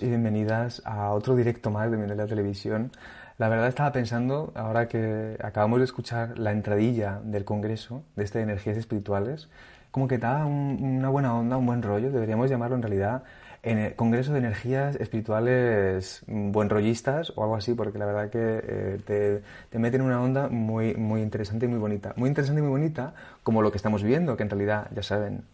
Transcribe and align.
Y 0.00 0.06
bienvenidas 0.06 0.80
a 0.86 1.10
otro 1.10 1.36
directo 1.36 1.70
más 1.70 1.90
de 1.90 1.98
Mindalia 1.98 2.26
Televisión. 2.26 2.92
La 3.36 3.48
verdad 3.48 3.68
estaba 3.68 3.92
pensando, 3.92 4.50
ahora 4.54 4.88
que 4.88 5.36
acabamos 5.42 5.80
de 5.80 5.84
escuchar 5.84 6.38
la 6.38 6.52
entradilla 6.52 7.20
del 7.24 7.44
congreso 7.44 8.02
de 8.16 8.24
este 8.24 8.40
energías 8.40 8.78
espirituales, 8.78 9.50
como 9.90 10.08
que 10.08 10.16
da 10.16 10.46
una 10.46 11.10
buena 11.10 11.34
onda, 11.34 11.58
un 11.58 11.66
buen 11.66 11.82
rollo, 11.82 12.10
deberíamos 12.10 12.48
llamarlo 12.48 12.76
en 12.76 12.82
realidad 12.82 13.24
en 13.62 13.78
el 13.78 13.94
Congreso 13.94 14.32
de 14.32 14.38
Energías 14.38 14.96
Espirituales 14.96 16.24
buen 16.26 16.70
rollistas 16.70 17.32
o 17.36 17.42
algo 17.42 17.56
así, 17.56 17.74
porque 17.74 17.98
la 17.98 18.06
verdad 18.06 18.30
que 18.30 18.60
eh, 18.62 19.00
te, 19.04 19.42
te 19.68 19.78
meten 19.78 20.00
una 20.00 20.22
onda 20.22 20.48
muy, 20.48 20.94
muy 20.94 21.20
interesante 21.22 21.66
y 21.66 21.68
muy 21.68 21.78
bonita. 21.78 22.14
Muy 22.16 22.28
interesante 22.28 22.60
y 22.60 22.62
muy 22.62 22.70
bonita, 22.70 23.14
como 23.42 23.60
lo 23.60 23.70
que 23.70 23.76
estamos 23.76 24.02
viendo, 24.02 24.36
que 24.36 24.44
en 24.44 24.50
realidad, 24.50 24.88
ya 24.94 25.02
saben, 25.02 25.44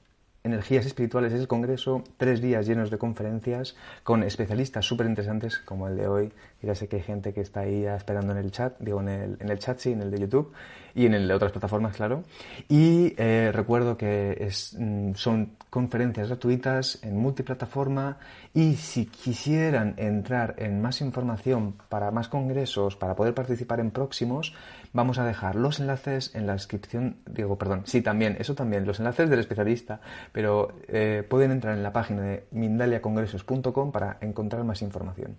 Energías 0.48 0.86
Espirituales 0.86 1.32
es 1.32 1.40
el 1.40 1.48
Congreso, 1.48 2.04
tres 2.16 2.40
días 2.40 2.66
llenos 2.66 2.90
de 2.90 2.98
conferencias 2.98 3.76
con 4.02 4.22
especialistas 4.22 4.84
súper 4.84 5.06
interesantes 5.06 5.58
como 5.58 5.88
el 5.88 5.96
de 5.96 6.08
hoy. 6.08 6.32
Ya 6.62 6.74
sé 6.74 6.88
que 6.88 6.96
hay 6.96 7.02
gente 7.02 7.32
que 7.32 7.40
está 7.40 7.60
ahí 7.60 7.84
esperando 7.84 8.32
en 8.32 8.38
el 8.38 8.50
chat, 8.50 8.78
digo 8.80 9.00
en 9.00 9.08
el, 9.08 9.36
en 9.40 9.48
el 9.48 9.58
chat, 9.58 9.78
sí, 9.78 9.92
en 9.92 10.02
el 10.02 10.10
de 10.10 10.20
YouTube 10.20 10.52
y 10.94 11.06
en 11.06 11.14
el 11.14 11.28
de 11.28 11.34
otras 11.34 11.52
plataformas, 11.52 11.94
claro. 11.94 12.24
Y 12.68 13.14
eh, 13.16 13.52
recuerdo 13.54 13.96
que 13.96 14.50
mm, 14.76 15.14
son 15.14 15.52
conferencias 15.70 16.28
gratuitas 16.28 16.98
en 17.02 17.16
multiplataforma 17.16 18.18
y 18.54 18.74
si 18.74 19.06
quisieran 19.06 19.94
entrar 19.96 20.56
en 20.58 20.80
más 20.80 21.00
información 21.00 21.76
para 21.88 22.10
más 22.10 22.28
congresos, 22.28 22.96
para 22.96 23.14
poder 23.14 23.34
participar 23.34 23.78
en 23.80 23.90
próximos, 23.90 24.54
vamos 24.92 25.18
a 25.18 25.24
dejar 25.24 25.56
los 25.56 25.80
enlaces 25.80 26.34
en 26.34 26.46
la 26.46 26.54
descripción, 26.54 27.16
digo, 27.28 27.56
perdón, 27.56 27.82
sí, 27.84 28.02
también, 28.02 28.36
eso 28.38 28.54
también, 28.54 28.86
los 28.86 28.98
enlaces 28.98 29.28
del 29.30 29.40
especialista, 29.40 30.00
pero 30.32 30.72
eh, 30.88 31.24
pueden 31.28 31.50
entrar 31.50 31.76
en 31.76 31.82
la 31.82 31.92
página 31.92 32.22
de 32.22 32.46
mindaliacongresos.com 32.50 33.92
para 33.92 34.18
encontrar 34.20 34.64
más 34.64 34.82
información. 34.82 35.36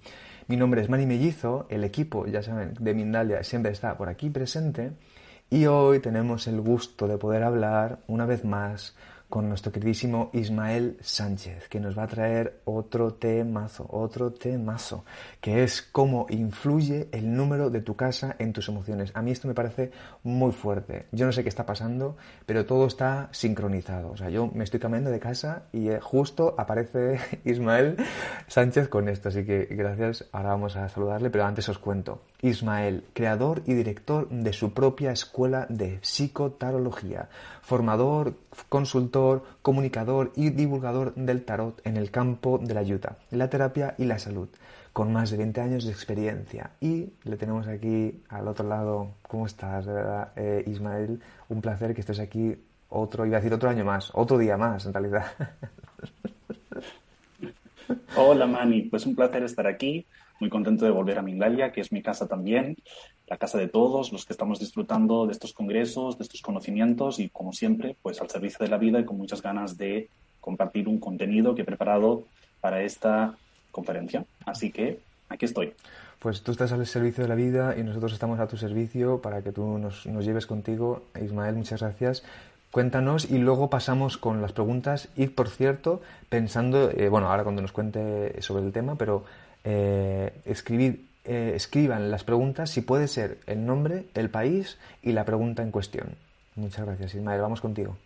Mi 0.47 0.58
nombre 0.58 0.81
es 0.81 0.89
Mani 0.89 1.05
Mellizo, 1.05 1.67
el 1.70 1.83
equipo, 1.83 2.25
ya 2.25 2.42
saben, 2.42 2.73
de 2.80 2.94
Mindalia 2.94 3.44
siempre 3.44 3.72
está 3.72 3.97
por 3.97 4.09
aquí 4.09 4.30
presente 4.30 4.92
y 5.50 5.66
hoy 5.66 6.00
tenemos 6.00 6.47
el 6.47 6.61
gusto 6.61 7.08
de 7.08 7.17
poder 7.17 7.44
hablar 7.44 8.00
una 8.08 8.25
vez 8.25 8.45
más 8.45 8.95
con 9.30 9.48
nuestro 9.48 9.72
queridísimo 9.72 10.32
Ismael 10.34 10.98
Sánchez, 11.02 11.70
que 11.70 11.80
nos 11.80 11.98
va 11.98 12.04
a 12.04 12.08
traer 12.08 12.62
otro 12.66 13.14
temazo, 13.14 13.86
otro 13.90 14.34
temazo, 14.34 15.06
que 15.40 15.64
es 15.64 15.84
cómo 15.84 16.26
influye 16.30 17.10
el 17.12 17.36
número 17.36 17.70
de 17.70 17.82
tu 17.82 17.96
casa 17.96 18.36
en 18.40 18.54
tus 18.54 18.68
emociones. 18.70 19.12
A 19.14 19.22
mí 19.22 19.32
esto 19.32 19.48
me 19.48 19.54
parece 19.54 19.92
muy 20.24 20.52
fuerte. 20.52 21.06
Yo 21.12 21.28
no 21.28 21.32
sé 21.32 21.44
qué 21.44 21.50
está 21.50 21.66
pasando, 21.66 22.18
pero 22.46 22.66
todo 22.66 22.88
está 22.88 23.30
sincronizado. 23.32 24.12
O 24.12 24.18
sea, 24.18 24.30
yo 24.30 24.48
me 24.48 24.64
estoy 24.64 24.80
cambiando 24.80 25.12
de 25.12 25.20
casa 25.20 25.64
y 25.72 25.90
eh, 25.90 26.00
justo 26.00 26.56
aparece 26.58 27.20
Ismael 27.46 27.98
Sánchez 28.48 28.90
con 28.90 29.08
esto. 29.10 29.30
Así 29.30 29.46
que 29.46 29.66
gracias. 29.70 30.26
Ahora 30.32 30.50
vamos 30.50 30.76
a 30.76 30.90
saludarle, 30.90 31.30
pero 31.30 31.46
antes 31.46 31.70
os 31.70 31.78
cuento. 31.78 32.22
Ismael, 32.42 33.04
creador 33.14 33.64
y 33.66 33.73
director 33.73 34.30
de 34.30 34.54
su 34.54 34.73
propia 34.73 35.12
escuela 35.12 35.66
de 35.70 36.00
psicotarología, 36.02 37.30
formador, 37.61 38.36
consultor, 38.70 39.44
comunicador 39.61 40.32
y 40.36 40.50
divulgador 40.50 41.14
del 41.16 41.44
tarot 41.44 41.82
en 41.86 41.98
el 41.98 42.11
campo 42.11 42.58
de 42.58 42.73
la 42.73 42.80
ayuda, 42.80 43.17
la 43.32 43.50
terapia 43.50 43.95
y 43.98 44.05
la 44.05 44.20
salud, 44.20 44.48
con 44.94 45.11
más 45.11 45.32
de 45.32 45.38
20 45.38 45.61
años 45.61 45.86
de 45.86 45.92
experiencia. 45.92 46.72
Y 46.80 47.10
le 47.23 47.36
tenemos 47.36 47.67
aquí 47.67 48.22
al 48.30 48.48
otro 48.48 48.67
lado, 48.67 49.11
¿cómo 49.21 49.45
estás, 49.45 49.86
eh, 50.36 50.64
Ismael? 50.66 51.21
Un 51.50 51.61
placer 51.61 51.94
que 51.94 52.02
estés 52.02 52.20
aquí 52.20 52.56
otro, 52.89 53.26
iba 53.26 53.38
a 53.38 53.39
decir 53.39 53.54
otro 53.54 53.70
año 53.70 53.83
más, 53.83 54.11
otro 54.14 54.38
día 54.38 54.58
más, 54.58 54.86
en 54.86 54.94
realidad. 54.94 55.26
Hola, 58.16 58.48
Mani, 58.48 58.83
pues 58.83 59.06
un 59.06 59.16
placer 59.16 59.44
estar 59.44 59.67
aquí 59.67 60.06
muy 60.39 60.50
contento 60.50 60.86
de 60.86 60.92
volver 60.92 61.20
a 61.20 61.22
Mindalia, 61.22 61.72
que 61.72 61.82
es 61.82 61.92
mi 61.92 62.02
casa 62.02 62.27
también, 62.27 62.77
la 63.27 63.38
casa 63.38 63.58
de 63.58 63.67
todos 63.67 64.11
los 64.11 64.26
que 64.26 64.33
estamos 64.33 64.60
disfrutando 64.60 65.26
de 65.26 65.33
estos 65.33 65.54
congresos, 65.54 66.17
de 66.17 66.23
estos 66.23 66.42
conocimientos 66.42 67.20
y, 67.20 67.30
como 67.30 67.54
siempre, 67.54 67.95
pues 68.02 68.20
al 68.22 68.30
servicio 68.30 68.64
de 68.64 68.70
la 68.70 68.77
vida 68.77 69.00
y 69.00 69.05
con 69.05 69.17
muchas 69.17 69.42
ganas 69.42 69.77
de 69.77 70.10
compartir 70.42 70.88
un 70.88 71.00
contenido 71.00 71.54
que 71.54 71.61
he 71.61 71.66
preparado 71.66 72.23
para 72.61 72.82
esta 72.82 73.36
conferencia. 73.72 74.26
Así 74.45 74.72
que 74.72 75.00
aquí 75.30 75.45
estoy. 75.45 75.73
Pues 76.20 76.42
tú 76.42 76.52
estás 76.52 76.71
al 76.73 76.86
servicio 76.86 77.23
de 77.23 77.30
la 77.30 77.36
vida 77.36 77.76
y 77.77 77.83
nosotros 77.83 78.11
estamos 78.11 78.39
a 78.39 78.48
tu 78.48 78.58
servicio 78.58 79.21
para 79.21 79.42
que 79.42 79.52
tú 79.52 79.77
nos, 79.77 80.04
lleves 80.06 80.45
contigo. 80.45 81.04
Ismael, 81.21 81.56
muchas 81.56 81.82
gracias. 81.82 82.23
Cuéntanos 82.71 83.32
y 83.32 83.38
luego 83.38 83.70
pasamos 83.70 84.17
con 84.17 84.42
las 84.42 84.52
preguntas. 84.52 85.10
Y 85.16 85.27
por 85.27 85.50
cierto, 85.50 86.02
pensando, 86.27 86.92
eh, 86.92 87.10
bueno, 87.10 87.30
ahora 87.30 87.44
cuando 87.44 87.61
nos 87.61 87.71
cuente 87.71 88.42
sobre 88.42 88.66
el 88.66 88.73
tema, 88.73 88.95
pero 88.95 89.23
eh, 89.64 90.42
escribir, 90.45 91.09
eh, 91.23 91.53
escriban 91.55 92.11
las 92.11 92.23
preguntas, 92.23 92.70
si 92.70 92.81
puede 92.81 93.08
ser 93.08 93.39
el 93.45 93.65
nombre, 93.65 94.08
el 94.14 94.30
país 94.30 94.80
y 95.02 95.11
la 95.11 95.25
pregunta 95.25 95.64
en 95.64 95.71
cuestión. 95.71 96.17
Muchas 96.55 96.86
gracias, 96.86 97.15
Ismael. 97.15 97.42
Vamos 97.42 97.61
contigo. 97.61 97.97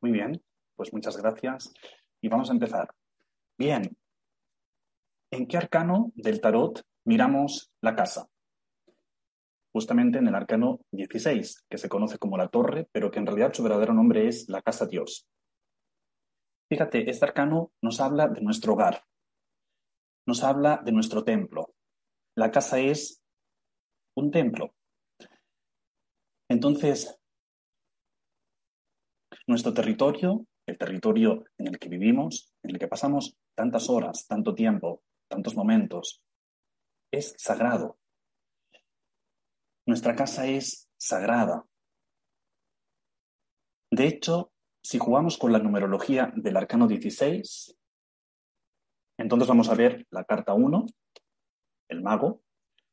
Muy 0.00 0.12
bien, 0.12 0.40
pues 0.76 0.92
muchas 0.92 1.16
gracias. 1.16 1.72
Y 2.20 2.28
vamos 2.28 2.50
a 2.50 2.52
empezar. 2.52 2.88
Bien, 3.58 3.96
¿en 5.30 5.46
qué 5.46 5.56
arcano 5.56 6.12
del 6.14 6.40
tarot 6.40 6.82
miramos 7.04 7.72
la 7.80 7.94
casa? 7.94 8.28
Justamente 9.72 10.18
en 10.18 10.28
el 10.28 10.34
arcano 10.34 10.80
16, 10.92 11.64
que 11.68 11.78
se 11.78 11.88
conoce 11.88 12.18
como 12.18 12.36
la 12.36 12.48
torre, 12.48 12.86
pero 12.92 13.10
que 13.10 13.18
en 13.18 13.26
realidad 13.26 13.52
su 13.52 13.62
verdadero 13.62 13.92
nombre 13.92 14.28
es 14.28 14.48
la 14.48 14.62
casa 14.62 14.86
Dios. 14.86 15.26
Fíjate, 16.68 17.08
este 17.08 17.24
arcano 17.24 17.72
nos 17.82 18.00
habla 18.00 18.28
de 18.28 18.40
nuestro 18.40 18.74
hogar, 18.74 19.04
nos 20.26 20.42
habla 20.42 20.80
de 20.84 20.92
nuestro 20.92 21.24
templo. 21.24 21.74
La 22.36 22.50
casa 22.50 22.78
es 22.78 23.22
un 24.16 24.30
templo. 24.30 24.74
Entonces, 26.48 27.18
nuestro 29.46 29.72
territorio, 29.72 30.46
el 30.66 30.78
territorio 30.78 31.44
en 31.58 31.68
el 31.68 31.78
que 31.78 31.88
vivimos, 31.88 32.52
en 32.62 32.70
el 32.70 32.78
que 32.78 32.88
pasamos 32.88 33.36
tantas 33.54 33.88
horas, 33.88 34.26
tanto 34.26 34.54
tiempo, 34.54 35.02
tantos 35.28 35.56
momentos, 35.56 36.22
es 37.12 37.34
sagrado. 37.38 37.98
Nuestra 39.86 40.16
casa 40.16 40.46
es 40.46 40.88
sagrada. 40.96 41.66
De 43.90 44.06
hecho, 44.06 44.52
si 44.82 44.98
jugamos 44.98 45.38
con 45.38 45.52
la 45.52 45.58
numerología 45.58 46.32
del 46.34 46.56
arcano 46.56 46.88
16, 46.88 47.76
entonces 49.24 49.48
vamos 49.48 49.70
a 49.70 49.74
ver 49.74 50.06
la 50.10 50.24
carta 50.24 50.52
1, 50.52 50.84
el 51.88 52.02
mago, 52.02 52.42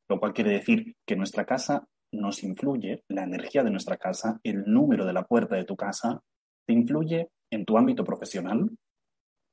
lo 0.08 0.18
cual 0.18 0.32
quiere 0.32 0.52
decir 0.52 0.96
que 1.06 1.18
nuestra 1.18 1.46
casa 1.46 1.86
nos 2.14 2.42
influye, 2.44 3.04
la 3.10 3.24
energía 3.24 3.64
de 3.64 3.70
nuestra 3.70 3.98
casa, 3.98 4.40
el 4.42 4.64
número 4.64 5.06
de 5.06 5.12
la 5.12 5.26
puerta 5.26 5.58
de 5.58 5.66
tu 5.66 5.76
casa, 5.76 6.22
te 6.66 6.72
influye 6.72 7.32
en 7.52 7.66
tu 7.66 7.78
ámbito 7.78 8.06
profesional. 8.06 8.70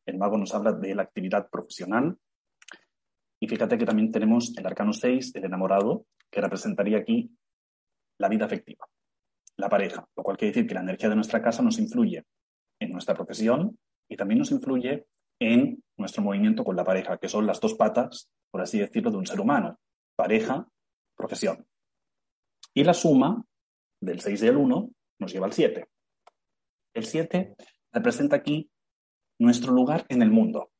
El 0.06 0.18
mago 0.18 0.38
nos 0.38 0.54
habla 0.54 0.70
de 0.70 0.94
la 0.94 1.02
actividad 1.02 1.50
profesional. 1.50 2.16
Y 3.40 3.48
fíjate 3.48 3.76
que 3.76 3.84
también 3.84 4.12
tenemos 4.12 4.56
el 4.56 4.64
arcano 4.64 4.92
6, 4.92 5.34
el 5.34 5.46
enamorado, 5.46 6.06
que 6.30 6.40
representaría 6.40 6.98
aquí 6.98 7.28
la 8.20 8.28
vida 8.28 8.44
afectiva, 8.44 8.86
la 9.56 9.68
pareja, 9.68 10.08
lo 10.16 10.22
cual 10.22 10.36
quiere 10.36 10.52
decir 10.52 10.68
que 10.68 10.74
la 10.74 10.82
energía 10.82 11.08
de 11.08 11.16
nuestra 11.16 11.42
casa 11.42 11.60
nos 11.60 11.80
influye 11.80 12.22
en 12.78 12.92
nuestra 12.92 13.16
profesión 13.16 13.76
y 14.08 14.16
también 14.16 14.38
nos 14.38 14.52
influye 14.52 15.06
en 15.40 15.82
nuestro 15.98 16.22
movimiento 16.22 16.64
con 16.64 16.76
la 16.76 16.84
pareja, 16.84 17.18
que 17.18 17.28
son 17.28 17.46
las 17.46 17.60
dos 17.60 17.74
patas, 17.74 18.30
por 18.50 18.60
así 18.60 18.78
decirlo, 18.78 19.10
de 19.10 19.18
un 19.18 19.26
ser 19.26 19.40
humano. 19.40 19.78
Pareja, 20.16 20.66
profesión. 21.16 21.66
Y 22.74 22.84
la 22.84 22.94
suma 22.94 23.44
del 24.00 24.20
6 24.20 24.42
y 24.42 24.46
el 24.46 24.56
1 24.56 24.90
nos 25.18 25.32
lleva 25.32 25.46
al 25.46 25.52
7. 25.52 25.88
El 26.94 27.04
7 27.04 27.56
representa 27.92 28.36
aquí 28.36 28.70
nuestro 29.38 29.72
lugar 29.72 30.06
en 30.08 30.22
el 30.22 30.30
mundo. 30.30 30.70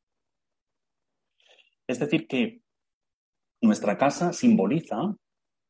Es 1.86 1.98
decir, 1.98 2.26
que 2.26 2.62
nuestra 3.60 3.98
casa 3.98 4.32
simboliza 4.32 5.16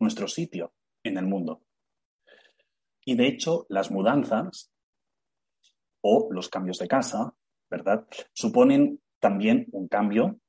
nuestro 0.00 0.28
sitio 0.28 0.74
en 1.02 1.16
el 1.16 1.26
mundo. 1.26 1.62
Y 3.04 3.16
de 3.16 3.26
hecho, 3.26 3.66
las 3.68 3.90
mudanzas 3.90 4.70
o 6.02 6.28
los 6.30 6.48
cambios 6.48 6.78
de 6.78 6.88
casa 6.88 7.34
¿verdad? 7.70 8.06
Suponen 8.32 9.00
también 9.20 9.66
un 9.72 9.88
cambio 9.88 10.40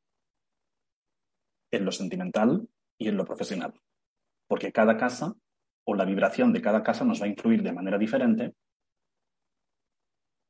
en 1.72 1.86
lo 1.86 1.92
sentimental 1.92 2.68
y 2.98 3.08
en 3.08 3.18
lo 3.18 3.26
profesional, 3.26 3.74
porque 4.48 4.72
cada 4.72 4.98
casa 4.98 5.34
o 5.86 5.96
la 5.96 6.06
vibración 6.06 6.54
de 6.54 6.62
cada 6.62 6.84
casa 6.84 7.06
nos 7.06 7.22
va 7.22 7.26
a 7.26 7.30
influir 7.30 7.64
de 7.64 7.74
manera 7.74 7.98
diferente 7.98 8.54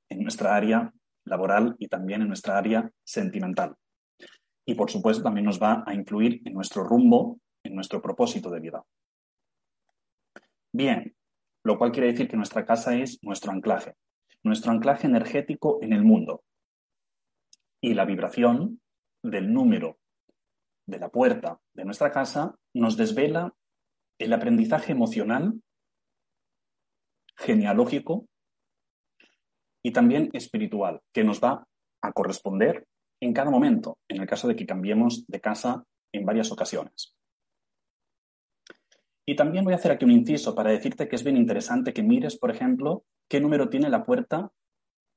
en 0.10 0.24
nuestra 0.24 0.56
área 0.56 0.94
laboral 1.25 1.75
y 1.80 1.88
también 1.88 2.21
en 2.21 2.27
nuestra 2.27 2.57
área 2.57 2.92
sentimental. 3.04 3.75
Y 4.66 4.75
por 4.75 4.89
supuesto 4.89 5.24
también 5.24 5.45
nos 5.45 5.62
va 5.62 5.83
a 5.86 5.94
influir 5.94 6.42
en 6.45 6.54
nuestro 6.54 6.83
rumbo, 6.83 7.39
en 7.63 7.75
nuestro 7.75 8.01
propósito 8.01 8.50
de 8.50 8.60
vida. 8.60 8.83
Bien, 10.71 11.16
lo 11.63 11.77
cual 11.77 11.92
quiere 11.92 12.12
decir 12.12 12.27
que 12.27 12.38
nuestra 12.38 12.66
casa 12.66 12.95
es 12.95 13.19
nuestro 13.24 13.51
anclaje, 13.51 13.95
nuestro 14.44 14.71
anclaje 14.71 15.07
energético 15.07 15.80
en 15.81 15.94
el 15.94 16.04
mundo, 16.04 16.44
y 17.81 17.94
la 17.94 18.06
vibración 18.06 18.81
del 19.24 19.52
número 19.54 20.00
de 20.88 21.00
la 21.00 21.10
puerta 21.10 21.60
de 21.74 21.86
nuestra 21.86 22.12
casa 22.12 22.56
nos 22.74 22.98
desvela 22.98 23.54
el 24.20 24.34
aprendizaje 24.34 24.92
emocional, 24.92 25.62
genealógico 27.38 28.28
y 29.84 29.92
también 29.92 30.30
espiritual 30.34 31.02
que 31.14 31.24
nos 31.24 31.42
va 31.42 31.66
a 32.02 32.12
corresponder 32.12 32.86
en 33.22 33.34
cada 33.34 33.52
momento, 33.52 33.98
en 34.10 34.22
el 34.22 34.28
caso 34.28 34.48
de 34.48 34.56
que 34.56 34.66
cambiemos 34.66 35.26
de 35.28 35.42
casa 35.42 35.84
en 36.14 36.26
varias 36.26 36.52
ocasiones. 36.52 37.16
Y 39.26 39.36
también 39.36 39.64
voy 39.64 39.74
a 39.74 39.78
hacer 39.78 39.92
aquí 39.92 40.06
un 40.06 40.12
inciso 40.12 40.56
para 40.56 40.72
decirte 40.72 41.08
que 41.08 41.16
es 41.16 41.24
bien 41.24 41.38
interesante 41.38 41.94
que 41.94 42.02
mires, 42.02 42.38
por 42.38 42.50
ejemplo, 42.50 43.04
qué 43.30 43.40
número 43.40 43.70
tiene 43.70 43.90
la 43.90 44.04
puerta 44.04 44.52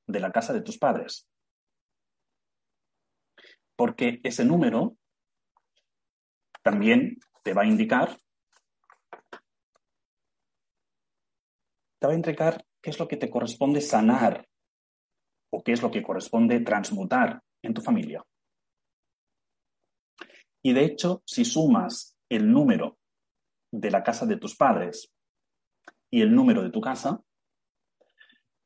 de 0.06 0.20
la 0.20 0.30
casa 0.30 0.52
de 0.52 0.60
tus 0.60 0.78
padres. 0.78 1.26
Porque 3.82 4.20
ese 4.22 4.44
número 4.44 4.96
también 6.62 7.18
te 7.42 7.52
va 7.52 7.62
a 7.62 7.66
indicar, 7.66 8.16
te 11.98 12.06
va 12.06 12.12
a 12.12 12.14
indicar 12.14 12.64
qué 12.80 12.90
es 12.90 13.00
lo 13.00 13.08
que 13.08 13.16
te 13.16 13.28
corresponde 13.28 13.80
sanar 13.80 14.48
o 15.50 15.64
qué 15.64 15.72
es 15.72 15.82
lo 15.82 15.90
que 15.90 16.00
corresponde 16.00 16.60
transmutar 16.60 17.42
en 17.60 17.74
tu 17.74 17.82
familia. 17.82 18.24
Y 20.62 20.74
de 20.74 20.84
hecho, 20.84 21.24
si 21.26 21.44
sumas 21.44 22.16
el 22.28 22.52
número 22.52 22.98
de 23.72 23.90
la 23.90 24.04
casa 24.04 24.26
de 24.26 24.36
tus 24.36 24.54
padres 24.54 25.12
y 26.08 26.22
el 26.22 26.32
número 26.32 26.62
de 26.62 26.70
tu 26.70 26.80
casa, 26.80 27.20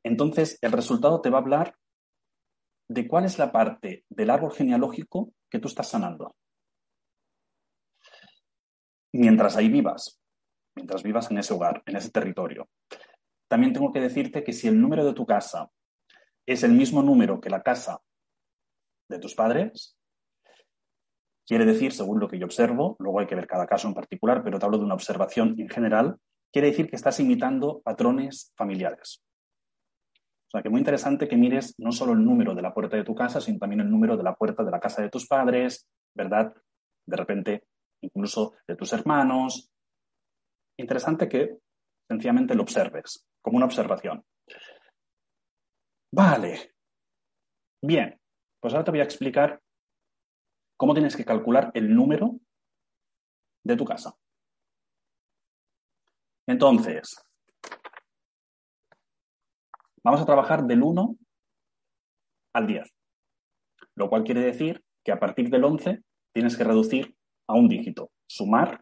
entonces 0.04 0.58
el 0.60 0.72
resultado 0.72 1.22
te 1.22 1.30
va 1.30 1.38
a 1.38 1.40
hablar 1.40 1.74
de 2.88 3.08
cuál 3.08 3.24
es 3.24 3.38
la 3.38 3.52
parte 3.52 4.04
del 4.08 4.30
árbol 4.30 4.52
genealógico 4.52 5.32
que 5.50 5.58
tú 5.58 5.68
estás 5.68 5.88
sanando. 5.88 6.34
Mientras 9.12 9.56
ahí 9.56 9.68
vivas, 9.68 10.20
mientras 10.74 11.02
vivas 11.02 11.30
en 11.30 11.38
ese 11.38 11.54
hogar, 11.54 11.82
en 11.86 11.96
ese 11.96 12.10
territorio. 12.10 12.68
También 13.48 13.72
tengo 13.72 13.92
que 13.92 14.00
decirte 14.00 14.44
que 14.44 14.52
si 14.52 14.68
el 14.68 14.80
número 14.80 15.04
de 15.04 15.14
tu 15.14 15.24
casa 15.24 15.70
es 16.46 16.62
el 16.62 16.72
mismo 16.72 17.02
número 17.02 17.40
que 17.40 17.50
la 17.50 17.62
casa 17.62 18.00
de 19.08 19.18
tus 19.18 19.34
padres, 19.34 19.96
quiere 21.46 21.64
decir, 21.64 21.92
según 21.92 22.20
lo 22.20 22.28
que 22.28 22.38
yo 22.38 22.46
observo, 22.46 22.96
luego 22.98 23.20
hay 23.20 23.26
que 23.26 23.34
ver 23.34 23.46
cada 23.46 23.66
caso 23.66 23.88
en 23.88 23.94
particular, 23.94 24.42
pero 24.44 24.58
te 24.58 24.64
hablo 24.64 24.78
de 24.78 24.84
una 24.84 24.94
observación 24.94 25.54
en 25.58 25.68
general, 25.68 26.18
quiere 26.52 26.68
decir 26.68 26.88
que 26.88 26.96
estás 26.96 27.20
imitando 27.20 27.80
patrones 27.82 28.52
familiares. 28.56 29.22
O 30.46 30.50
sea, 30.50 30.62
que 30.62 30.70
muy 30.70 30.78
interesante 30.78 31.26
que 31.26 31.36
mires 31.36 31.74
no 31.78 31.90
solo 31.90 32.12
el 32.12 32.24
número 32.24 32.54
de 32.54 32.62
la 32.62 32.72
puerta 32.72 32.96
de 32.96 33.04
tu 33.04 33.14
casa, 33.14 33.40
sino 33.40 33.58
también 33.58 33.80
el 33.80 33.90
número 33.90 34.16
de 34.16 34.22
la 34.22 34.34
puerta 34.34 34.62
de 34.62 34.70
la 34.70 34.78
casa 34.78 35.02
de 35.02 35.10
tus 35.10 35.26
padres, 35.26 35.88
¿verdad? 36.14 36.54
De 37.04 37.16
repente, 37.16 37.64
incluso 38.00 38.54
de 38.66 38.76
tus 38.76 38.92
hermanos. 38.92 39.70
Interesante 40.78 41.28
que 41.28 41.58
sencillamente 42.08 42.54
lo 42.54 42.62
observes, 42.62 43.26
como 43.42 43.56
una 43.56 43.66
observación. 43.66 44.24
Vale. 46.12 46.74
Bien, 47.82 48.18
pues 48.60 48.72
ahora 48.72 48.84
te 48.84 48.90
voy 48.92 49.00
a 49.00 49.04
explicar 49.04 49.60
cómo 50.76 50.94
tienes 50.94 51.16
que 51.16 51.24
calcular 51.24 51.72
el 51.74 51.92
número 51.92 52.38
de 53.64 53.76
tu 53.76 53.84
casa. 53.84 54.14
Entonces, 56.46 57.25
vamos 60.06 60.20
a 60.20 60.24
trabajar 60.24 60.64
del 60.68 60.84
1 60.84 61.16
al 62.54 62.66
10, 62.68 62.94
lo 63.96 64.08
cual 64.08 64.22
quiere 64.22 64.40
decir 64.40 64.84
que 65.04 65.10
a 65.10 65.18
partir 65.18 65.50
del 65.50 65.64
11 65.64 66.00
tienes 66.32 66.56
que 66.56 66.62
reducir 66.62 67.16
a 67.48 67.54
un 67.54 67.68
dígito, 67.68 68.12
sumar, 68.24 68.80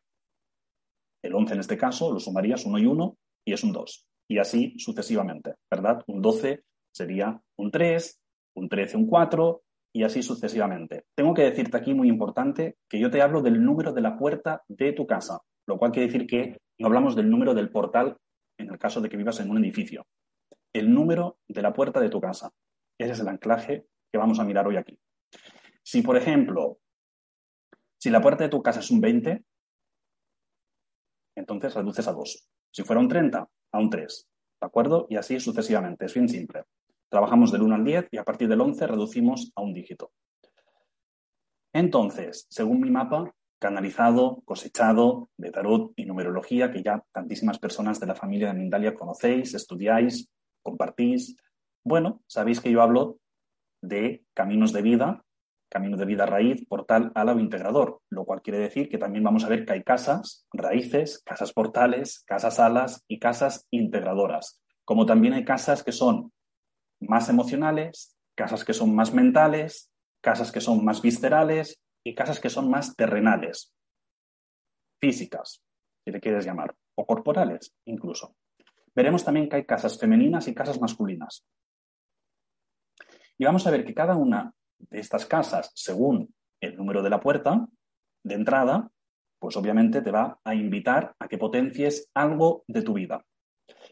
el 1.23 1.35
11 1.35 1.55
en 1.55 1.61
este 1.61 1.79
caso 1.79 2.13
lo 2.13 2.21
sumarías 2.21 2.67
1 2.67 2.79
y 2.79 2.85
1 2.85 3.17
y 3.47 3.55
es 3.55 3.65
un 3.65 3.73
2, 3.73 4.07
y 4.29 4.37
así 4.37 4.75
sucesivamente, 4.79 5.55
¿verdad? 5.71 6.03
Un 6.09 6.21
12 6.21 6.63
sería 6.93 7.41
un 7.57 7.71
3, 7.71 8.21
un 8.57 8.69
13 8.69 8.99
un 8.99 9.07
4, 9.07 9.63
y 9.95 10.03
así 10.03 10.23
sucesivamente. 10.23 11.05
Tengo 11.15 11.33
que 11.33 11.45
decirte 11.45 11.79
aquí, 11.79 11.95
muy 11.95 12.09
importante, 12.09 12.77
que 12.87 13.01
yo 13.01 13.11
te 13.11 13.23
hablo 13.23 13.41
del 13.41 13.65
número 13.65 13.93
de 13.93 14.03
la 14.03 14.19
puerta 14.19 14.63
de 14.69 14.93
tu 14.93 15.07
casa, 15.07 15.39
lo 15.67 15.79
cual 15.79 15.91
quiere 15.91 16.09
decir 16.09 16.27
que 16.27 16.59
no 16.79 16.89
hablamos 16.89 17.17
del 17.17 17.31
número 17.31 17.55
del 17.55 17.71
portal 17.71 18.19
en 18.59 18.69
el 18.69 18.79
caso 18.79 19.01
de 19.01 19.09
que 19.09 19.17
vivas 19.17 19.41
en 19.41 19.51
un 19.51 19.65
edificio. 19.65 20.05
El 20.75 20.93
número 20.93 21.39
de 21.47 21.63
la 21.63 21.73
puerta 21.73 22.01
de 22.01 22.11
tu 22.11 22.21
casa. 22.21 22.53
Ese 22.99 23.13
es 23.13 23.21
el 23.21 23.29
anclaje 23.29 23.87
que 24.13 24.19
vamos 24.19 24.41
a 24.41 24.45
mirar 24.45 24.67
hoy 24.67 24.77
aquí. 24.77 24.99
Si, 25.83 26.03
por 26.03 26.17
ejemplo, 26.17 26.79
si 27.99 28.11
la 28.11 28.21
puerta 28.21 28.45
de 28.45 28.51
tu 28.51 28.63
casa 28.63 28.81
es 28.81 28.91
un 28.91 29.01
20, 29.01 29.45
entonces 31.37 31.75
reduces 31.75 32.07
a 32.09 32.13
2. 32.13 32.51
Si 32.73 32.83
fuera 32.83 33.01
un 33.01 33.09
30, 33.09 33.49
a 33.73 33.79
un 33.79 33.89
3. 33.89 34.29
¿De 34.61 34.67
acuerdo? 34.67 35.07
Y 35.09 35.17
así 35.17 35.39
sucesivamente. 35.39 36.07
Es 36.07 36.15
bien 36.15 36.29
simple. 36.29 36.65
Trabajamos 37.09 37.53
del 37.53 37.63
1 37.63 37.75
al 37.77 37.85
10 37.85 38.09
y 38.11 38.19
a 38.19 38.25
partir 38.25 38.49
del 38.49 38.61
11 38.61 38.87
reducimos 38.87 39.53
a 39.55 39.63
un 39.63 39.73
dígito. 39.73 40.13
Entonces, 41.73 42.47
según 42.51 42.81
mi 42.81 42.91
mapa, 42.91 43.33
canalizado, 43.61 44.43
cosechado 44.45 45.31
de 45.37 45.51
tarot 45.51 45.93
y 45.97 46.05
numerología, 46.05 46.71
que 46.73 46.83
ya 46.83 47.05
tantísimas 47.13 47.59
personas 47.59 48.01
de 48.01 48.07
la 48.07 48.15
familia 48.15 48.49
de 48.49 48.59
Mindalia 48.59 48.95
conocéis, 48.95 49.55
estudiáis, 49.55 50.31
compartís. 50.65 51.37
Bueno, 51.85 52.23
sabéis 52.27 52.61
que 52.61 52.73
yo 52.73 52.83
hablo 52.83 53.21
de 53.81 54.25
caminos 54.35 54.73
de 54.73 54.83
vida, 54.83 55.25
camino 55.69 55.97
de 55.97 56.07
vida 56.07 56.27
raíz, 56.27 56.65
portal, 56.67 57.13
ala 57.15 57.35
o 57.35 57.39
integrador, 57.39 58.01
lo 58.11 58.25
cual 58.25 58.43
quiere 58.43 58.59
decir 58.59 58.89
que 58.89 58.99
también 58.99 59.25
vamos 59.25 59.45
a 59.45 59.49
ver 59.49 59.65
que 59.65 59.73
hay 59.73 59.83
casas, 59.83 60.47
raíces, 60.53 61.23
casas 61.25 61.53
portales, 61.53 62.25
casas 62.27 62.59
alas 62.59 63.05
y 63.09 63.19
casas 63.19 63.67
integradoras, 63.71 64.61
como 64.85 65.07
también 65.07 65.35
hay 65.35 65.45
casas 65.45 65.83
que 65.83 65.93
son 65.93 66.33
más 67.01 67.29
emocionales, 67.29 68.17
casas 68.35 68.65
que 68.65 68.73
son 68.73 68.95
más 68.95 69.13
mentales, 69.13 69.91
casas 70.21 70.53
que 70.53 70.61
son 70.61 70.85
más 70.85 71.03
viscerales 71.03 71.81
y 72.05 72.15
casas 72.15 72.41
que 72.41 72.51
son 72.51 72.71
más 72.71 72.97
terrenales, 72.97 73.75
físicas, 75.01 75.63
si 76.05 76.11
le 76.11 76.21
quieres 76.21 76.47
llamar, 76.47 76.75
o 76.95 77.05
corporales 77.05 77.75
incluso. 77.85 78.35
Veremos 78.95 79.25
también 79.25 79.49
que 79.49 79.57
hay 79.57 79.65
casas 79.65 79.99
femeninas 79.99 80.47
y 80.49 80.55
casas 80.55 80.81
masculinas. 80.81 81.45
Y 83.37 83.45
vamos 83.45 83.67
a 83.67 83.71
ver 83.71 83.85
que 83.85 83.95
cada 83.95 84.17
una 84.17 84.53
de 84.79 85.01
estas 85.01 85.27
casas, 85.27 85.73
según 85.75 86.35
el 86.61 86.77
número 86.77 87.03
de 87.03 87.11
la 87.11 87.21
puerta 87.21 87.67
de 88.23 88.35
entrada, 88.35 88.91
pues 89.39 89.57
obviamente 89.57 90.01
te 90.01 90.11
va 90.11 90.39
a 90.45 90.55
invitar 90.55 91.15
a 91.19 91.29
que 91.29 91.39
potencies 91.39 92.09
algo 92.15 92.65
de 92.67 92.83
tu 92.83 92.95
vida, 92.95 93.25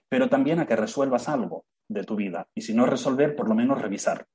pero 0.08 0.28
también 0.28 0.60
a 0.60 0.66
que 0.66 0.76
resuelvas 0.76 1.28
algo 1.28 1.66
de 1.88 2.04
tu 2.04 2.16
vida. 2.16 2.48
Y 2.54 2.62
si 2.62 2.74
no 2.74 2.86
resolver, 2.86 3.36
por 3.36 3.48
lo 3.48 3.54
menos 3.54 3.82
revisar. 3.82 4.26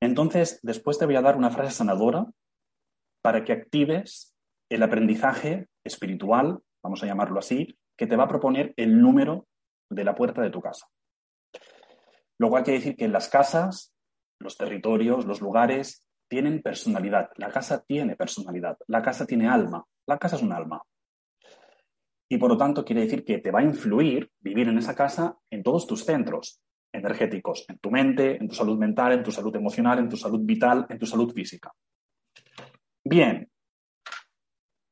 Entonces, 0.00 0.60
después 0.62 0.98
te 0.98 1.06
voy 1.06 1.16
a 1.16 1.22
dar 1.22 1.36
una 1.36 1.50
frase 1.50 1.72
sanadora 1.72 2.26
para 3.20 3.44
que 3.44 3.52
actives 3.52 4.34
el 4.70 4.82
aprendizaje 4.82 5.66
espiritual, 5.84 6.60
vamos 6.82 7.02
a 7.02 7.06
llamarlo 7.06 7.40
así, 7.40 7.76
que 7.98 8.06
te 8.06 8.16
va 8.16 8.24
a 8.24 8.28
proponer 8.28 8.72
el 8.76 8.98
número 8.98 9.48
de 9.90 10.04
la 10.04 10.14
puerta 10.14 10.40
de 10.40 10.50
tu 10.50 10.60
casa. 10.62 10.86
Lo 12.38 12.48
cual 12.48 12.62
quiere 12.62 12.78
decir 12.78 12.96
que 12.96 13.08
las 13.08 13.28
casas, 13.28 13.92
los 14.38 14.56
territorios, 14.56 15.26
los 15.26 15.40
lugares 15.40 16.04
tienen 16.28 16.62
personalidad. 16.62 17.30
La 17.36 17.50
casa 17.50 17.82
tiene 17.84 18.14
personalidad. 18.14 18.78
La 18.86 19.02
casa 19.02 19.26
tiene 19.26 19.48
alma. 19.48 19.84
La 20.06 20.16
casa 20.16 20.36
es 20.36 20.42
un 20.42 20.52
alma. 20.52 20.80
Y 22.30 22.38
por 22.38 22.50
lo 22.50 22.56
tanto 22.56 22.84
quiere 22.84 23.02
decir 23.02 23.24
que 23.24 23.38
te 23.38 23.50
va 23.50 23.60
a 23.60 23.64
influir 23.64 24.30
vivir 24.38 24.68
en 24.68 24.78
esa 24.78 24.94
casa 24.94 25.36
en 25.50 25.62
todos 25.64 25.86
tus 25.86 26.04
centros 26.04 26.60
energéticos, 26.92 27.64
en 27.68 27.78
tu 27.78 27.90
mente, 27.90 28.36
en 28.36 28.48
tu 28.48 28.54
salud 28.54 28.78
mental, 28.78 29.12
en 29.12 29.22
tu 29.24 29.32
salud 29.32 29.54
emocional, 29.56 29.98
en 29.98 30.08
tu 30.08 30.16
salud 30.16 30.40
vital, 30.42 30.86
en 30.88 30.98
tu 30.98 31.06
salud 31.06 31.32
física. 31.32 31.72
Bien, 33.02 33.50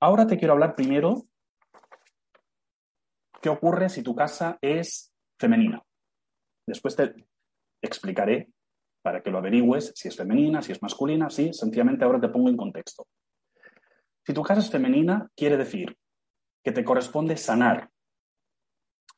ahora 0.01 0.27
te 0.27 0.39
quiero 0.39 0.55
hablar 0.55 0.75
primero 0.75 1.27
qué 3.47 3.51
ocurre 3.51 3.89
si 3.89 4.03
tu 4.03 4.13
casa 4.13 4.59
es 4.61 5.15
femenina. 5.39 5.81
Después 6.67 6.97
te 6.97 7.15
explicaré 7.81 8.49
para 9.01 9.23
que 9.23 9.31
lo 9.31 9.39
averigües 9.39 9.93
si 9.95 10.09
es 10.09 10.17
femenina, 10.17 10.63
si 10.63 10.73
es 10.73 10.83
masculina, 10.83 11.31
sí, 11.31 11.53
sencillamente 11.53 12.05
ahora 12.05 12.21
te 12.21 12.29
pongo 12.29 12.49
en 12.49 12.57
contexto. 12.57 13.07
Si 14.27 14.35
tu 14.35 14.43
casa 14.43 14.63
es 14.63 14.69
femenina, 14.69 15.31
quiere 15.37 15.57
decir 15.57 15.97
que 16.65 16.73
te 16.73 16.83
corresponde 16.83 17.37
sanar, 17.37 17.89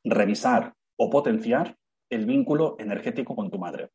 revisar 0.05 0.75
o 0.99 1.09
potenciar 1.09 1.79
el 2.11 2.27
vínculo 2.27 2.77
energético 2.79 3.35
con 3.35 3.51
tu 3.51 3.59
madre. 3.59 3.93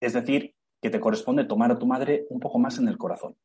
Es 0.00 0.14
decir, 0.14 0.52
que 0.82 0.90
te 0.90 0.98
corresponde 0.98 1.44
tomar 1.44 1.70
a 1.70 1.78
tu 1.78 1.86
madre 1.86 2.26
un 2.28 2.40
poco 2.40 2.58
más 2.58 2.76
en 2.78 2.88
el 2.88 2.98
corazón. 2.98 3.36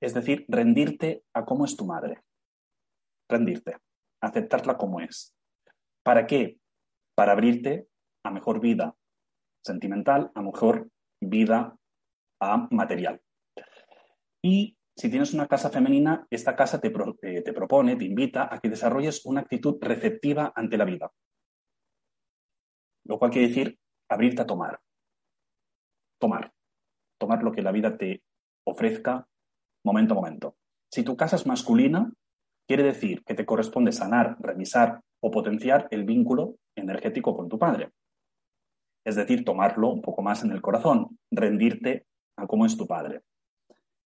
Es 0.00 0.14
decir, 0.14 0.44
rendirte 0.46 1.24
a 1.34 1.44
cómo 1.44 1.64
es 1.64 1.76
tu 1.76 1.84
madre. 1.84 2.22
Rendirte, 3.28 3.74
aceptarla 4.20 4.76
como 4.76 5.00
es. 5.00 5.34
¿Para 6.02 6.26
qué? 6.26 6.58
Para 7.14 7.32
abrirte 7.32 7.88
a 8.24 8.30
mejor 8.30 8.60
vida 8.60 8.96
sentimental, 9.64 10.30
a 10.34 10.42
mejor 10.42 10.90
vida 11.20 11.76
a 12.40 12.68
material. 12.70 13.20
Y 14.42 14.76
si 14.96 15.10
tienes 15.10 15.34
una 15.34 15.46
casa 15.46 15.70
femenina, 15.70 16.26
esta 16.30 16.56
casa 16.56 16.80
te, 16.80 16.92
eh, 17.22 17.42
te 17.42 17.52
propone, 17.52 17.96
te 17.96 18.04
invita 18.04 18.52
a 18.52 18.58
que 18.58 18.68
desarrolles 18.68 19.24
una 19.26 19.40
actitud 19.40 19.78
receptiva 19.80 20.52
ante 20.54 20.76
la 20.76 20.84
vida. 20.84 21.12
Lo 23.04 23.18
cual 23.18 23.30
quiere 23.30 23.48
decir 23.48 23.78
abrirte 24.08 24.42
a 24.42 24.46
tomar. 24.46 24.80
Tomar. 26.18 26.52
Tomar 27.18 27.42
lo 27.42 27.52
que 27.52 27.62
la 27.62 27.72
vida 27.72 27.96
te 27.96 28.22
ofrezca 28.66 29.26
momento 29.84 30.14
a 30.14 30.16
momento. 30.16 30.56
Si 30.92 31.02
tu 31.02 31.16
casa 31.16 31.36
es 31.36 31.46
masculina, 31.46 32.12
quiere 32.70 32.84
decir 32.84 33.24
que 33.24 33.34
te 33.34 33.44
corresponde 33.44 33.90
sanar, 33.90 34.36
revisar 34.38 35.00
o 35.18 35.28
potenciar 35.32 35.88
el 35.90 36.04
vínculo 36.04 36.54
energético 36.76 37.36
con 37.36 37.48
tu 37.48 37.58
padre. 37.58 37.90
Es 39.04 39.16
decir, 39.16 39.44
tomarlo 39.44 39.88
un 39.88 40.00
poco 40.00 40.22
más 40.22 40.44
en 40.44 40.52
el 40.52 40.62
corazón, 40.62 41.18
rendirte 41.32 42.06
a 42.36 42.46
cómo 42.46 42.64
es 42.64 42.76
tu 42.76 42.86
padre. 42.86 43.22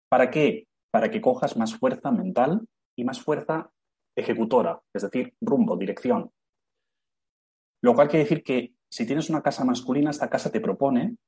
¿Para 0.09 0.31
qué? 0.31 0.67
Para 0.91 1.11
que 1.11 1.21
cojas 1.21 1.59
más 1.59 1.75
fuerza 1.75 2.11
mental 2.11 2.67
y 2.97 3.05
más 3.05 3.21
fuerza 3.21 3.71
ejecutora, 4.17 4.81
es 4.95 5.03
decir, 5.03 5.35
rumbo, 5.43 5.77
dirección. 5.77 6.31
Lo 7.83 7.95
cual 7.95 8.09
quiere 8.09 8.25
decir 8.25 8.43
que 8.43 8.73
si 8.91 9.05
tienes 9.05 9.29
una 9.29 9.43
casa 9.43 9.67
masculina, 9.67 10.09
esta 10.09 10.31
casa 10.31 10.51
te 10.51 10.63
propone 10.63 11.19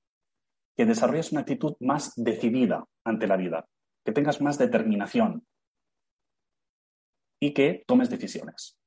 que 0.75 0.87
desarrolles 0.87 1.33
una 1.33 1.43
actitud 1.43 1.75
más 1.81 2.15
decidida 2.17 2.87
ante 3.05 3.27
la 3.27 3.37
vida, 3.37 3.67
que 4.07 4.13
tengas 4.13 4.41
más 4.41 4.57
determinación 4.57 5.47
y 7.41 7.53
que 7.53 7.85
tomes 7.87 8.11
decisiones. 8.11 8.79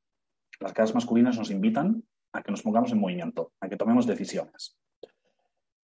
Las 0.59 0.73
casas 0.73 0.95
masculinas 0.95 1.37
nos 1.37 1.51
invitan 1.51 2.03
a 2.33 2.41
que 2.41 2.51
nos 2.51 2.61
pongamos 2.61 2.91
en 2.91 2.99
movimiento, 2.99 3.53
a 3.59 3.69
que 3.69 3.77
tomemos 3.77 4.05
decisiones. 4.05 4.77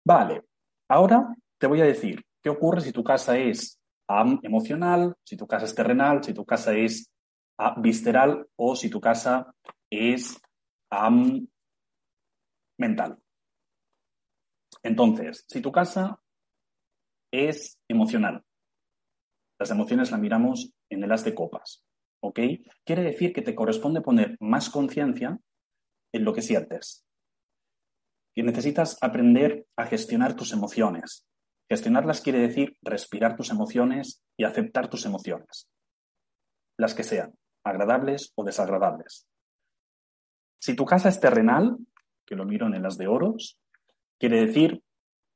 Vale, 0.05 0.45
ahora 0.89 1.35
te 1.59 1.67
voy 1.67 1.81
a 1.81 1.85
decir 1.85 2.25
qué 2.43 2.51
ocurre 2.51 2.81
si 2.81 2.93
tu 2.93 3.03
casa 3.03 3.39
es 3.39 3.81
emocional, 4.43 5.17
si 5.25 5.37
tu 5.37 5.47
casa 5.47 5.67
es 5.67 5.75
terrenal, 5.75 6.23
si 6.25 6.33
tu 6.33 6.45
casa 6.45 6.75
es 6.75 7.13
visceral 7.79 8.47
o 8.57 8.75
si 8.77 8.89
tu 8.89 9.01
casa 9.01 9.55
es 9.91 10.41
mental. 12.79 13.19
Entonces, 14.83 15.45
si 15.49 15.61
tu 15.61 15.73
casa 15.73 16.21
es 17.33 17.79
emocional, 17.89 18.45
las 19.59 19.71
emociones 19.71 20.11
las 20.11 20.21
miramos 20.21 20.73
en 20.89 21.03
el 21.03 21.13
as 21.13 21.25
de 21.25 21.35
copas, 21.35 21.85
¿ok? 22.21 22.41
Quiere 22.85 23.03
decir 23.03 23.33
que 23.33 23.43
te 23.43 23.55
corresponde 23.55 24.01
poner 24.01 24.37
más 24.41 24.71
conciencia 24.71 25.39
en 26.13 26.25
lo 26.25 26.33
que 26.33 26.43
sientes. 26.43 27.07
Que 28.35 28.43
necesitas 28.43 28.99
aprender 29.01 29.67
a 29.77 29.87
gestionar 29.87 30.35
tus 30.35 30.53
emociones. 30.53 31.27
Gestionarlas 31.69 32.21
quiere 32.21 32.39
decir 32.39 32.77
respirar 32.83 33.37
tus 33.37 33.51
emociones 33.51 34.23
y 34.39 34.45
aceptar 34.45 34.89
tus 34.89 35.05
emociones, 35.05 35.69
las 36.79 36.95
que 36.95 37.03
sean, 37.03 37.35
agradables 37.63 38.33
o 38.37 38.45
desagradables. 38.45 39.27
Si 40.61 40.75
tu 40.75 40.87
casa 40.87 41.09
es 41.09 41.21
terrenal, 41.21 41.77
que 42.27 42.37
lo 42.37 42.47
miro 42.47 42.67
en 42.67 42.83
las 42.83 42.97
de 42.97 43.07
oros, 43.07 43.59
quiere 44.19 44.47
decir 44.47 44.83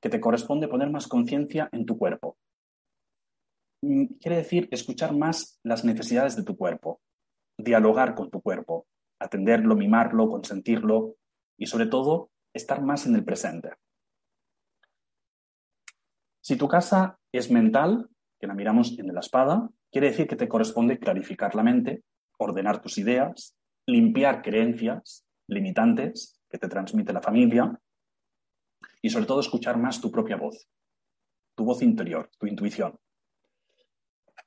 que 0.00 0.08
te 0.08 0.20
corresponde 0.20 0.68
poner 0.68 0.90
más 0.90 1.06
conciencia 1.06 1.68
en 1.72 1.86
tu 1.86 1.96
cuerpo. 1.96 2.36
Mm, 3.82 4.04
quiere 4.20 4.36
decir 4.36 4.68
escuchar 4.70 5.14
más 5.14 5.60
las 5.64 5.84
necesidades 5.84 6.36
de 6.36 6.44
tu 6.44 6.56
cuerpo, 6.56 7.00
dialogar 7.58 8.14
con 8.14 8.30
tu 8.30 8.40
cuerpo, 8.40 8.86
atenderlo, 9.18 9.76
mimarlo, 9.76 10.28
consentirlo 10.28 11.16
y 11.58 11.66
sobre 11.66 11.86
todo 11.86 12.30
estar 12.54 12.80
más 12.82 13.06
en 13.06 13.16
el 13.16 13.24
presente. 13.24 13.70
Si 16.40 16.56
tu 16.56 16.68
casa 16.68 17.18
es 17.32 17.50
mental, 17.50 18.08
que 18.40 18.46
la 18.46 18.54
miramos 18.54 18.98
en 18.98 19.12
la 19.12 19.20
espada, 19.20 19.68
quiere 19.90 20.08
decir 20.08 20.26
que 20.26 20.36
te 20.36 20.48
corresponde 20.48 20.98
clarificar 20.98 21.54
la 21.54 21.62
mente, 21.62 22.02
ordenar 22.38 22.80
tus 22.80 22.98
ideas, 22.98 23.56
limpiar 23.86 24.42
creencias 24.42 25.24
limitantes 25.48 26.40
que 26.48 26.58
te 26.58 26.68
transmite 26.68 27.12
la 27.12 27.20
familia 27.20 27.78
y 29.00 29.10
sobre 29.10 29.26
todo 29.26 29.40
escuchar 29.40 29.76
más 29.76 30.00
tu 30.00 30.10
propia 30.10 30.36
voz, 30.36 30.68
tu 31.56 31.64
voz 31.64 31.82
interior, 31.82 32.30
tu 32.38 32.46
intuición. 32.46 32.98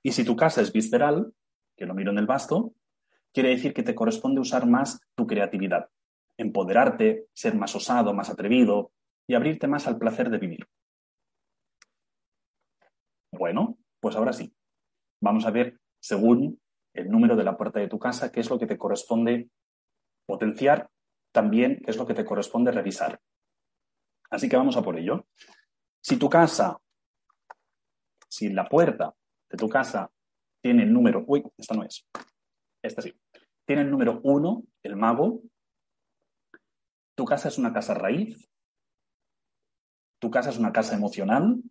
Y 0.05 0.11
si 0.11 0.23
tu 0.23 0.35
casa 0.35 0.61
es 0.61 0.71
visceral, 0.71 1.33
que 1.75 1.87
lo 1.87 1.95
miro 1.95 2.11
en 2.11 2.19
el 2.19 2.27
basto, 2.27 2.75
quiere 3.33 3.49
decir 3.49 3.73
que 3.73 3.81
te 3.81 3.95
corresponde 3.95 4.39
usar 4.39 4.67
más 4.67 5.01
tu 5.15 5.25
creatividad, 5.25 5.89
empoderarte, 6.37 7.25
ser 7.33 7.55
más 7.55 7.75
osado, 7.75 8.13
más 8.13 8.29
atrevido 8.29 8.91
y 9.25 9.33
abrirte 9.33 9.65
más 9.65 9.87
al 9.87 9.97
placer 9.97 10.29
de 10.29 10.37
vivir. 10.37 10.67
Bueno, 13.31 13.79
pues 13.99 14.15
ahora 14.15 14.31
sí. 14.31 14.55
Vamos 15.21 15.47
a 15.47 15.49
ver, 15.49 15.79
según 15.99 16.61
el 16.93 17.09
número 17.09 17.35
de 17.35 17.43
la 17.43 17.57
puerta 17.57 17.79
de 17.79 17.87
tu 17.87 17.97
casa, 17.97 18.31
qué 18.31 18.41
es 18.41 18.49
lo 18.51 18.59
que 18.59 18.67
te 18.67 18.77
corresponde 18.77 19.49
potenciar, 20.27 20.87
también 21.31 21.81
qué 21.83 21.89
es 21.89 21.97
lo 21.97 22.05
que 22.05 22.13
te 22.13 22.25
corresponde 22.25 22.71
revisar. 22.71 23.19
Así 24.29 24.47
que 24.47 24.55
vamos 24.55 24.77
a 24.77 24.83
por 24.83 24.99
ello. 24.99 25.25
Si 25.99 26.17
tu 26.17 26.29
casa, 26.29 26.79
si 28.29 28.49
la 28.49 28.69
puerta 28.69 29.15
de 29.49 29.57
tu 29.57 29.69
casa 29.69 30.11
tiene 30.61 30.83
el 30.83 30.93
número, 30.93 31.23
uy, 31.27 31.43
esta 31.57 31.75
no 31.75 31.83
es, 31.83 32.05
esta 32.81 33.01
sí, 33.01 33.13
tiene 33.65 33.81
el 33.81 33.91
número 33.91 34.21
uno, 34.23 34.63
el 34.83 34.95
mago. 34.95 35.41
Tu 37.15 37.25
casa 37.25 37.47
es 37.47 37.57
una 37.57 37.73
casa 37.73 37.93
raíz. 37.95 38.47
Tu 40.19 40.29
casa 40.29 40.51
es 40.51 40.57
una 40.57 40.71
casa 40.71 40.95
emocional. 40.95 41.61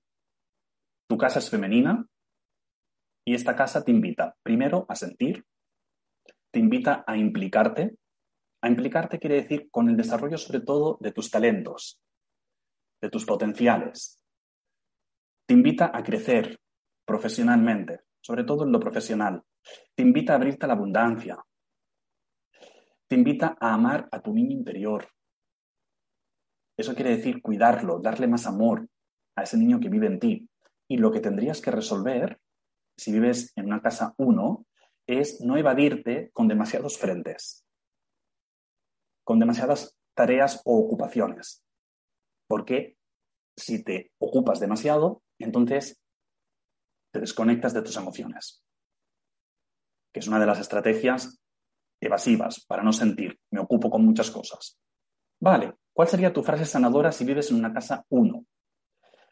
Tu 1.08 1.16
casa 1.16 1.38
es 1.38 1.48
femenina. 1.48 2.06
Y 3.26 3.34
esta 3.34 3.54
casa 3.54 3.84
te 3.84 3.92
invita, 3.92 4.36
primero, 4.42 4.86
a 4.88 4.96
sentir. 4.96 5.44
Te 6.50 6.58
invita 6.58 7.04
a 7.06 7.16
implicarte. 7.16 7.96
A 8.62 8.68
implicarte 8.68 9.18
quiere 9.18 9.36
decir 9.36 9.70
con 9.70 9.88
el 9.88 9.96
desarrollo 9.96 10.38
sobre 10.38 10.60
todo 10.60 10.98
de 11.00 11.12
tus 11.12 11.30
talentos, 11.30 12.00
de 13.00 13.10
tus 13.10 13.24
potenciales. 13.24 14.18
Te 15.46 15.54
invita 15.54 15.90
a 15.94 16.02
crecer 16.02 16.58
profesionalmente, 17.04 18.00
sobre 18.20 18.44
todo 18.44 18.64
en 18.64 18.72
lo 18.72 18.80
profesional. 18.80 19.42
Te 19.94 20.02
invita 20.02 20.32
a 20.32 20.36
abrirte 20.36 20.64
a 20.64 20.68
la 20.68 20.74
abundancia, 20.74 21.44
te 23.08 23.16
invita 23.16 23.56
a 23.60 23.74
amar 23.74 24.08
a 24.10 24.20
tu 24.20 24.32
niño 24.32 24.52
interior. 24.52 25.08
Eso 26.76 26.94
quiere 26.94 27.16
decir 27.16 27.40
cuidarlo, 27.40 28.00
darle 28.00 28.26
más 28.26 28.46
amor 28.46 28.88
a 29.36 29.42
ese 29.42 29.56
niño 29.56 29.78
que 29.80 29.88
vive 29.88 30.06
en 30.06 30.18
ti. 30.18 30.48
Y 30.88 30.96
lo 30.96 31.12
que 31.12 31.20
tendrías 31.20 31.60
que 31.60 31.70
resolver, 31.70 32.40
si 32.96 33.12
vives 33.12 33.52
en 33.56 33.66
una 33.66 33.80
casa 33.80 34.14
uno, 34.18 34.66
es 35.06 35.40
no 35.40 35.56
evadirte 35.56 36.30
con 36.32 36.48
demasiados 36.48 36.98
frentes, 36.98 37.64
con 39.22 39.38
demasiadas 39.38 39.96
tareas 40.14 40.62
o 40.64 40.78
ocupaciones. 40.78 41.62
Porque 42.46 42.96
si 43.56 43.84
te 43.84 44.12
ocupas 44.18 44.60
demasiado, 44.60 45.22
entonces 45.38 46.00
te 47.14 47.20
desconectas 47.20 47.72
de 47.72 47.80
tus 47.80 47.96
emociones, 47.96 48.60
que 50.12 50.18
es 50.18 50.26
una 50.26 50.40
de 50.40 50.46
las 50.46 50.58
estrategias 50.58 51.40
evasivas, 52.00 52.64
para 52.66 52.82
no 52.82 52.92
sentir, 52.92 53.38
me 53.52 53.60
ocupo 53.60 53.88
con 53.88 54.04
muchas 54.04 54.32
cosas. 54.32 54.80
Vale, 55.40 55.74
¿cuál 55.92 56.08
sería 56.08 56.32
tu 56.32 56.42
frase 56.42 56.66
sanadora 56.66 57.12
si 57.12 57.24
vives 57.24 57.52
en 57.52 57.58
una 57.58 57.72
casa 57.72 58.04
1? 58.08 58.44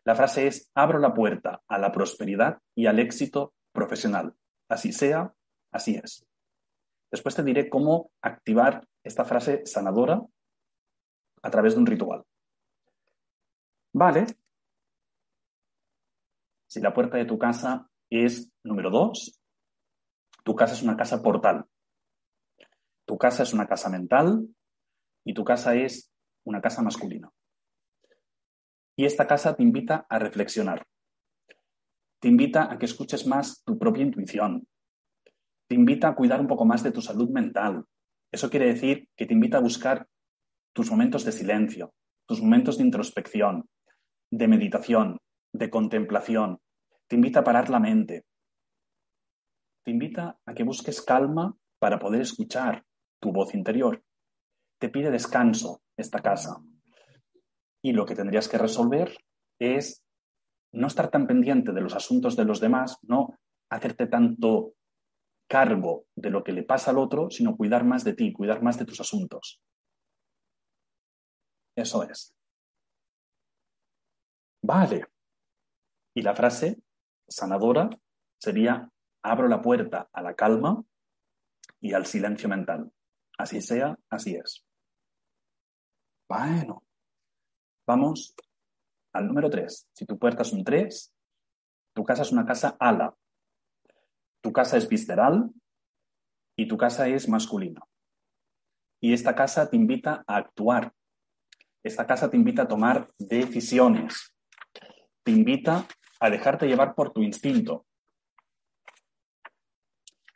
La 0.04 0.14
frase 0.14 0.46
es, 0.46 0.70
abro 0.76 1.00
la 1.00 1.12
puerta 1.12 1.60
a 1.66 1.76
la 1.76 1.90
prosperidad 1.90 2.58
y 2.76 2.86
al 2.86 3.00
éxito 3.00 3.52
profesional. 3.72 4.32
Así 4.68 4.92
sea, 4.92 5.34
así 5.72 5.96
es. 5.96 6.24
Después 7.10 7.34
te 7.34 7.42
diré 7.42 7.68
cómo 7.68 8.12
activar 8.20 8.86
esta 9.02 9.24
frase 9.24 9.66
sanadora 9.66 10.22
a 11.42 11.50
través 11.50 11.74
de 11.74 11.80
un 11.80 11.86
ritual. 11.86 12.22
Vale. 13.92 14.26
Si 16.72 16.80
la 16.80 16.94
puerta 16.94 17.18
de 17.18 17.26
tu 17.26 17.38
casa 17.38 17.86
es 18.08 18.50
número 18.64 18.88
2, 18.88 19.38
tu 20.42 20.56
casa 20.56 20.72
es 20.72 20.82
una 20.82 20.96
casa 20.96 21.22
portal. 21.22 21.66
Tu 23.04 23.18
casa 23.18 23.42
es 23.42 23.52
una 23.52 23.66
casa 23.66 23.90
mental 23.90 24.48
y 25.22 25.34
tu 25.34 25.44
casa 25.44 25.74
es 25.74 26.10
una 26.46 26.62
casa 26.62 26.80
masculina. 26.80 27.30
Y 28.96 29.04
esta 29.04 29.26
casa 29.26 29.54
te 29.54 29.62
invita 29.62 30.06
a 30.08 30.18
reflexionar. 30.18 30.86
Te 32.20 32.28
invita 32.28 32.72
a 32.72 32.78
que 32.78 32.86
escuches 32.86 33.26
más 33.26 33.62
tu 33.64 33.78
propia 33.78 34.04
intuición. 34.04 34.66
Te 35.68 35.74
invita 35.74 36.08
a 36.08 36.14
cuidar 36.14 36.40
un 36.40 36.46
poco 36.46 36.64
más 36.64 36.82
de 36.82 36.92
tu 36.92 37.02
salud 37.02 37.28
mental. 37.28 37.84
Eso 38.32 38.48
quiere 38.48 38.68
decir 38.68 39.10
que 39.14 39.26
te 39.26 39.34
invita 39.34 39.58
a 39.58 39.60
buscar 39.60 40.08
tus 40.72 40.90
momentos 40.90 41.26
de 41.26 41.32
silencio, 41.32 41.92
tus 42.26 42.40
momentos 42.40 42.78
de 42.78 42.84
introspección, 42.84 43.68
de 44.30 44.48
meditación, 44.48 45.18
de 45.52 45.68
contemplación. 45.68 46.61
Te 47.12 47.16
invita 47.16 47.40
a 47.40 47.44
parar 47.44 47.68
la 47.68 47.78
mente. 47.78 48.24
Te 49.84 49.90
invita 49.90 50.40
a 50.46 50.54
que 50.54 50.64
busques 50.64 51.02
calma 51.02 51.54
para 51.78 51.98
poder 51.98 52.22
escuchar 52.22 52.86
tu 53.20 53.32
voz 53.32 53.54
interior. 53.54 54.02
Te 54.80 54.88
pide 54.88 55.10
descanso 55.10 55.82
esta 55.94 56.20
casa. 56.20 56.56
Y 57.82 57.92
lo 57.92 58.06
que 58.06 58.14
tendrías 58.14 58.48
que 58.48 58.56
resolver 58.56 59.14
es 59.58 60.02
no 60.72 60.86
estar 60.86 61.10
tan 61.10 61.26
pendiente 61.26 61.72
de 61.72 61.82
los 61.82 61.94
asuntos 61.94 62.34
de 62.34 62.46
los 62.46 62.60
demás, 62.60 62.96
no 63.02 63.38
hacerte 63.68 64.06
tanto 64.06 64.72
cargo 65.46 66.06
de 66.16 66.30
lo 66.30 66.42
que 66.42 66.52
le 66.52 66.62
pasa 66.62 66.92
al 66.92 66.98
otro, 66.98 67.28
sino 67.28 67.58
cuidar 67.58 67.84
más 67.84 68.04
de 68.04 68.14
ti, 68.14 68.32
cuidar 68.32 68.62
más 68.62 68.78
de 68.78 68.86
tus 68.86 69.02
asuntos. 69.02 69.60
Eso 71.76 72.04
es. 72.04 72.34
Vale. 74.62 75.04
Y 76.14 76.22
la 76.22 76.34
frase 76.34 76.80
sanadora 77.34 77.90
sería, 78.38 78.90
abro 79.22 79.48
la 79.48 79.60
puerta 79.62 80.08
a 80.12 80.22
la 80.22 80.34
calma 80.34 80.84
y 81.80 81.92
al 81.92 82.06
silencio 82.06 82.48
mental. 82.48 82.92
Así 83.38 83.60
sea, 83.60 83.98
así 84.08 84.36
es. 84.36 84.64
Bueno, 86.28 86.84
vamos 87.86 88.34
al 89.12 89.26
número 89.26 89.50
3. 89.50 89.88
Si 89.92 90.06
tu 90.06 90.18
puerta 90.18 90.42
es 90.42 90.52
un 90.52 90.64
3, 90.64 91.14
tu 91.94 92.04
casa 92.04 92.22
es 92.22 92.32
una 92.32 92.46
casa 92.46 92.76
ala. 92.78 93.14
Tu 94.40 94.52
casa 94.52 94.76
es 94.76 94.88
visceral 94.88 95.50
y 96.56 96.66
tu 96.66 96.76
casa 96.76 97.08
es 97.08 97.28
masculina. 97.28 97.80
Y 99.00 99.12
esta 99.12 99.34
casa 99.34 99.68
te 99.68 99.76
invita 99.76 100.24
a 100.26 100.36
actuar. 100.36 100.92
Esta 101.82 102.06
casa 102.06 102.30
te 102.30 102.36
invita 102.36 102.62
a 102.62 102.68
tomar 102.68 103.12
decisiones. 103.18 104.34
Te 105.24 105.32
invita 105.32 105.86
a 106.22 106.30
dejarte 106.30 106.68
llevar 106.68 106.94
por 106.94 107.12
tu 107.12 107.20
instinto. 107.20 107.84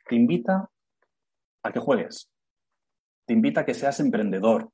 Te 0.09 0.17
invita 0.17 0.69
a 1.63 1.73
que 1.73 1.79
juegues. 1.79 2.29
Te 3.25 3.33
invita 3.33 3.61
a 3.61 3.65
que 3.65 3.73
seas 3.73 4.01
emprendedor. 4.01 4.73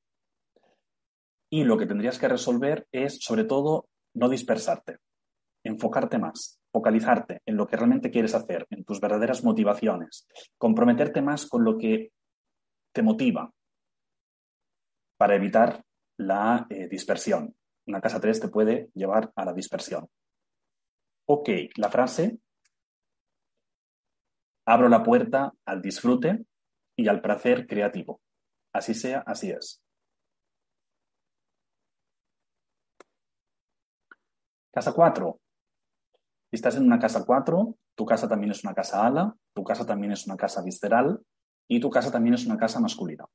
Y 1.51 1.65
lo 1.65 1.77
que 1.77 1.85
tendrías 1.85 2.19
que 2.19 2.29
resolver 2.29 2.87
es, 2.91 3.19
sobre 3.21 3.45
todo, 3.45 3.89
no 4.15 4.31
dispersarte, 4.31 5.01
enfocarte 5.63 6.17
más, 6.17 6.59
focalizarte 6.73 7.43
en 7.45 7.59
lo 7.59 7.67
que 7.67 7.77
realmente 7.77 8.11
quieres 8.11 8.35
hacer, 8.35 8.67
en 8.71 8.83
tus 8.85 8.99
verdaderas 8.99 9.45
motivaciones, 9.45 10.27
comprometerte 10.57 11.21
más 11.21 11.45
con 11.47 11.63
lo 11.63 11.77
que 11.77 12.11
te 12.91 13.03
motiva 13.03 13.53
para 15.19 15.37
evitar 15.37 15.85
la 16.17 16.67
eh, 16.71 16.89
dispersión. 16.89 17.55
Una 17.87 18.01
casa 18.01 18.19
3 18.19 18.41
te 18.41 18.49
puede 18.49 18.89
llevar 18.95 19.31
a 19.37 19.45
la 19.45 19.53
dispersión. 19.53 20.09
Ok, 21.27 21.49
la 21.77 21.89
frase, 21.89 22.39
abro 24.67 24.89
la 24.89 25.03
puerta 25.03 25.53
al 25.65 25.81
disfrute 25.81 26.45
y 26.97 27.09
al 27.09 27.21
placer 27.21 27.67
creativo. 27.67 28.21
Así 28.73 28.95
sea, 28.95 29.23
así 29.27 29.51
es. 29.51 29.83
Casa 34.73 34.93
4. 34.93 35.39
Si 36.51 36.57
estás 36.57 36.77
en 36.77 36.85
una 36.85 36.99
casa 36.99 37.25
4, 37.25 37.77
tu 37.95 38.07
casa 38.07 38.29
también 38.29 38.51
es 38.51 38.65
una 38.65 38.75
casa 38.75 39.07
ala, 39.07 39.37
tu 39.55 39.63
casa 39.65 39.87
también 39.87 40.13
es 40.13 40.27
una 40.27 40.37
casa 40.37 40.63
visceral 40.63 41.21
y 41.69 41.81
tu 41.81 41.91
casa 41.91 42.11
también 42.11 42.35
es 42.35 42.47
una 42.47 42.57
casa 42.57 42.81
masculina. 42.81 43.27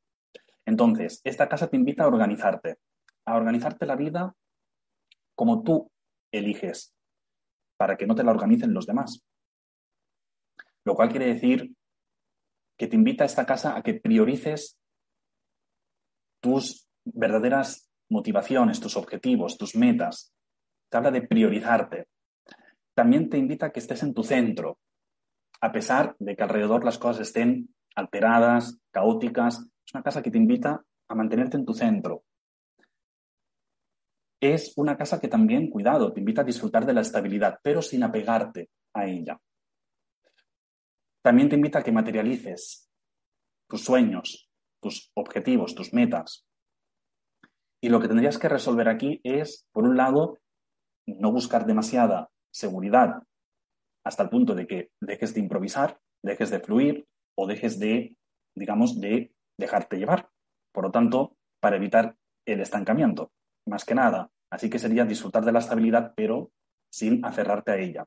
Entonces, 0.66 1.22
esta 1.24 1.48
casa 1.48 1.70
te 1.70 1.78
invita 1.78 2.04
a 2.04 2.08
organizarte, 2.08 2.80
a 3.26 3.36
organizarte 3.36 3.86
la 3.86 3.96
vida 3.96 4.36
como 5.36 5.64
tú 5.64 5.92
eliges, 6.32 6.97
para 7.78 7.96
que 7.96 8.08
no 8.08 8.16
te 8.16 8.24
la 8.24 8.32
organicen 8.32 8.74
los 8.74 8.86
demás. 8.86 9.24
Lo 10.84 10.96
cual 10.96 11.10
quiere 11.10 11.28
decir 11.28 11.74
que 12.78 12.88
te 12.88 12.96
invita 12.96 13.24
a 13.24 13.28
esta 13.28 13.46
casa 13.46 13.76
a 13.76 13.82
que 13.82 13.96
priorices 13.96 14.78
tus 16.42 16.88
verdaderas 17.04 17.90
motivaciones, 18.10 18.80
tus 18.80 18.96
objetivos, 18.98 19.58
tus 19.58 19.76
metas. 19.76 20.34
Te 20.90 20.98
habla 20.98 21.12
de 21.12 21.22
priorizarte. 21.22 22.08
También 22.94 23.30
te 23.30 23.38
invita 23.38 23.68
a 23.68 23.72
que 23.72 23.80
estés 23.80 24.04
en 24.04 24.14
tu 24.14 24.24
centro, 24.24 24.80
a 25.62 25.72
pesar 25.72 26.16
de 26.20 26.36
que 26.36 26.44
alrededor 26.44 26.86
las 26.86 26.98
cosas 26.98 27.28
estén 27.28 27.74
alteradas, 27.96 28.80
caóticas. 28.92 29.60
Es 29.86 29.94
una 29.94 30.04
casa 30.04 30.22
que 30.22 30.32
te 30.32 30.38
invita 30.38 30.84
a 31.10 31.16
mantenerte 31.16 31.58
en 31.58 31.66
tu 31.66 31.74
centro. 31.74 32.24
Es 34.40 34.74
una 34.78 34.98
casa 34.98 35.20
que 35.20 35.28
también, 35.28 35.70
cuidado, 35.70 36.14
te 36.14 36.20
invita 36.20 36.42
a 36.42 36.46
disfrutar 36.46 36.86
de 36.86 36.94
la 36.94 37.02
estabilidad, 37.02 37.60
pero 37.64 37.82
sin 37.82 38.04
apegarte 38.04 38.70
a 38.94 39.08
ella. 39.08 39.40
También 41.24 41.50
te 41.50 41.56
invita 41.56 41.80
a 41.80 41.84
que 41.84 41.92
materialices 41.92 42.90
tus 43.68 43.84
sueños, 43.84 44.50
tus 44.82 45.12
objetivos, 45.16 45.76
tus 45.76 45.94
metas. 45.94 46.46
Y 47.82 47.90
lo 47.90 48.00
que 48.00 48.08
tendrías 48.08 48.38
que 48.38 48.50
resolver 48.50 48.88
aquí 48.88 49.20
es, 49.24 49.68
por 49.72 49.84
un 49.84 49.98
lado, 49.98 50.40
no 51.06 51.32
buscar 51.32 51.66
demasiada 51.66 52.30
seguridad 52.52 53.24
hasta 54.04 54.24
el 54.24 54.30
punto 54.30 54.56
de 54.56 54.68
que 54.68 54.92
dejes 55.02 55.34
de 55.34 55.42
improvisar, 55.42 56.00
dejes 56.24 56.50
de 56.50 56.60
fluir 56.60 57.08
o 57.36 57.46
dejes 57.46 57.78
de, 57.80 58.16
digamos, 58.56 59.00
de 59.00 59.34
dejarte 59.60 59.98
llevar. 59.98 60.30
Por 60.72 60.86
lo 60.86 60.92
tanto, 60.92 61.36
para 61.60 61.76
evitar 61.76 62.16
el 62.46 62.62
estancamiento, 62.62 63.32
más 63.68 63.86
que 63.86 63.96
nada. 63.96 64.30
Así 64.50 64.70
que 64.70 64.80
sería 64.80 65.06
disfrutar 65.06 65.44
de 65.44 65.52
la 65.52 65.60
estabilidad, 65.60 66.14
pero 66.16 66.52
sin 66.92 67.24
aferrarte 67.26 67.72
a 67.72 67.78
ella. 67.78 68.06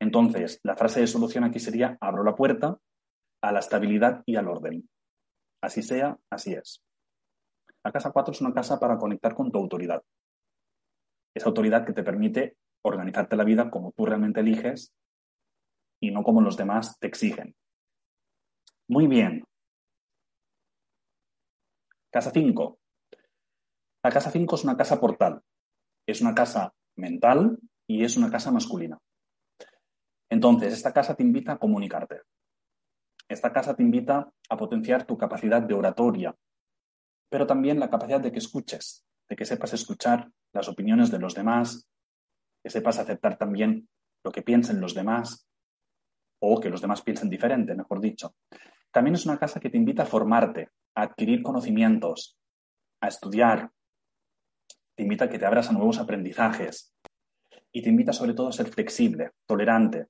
Entonces, 0.00 0.60
la 0.62 0.76
frase 0.76 1.00
de 1.00 1.06
solución 1.06 1.44
aquí 1.44 1.58
sería, 1.58 1.96
abro 2.00 2.24
la 2.24 2.34
puerta 2.34 2.78
a 3.42 3.52
la 3.52 3.60
estabilidad 3.60 4.22
y 4.26 4.36
al 4.36 4.48
orden. 4.48 4.88
Así 5.62 5.82
sea, 5.82 6.18
así 6.30 6.52
es. 6.52 6.82
La 7.84 7.92
casa 7.92 8.10
4 8.10 8.32
es 8.32 8.40
una 8.40 8.52
casa 8.52 8.78
para 8.78 8.98
conectar 8.98 9.34
con 9.34 9.50
tu 9.50 9.58
autoridad. 9.58 10.02
Esa 11.34 11.48
autoridad 11.48 11.86
que 11.86 11.92
te 11.92 12.02
permite 12.02 12.56
organizarte 12.82 13.36
la 13.36 13.44
vida 13.44 13.70
como 13.70 13.92
tú 13.92 14.06
realmente 14.06 14.40
eliges 14.40 14.92
y 16.00 16.10
no 16.10 16.22
como 16.22 16.40
los 16.40 16.56
demás 16.56 16.98
te 16.98 17.06
exigen. 17.06 17.54
Muy 18.88 19.06
bien. 19.06 19.44
Casa 22.10 22.30
5. 22.32 22.79
La 24.02 24.10
casa 24.10 24.30
5 24.30 24.54
es 24.54 24.64
una 24.64 24.76
casa 24.76 24.98
portal. 24.98 25.42
Es 26.06 26.20
una 26.20 26.34
casa 26.34 26.72
mental 26.96 27.58
y 27.86 28.04
es 28.04 28.16
una 28.16 28.30
casa 28.30 28.50
masculina. 28.50 28.98
Entonces, 30.30 30.72
esta 30.72 30.92
casa 30.92 31.14
te 31.14 31.22
invita 31.22 31.52
a 31.52 31.58
comunicarte. 31.58 32.22
Esta 33.28 33.52
casa 33.52 33.74
te 33.74 33.82
invita 33.82 34.32
a 34.48 34.56
potenciar 34.56 35.06
tu 35.06 35.16
capacidad 35.16 35.62
de 35.62 35.74
oratoria, 35.74 36.34
pero 37.28 37.46
también 37.46 37.78
la 37.78 37.90
capacidad 37.90 38.20
de 38.20 38.32
que 38.32 38.38
escuches, 38.38 39.04
de 39.28 39.36
que 39.36 39.44
sepas 39.44 39.72
escuchar 39.72 40.30
las 40.52 40.68
opiniones 40.68 41.10
de 41.10 41.18
los 41.18 41.34
demás, 41.34 41.88
que 42.62 42.70
sepas 42.70 42.98
aceptar 42.98 43.38
también 43.38 43.88
lo 44.24 44.32
que 44.32 44.42
piensen 44.42 44.80
los 44.80 44.94
demás 44.94 45.46
o 46.40 46.60
que 46.60 46.70
los 46.70 46.80
demás 46.80 47.02
piensen 47.02 47.30
diferente, 47.30 47.74
mejor 47.74 48.00
dicho. 48.00 48.34
También 48.90 49.14
es 49.14 49.26
una 49.26 49.38
casa 49.38 49.60
que 49.60 49.70
te 49.70 49.76
invita 49.76 50.02
a 50.02 50.06
formarte, 50.06 50.70
a 50.96 51.02
adquirir 51.02 51.42
conocimientos, 51.42 52.36
a 53.00 53.08
estudiar. 53.08 53.70
Te 55.00 55.04
invita 55.04 55.24
a 55.24 55.28
que 55.30 55.38
te 55.38 55.46
abras 55.46 55.70
a 55.70 55.72
nuevos 55.72 55.98
aprendizajes 55.98 56.94
y 57.72 57.80
te 57.80 57.88
invita 57.88 58.12
sobre 58.12 58.34
todo 58.34 58.48
a 58.48 58.52
ser 58.52 58.68
flexible, 58.68 59.30
tolerante, 59.46 60.08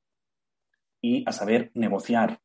y 1.01 1.23
a 1.29 1.31
saber 1.31 1.71
negociar 1.75 2.41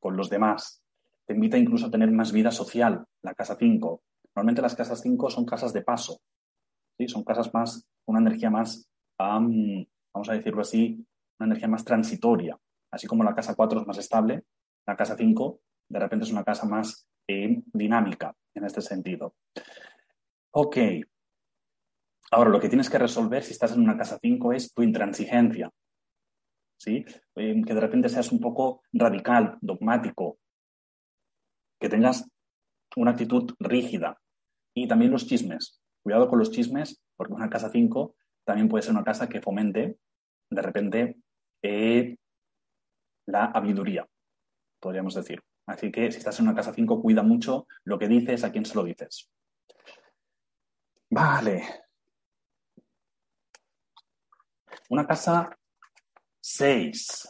con 0.00 0.16
los 0.16 0.28
demás. 0.28 0.82
Te 1.26 1.34
invita 1.34 1.56
incluso 1.56 1.86
a 1.86 1.90
tener 1.92 2.10
más 2.10 2.32
vida 2.32 2.50
social, 2.50 3.06
la 3.22 3.34
casa 3.34 3.54
5. 3.56 4.02
Normalmente 4.34 4.62
las 4.62 4.74
casas 4.74 5.00
5 5.00 5.30
son 5.30 5.46
casas 5.46 5.72
de 5.72 5.82
paso, 5.82 6.18
¿sí? 6.98 7.06
son 7.06 7.22
casas 7.22 7.54
más, 7.54 7.86
una 8.06 8.18
energía 8.18 8.50
más, 8.50 8.90
vamos 9.16 10.28
a 10.28 10.32
decirlo 10.32 10.62
así, 10.62 11.06
una 11.38 11.46
energía 11.46 11.68
más 11.68 11.84
transitoria. 11.84 12.58
Así 12.90 13.06
como 13.06 13.22
la 13.22 13.32
casa 13.32 13.54
4 13.54 13.82
es 13.82 13.86
más 13.86 13.98
estable, 13.98 14.42
la 14.88 14.96
casa 14.96 15.14
5 15.16 15.60
de 15.88 16.00
repente 16.00 16.24
es 16.24 16.32
una 16.32 16.42
casa 16.42 16.66
más 16.66 17.06
eh, 17.28 17.62
dinámica 17.72 18.34
en 18.54 18.64
este 18.64 18.80
sentido. 18.80 19.36
Ok. 20.50 20.78
Ahora, 22.30 22.50
lo 22.50 22.60
que 22.60 22.68
tienes 22.68 22.90
que 22.90 22.98
resolver 22.98 23.42
si 23.42 23.52
estás 23.52 23.72
en 23.72 23.82
una 23.82 23.96
casa 23.96 24.18
5 24.20 24.52
es 24.52 24.72
tu 24.72 24.82
intransigencia. 24.82 25.70
¿sí? 26.78 27.04
Eh, 27.36 27.62
que 27.64 27.74
de 27.74 27.80
repente 27.80 28.08
seas 28.08 28.32
un 28.32 28.40
poco 28.40 28.82
radical, 28.92 29.58
dogmático, 29.60 30.38
que 31.80 31.88
tengas 31.88 32.28
una 32.96 33.12
actitud 33.12 33.54
rígida. 33.58 34.18
Y 34.74 34.88
también 34.88 35.10
los 35.10 35.26
chismes. 35.26 35.80
Cuidado 36.02 36.28
con 36.28 36.38
los 36.38 36.50
chismes, 36.50 37.02
porque 37.16 37.34
una 37.34 37.50
casa 37.50 37.70
5 37.70 38.14
también 38.44 38.68
puede 38.68 38.82
ser 38.82 38.92
una 38.92 39.04
casa 39.04 39.28
que 39.28 39.40
fomente, 39.40 39.98
de 40.50 40.62
repente, 40.62 41.16
eh, 41.62 42.16
la 43.26 43.46
habiduría, 43.46 44.06
podríamos 44.80 45.14
decir. 45.14 45.42
Así 45.66 45.90
que 45.90 46.12
si 46.12 46.18
estás 46.18 46.38
en 46.38 46.46
una 46.46 46.54
casa 46.54 46.72
5, 46.72 47.02
cuida 47.02 47.22
mucho 47.22 47.66
lo 47.84 47.98
que 47.98 48.06
dices, 48.06 48.44
a 48.44 48.52
quién 48.52 48.64
se 48.64 48.76
lo 48.76 48.84
dices. 48.84 49.28
Vale. 51.10 51.85
Una 54.88 55.06
casa 55.06 55.50
6. 56.40 57.28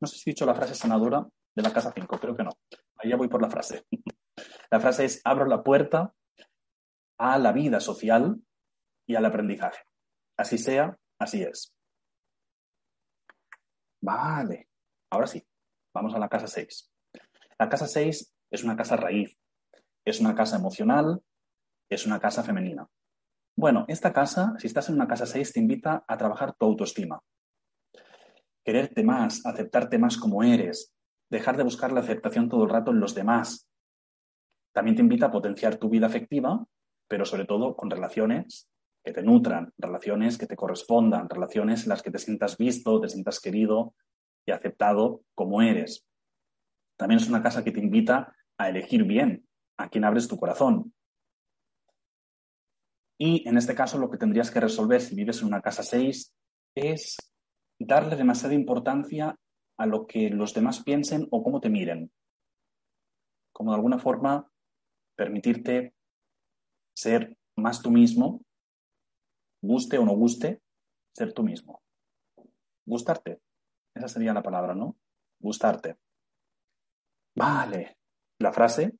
No 0.00 0.06
sé 0.06 0.16
si 0.16 0.30
he 0.30 0.32
dicho 0.32 0.46
la 0.46 0.54
frase 0.54 0.74
sanadora 0.74 1.26
de 1.54 1.62
la 1.62 1.72
casa 1.72 1.92
5, 1.94 2.18
creo 2.18 2.36
que 2.36 2.44
no. 2.44 2.50
Ahí 2.96 3.10
ya 3.10 3.16
voy 3.16 3.28
por 3.28 3.42
la 3.42 3.50
frase. 3.50 3.86
La 4.70 4.80
frase 4.80 5.04
es, 5.04 5.20
abro 5.24 5.44
la 5.46 5.62
puerta 5.62 6.14
a 7.18 7.38
la 7.38 7.52
vida 7.52 7.80
social 7.80 8.40
y 9.06 9.16
al 9.16 9.24
aprendizaje. 9.26 9.82
Así 10.38 10.56
sea, 10.56 10.96
así 11.18 11.42
es. 11.42 11.74
Vale, 14.00 14.68
ahora 15.10 15.26
sí, 15.26 15.44
vamos 15.92 16.14
a 16.14 16.18
la 16.18 16.28
casa 16.28 16.46
6. 16.46 16.90
La 17.58 17.68
casa 17.68 17.86
6 17.86 18.32
es 18.50 18.64
una 18.64 18.76
casa 18.76 18.96
raíz, 18.96 19.36
es 20.04 20.20
una 20.20 20.34
casa 20.34 20.56
emocional, 20.56 21.20
es 21.90 22.06
una 22.06 22.18
casa 22.18 22.42
femenina. 22.42 22.88
Bueno, 23.60 23.84
esta 23.88 24.14
casa, 24.14 24.54
si 24.56 24.68
estás 24.68 24.88
en 24.88 24.94
una 24.94 25.06
casa 25.06 25.26
6, 25.26 25.52
te 25.52 25.60
invita 25.60 26.02
a 26.08 26.16
trabajar 26.16 26.54
tu 26.54 26.64
autoestima. 26.64 27.20
Quererte 28.64 29.04
más, 29.04 29.44
aceptarte 29.44 29.98
más 29.98 30.16
como 30.16 30.42
eres, 30.42 30.94
dejar 31.28 31.58
de 31.58 31.64
buscar 31.64 31.92
la 31.92 32.00
aceptación 32.00 32.48
todo 32.48 32.64
el 32.64 32.70
rato 32.70 32.90
en 32.90 33.00
los 33.00 33.14
demás. 33.14 33.68
También 34.72 34.96
te 34.96 35.02
invita 35.02 35.26
a 35.26 35.30
potenciar 35.30 35.76
tu 35.76 35.90
vida 35.90 36.06
afectiva, 36.06 36.64
pero 37.06 37.26
sobre 37.26 37.44
todo 37.44 37.76
con 37.76 37.90
relaciones 37.90 38.66
que 39.04 39.12
te 39.12 39.22
nutran, 39.22 39.74
relaciones 39.76 40.38
que 40.38 40.46
te 40.46 40.56
correspondan, 40.56 41.28
relaciones 41.28 41.82
en 41.82 41.90
las 41.90 42.00
que 42.00 42.10
te 42.10 42.18
sientas 42.18 42.56
visto, 42.56 42.98
te 42.98 43.10
sientas 43.10 43.40
querido 43.40 43.94
y 44.46 44.52
aceptado 44.52 45.20
como 45.34 45.60
eres. 45.60 46.06
También 46.96 47.20
es 47.20 47.28
una 47.28 47.42
casa 47.42 47.62
que 47.62 47.72
te 47.72 47.80
invita 47.80 48.34
a 48.56 48.70
elegir 48.70 49.04
bien 49.04 49.46
a 49.76 49.90
quién 49.90 50.06
abres 50.06 50.28
tu 50.28 50.38
corazón. 50.38 50.94
Y 53.22 53.46
en 53.46 53.58
este 53.58 53.74
caso 53.74 53.98
lo 53.98 54.10
que 54.10 54.16
tendrías 54.16 54.50
que 54.50 54.60
resolver 54.60 54.98
si 55.02 55.14
vives 55.14 55.42
en 55.42 55.48
una 55.48 55.60
casa 55.60 55.82
6 55.82 56.34
es 56.74 57.16
darle 57.78 58.16
demasiada 58.16 58.54
importancia 58.54 59.38
a 59.76 59.86
lo 59.86 60.06
que 60.06 60.30
los 60.30 60.54
demás 60.54 60.82
piensen 60.82 61.28
o 61.30 61.42
cómo 61.42 61.60
te 61.60 61.68
miren. 61.68 62.10
Como 63.52 63.72
de 63.72 63.76
alguna 63.76 63.98
forma 63.98 64.50
permitirte 65.16 65.94
ser 66.94 67.36
más 67.56 67.82
tú 67.82 67.90
mismo, 67.90 68.40
guste 69.60 69.98
o 69.98 70.06
no 70.06 70.12
guste, 70.12 70.62
ser 71.14 71.34
tú 71.34 71.42
mismo. 71.42 71.82
Gustarte. 72.86 73.42
Esa 73.94 74.08
sería 74.08 74.32
la 74.32 74.42
palabra, 74.42 74.74
¿no? 74.74 74.96
Gustarte. 75.38 75.98
Vale. 77.36 77.98
La 78.38 78.50
frase 78.50 78.96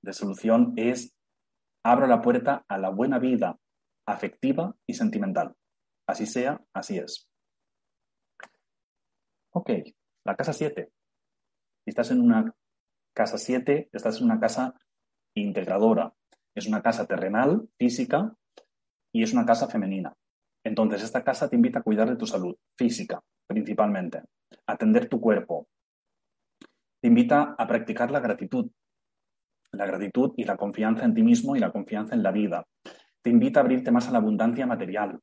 de 0.00 0.12
solución 0.14 0.72
es 0.76 1.15
abro 1.90 2.06
la 2.06 2.20
puerta 2.20 2.64
a 2.68 2.78
la 2.78 2.90
buena 2.90 3.18
vida 3.18 3.58
afectiva 4.06 4.74
y 4.86 4.94
sentimental. 4.94 5.54
Así 6.08 6.26
sea, 6.26 6.60
así 6.72 6.98
es. 6.98 7.28
Ok, 9.52 9.70
la 10.24 10.36
casa 10.36 10.52
7. 10.52 10.90
Si 11.84 11.90
estás 11.90 12.10
en 12.10 12.20
una 12.20 12.54
casa 13.14 13.38
7, 13.38 13.88
estás 13.92 14.18
en 14.18 14.24
una 14.24 14.40
casa 14.40 14.74
integradora. 15.34 16.12
Es 16.54 16.66
una 16.66 16.82
casa 16.82 17.06
terrenal, 17.06 17.68
física, 17.78 18.34
y 19.12 19.22
es 19.22 19.32
una 19.32 19.46
casa 19.46 19.68
femenina. 19.68 20.14
Entonces, 20.64 21.02
esta 21.02 21.22
casa 21.22 21.48
te 21.48 21.56
invita 21.56 21.78
a 21.78 21.82
cuidar 21.82 22.08
de 22.08 22.16
tu 22.16 22.26
salud 22.26 22.56
física, 22.76 23.22
principalmente, 23.46 24.22
atender 24.66 25.08
tu 25.08 25.20
cuerpo. 25.20 25.68
Te 27.00 27.08
invita 27.08 27.54
a 27.56 27.66
practicar 27.66 28.10
la 28.10 28.20
gratitud, 28.20 28.70
la 29.72 29.86
gratitud 29.86 30.32
y 30.36 30.44
la 30.44 30.56
confianza 30.56 31.04
en 31.04 31.14
ti 31.14 31.22
mismo 31.22 31.56
y 31.56 31.60
la 31.60 31.72
confianza 31.72 32.14
en 32.14 32.22
la 32.22 32.32
vida. 32.32 32.66
Te 33.22 33.30
invita 33.30 33.60
a 33.60 33.62
abrirte 33.62 33.90
más 33.90 34.08
a 34.08 34.12
la 34.12 34.18
abundancia 34.18 34.66
material, 34.66 35.20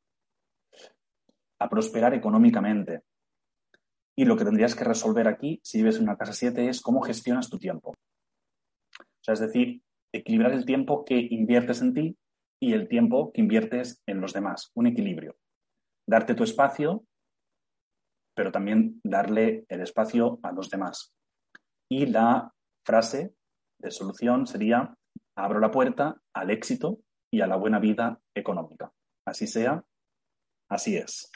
a 1.60 1.69
prosperar 1.69 2.13
económicamente, 2.13 3.03
y 4.15 4.25
lo 4.25 4.38
que 4.38 4.45
tendrías 4.45 4.75
que 4.75 4.84
resolver 4.84 5.27
aquí, 5.27 5.60
si 5.63 5.79
vives 5.79 5.97
en 5.97 6.03
una 6.03 6.17
casa 6.17 6.34
7, 6.34 6.69
es 6.69 6.82
cómo 6.82 7.01
gestionas 7.01 7.49
tu 7.49 7.58
tiempo. 7.58 7.91
O 7.91 9.23
sea, 9.23 9.34
es 9.34 9.39
decir, 9.39 9.82
equilibrar 10.13 10.51
el 10.51 10.65
tiempo 10.65 11.03
que 11.03 11.17
inviertes 11.17 11.82
en 11.82 11.93
ti 11.93 12.17
y 12.62 12.73
el 12.73 12.88
tiempo 12.88 13.32
que 13.34 13.41
inviertes 13.41 14.01
en 14.06 14.21
los 14.21 14.34
demás. 14.34 14.71
Un 14.75 14.88
equilibrio. 14.88 15.36
Darte 16.08 16.36
tu 16.36 16.43
espacio, 16.43 17.06
pero 18.36 18.51
también 18.51 19.01
darle 19.03 19.65
el 19.67 19.82
espacio 19.82 20.39
a 20.43 20.51
los 20.51 20.69
demás. 20.69 21.15
Y 21.89 22.06
la 22.06 22.53
frase 22.86 23.34
de 23.83 23.91
solución 23.91 24.47
sería, 24.47 24.95
abro 25.35 25.59
la 25.59 25.69
puerta 25.69 26.19
al 26.33 26.49
éxito 26.49 26.99
y 27.29 27.41
a 27.41 27.47
la 27.47 27.57
buena 27.57 27.79
vida 27.79 28.19
económica. 28.33 28.91
Así 29.25 29.45
sea, 29.45 29.83
así 30.69 30.95
es. 30.95 31.29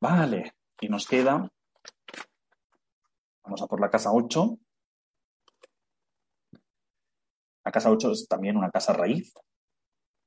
Vale, 0.00 0.52
y 0.80 0.88
nos 0.88 1.06
queda, 1.06 1.50
vamos 3.44 3.62
a 3.62 3.66
por 3.66 3.80
la 3.80 3.90
casa 3.90 4.10
8. 4.12 4.58
La 7.64 7.72
casa 7.72 7.90
8 7.90 8.12
es 8.12 8.26
también 8.28 8.56
una 8.56 8.70
casa 8.70 8.92
raíz, 8.92 9.34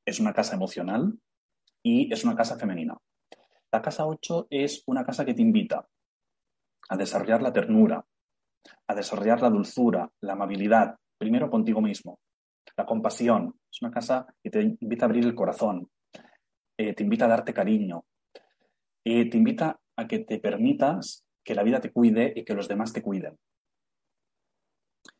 es 0.05 0.19
una 0.19 0.33
casa 0.33 0.55
emocional 0.55 1.17
y 1.81 2.13
es 2.13 2.23
una 2.23 2.35
casa 2.35 2.57
femenina. 2.57 2.97
La 3.71 3.81
casa 3.81 4.05
8 4.05 4.47
es 4.49 4.83
una 4.85 5.05
casa 5.05 5.25
que 5.25 5.33
te 5.33 5.41
invita 5.41 5.87
a 6.89 6.97
desarrollar 6.97 7.41
la 7.41 7.53
ternura, 7.53 8.05
a 8.87 8.95
desarrollar 8.95 9.41
la 9.41 9.49
dulzura, 9.49 10.09
la 10.21 10.33
amabilidad, 10.33 10.95
primero 11.17 11.49
contigo 11.49 11.81
mismo, 11.81 12.19
la 12.77 12.85
compasión. 12.85 13.55
Es 13.71 13.81
una 13.81 13.91
casa 13.91 14.25
que 14.41 14.49
te 14.49 14.61
invita 14.61 15.05
a 15.05 15.07
abrir 15.07 15.25
el 15.25 15.35
corazón, 15.35 15.89
eh, 16.77 16.93
te 16.93 17.03
invita 17.03 17.25
a 17.25 17.29
darte 17.29 17.53
cariño, 17.53 18.05
eh, 19.05 19.29
te 19.29 19.37
invita 19.37 19.79
a 19.95 20.07
que 20.07 20.19
te 20.19 20.39
permitas 20.39 21.25
que 21.43 21.55
la 21.55 21.63
vida 21.63 21.81
te 21.81 21.91
cuide 21.91 22.33
y 22.35 22.45
que 22.45 22.53
los 22.53 22.67
demás 22.67 22.93
te 22.93 23.01
cuiden. 23.01 23.37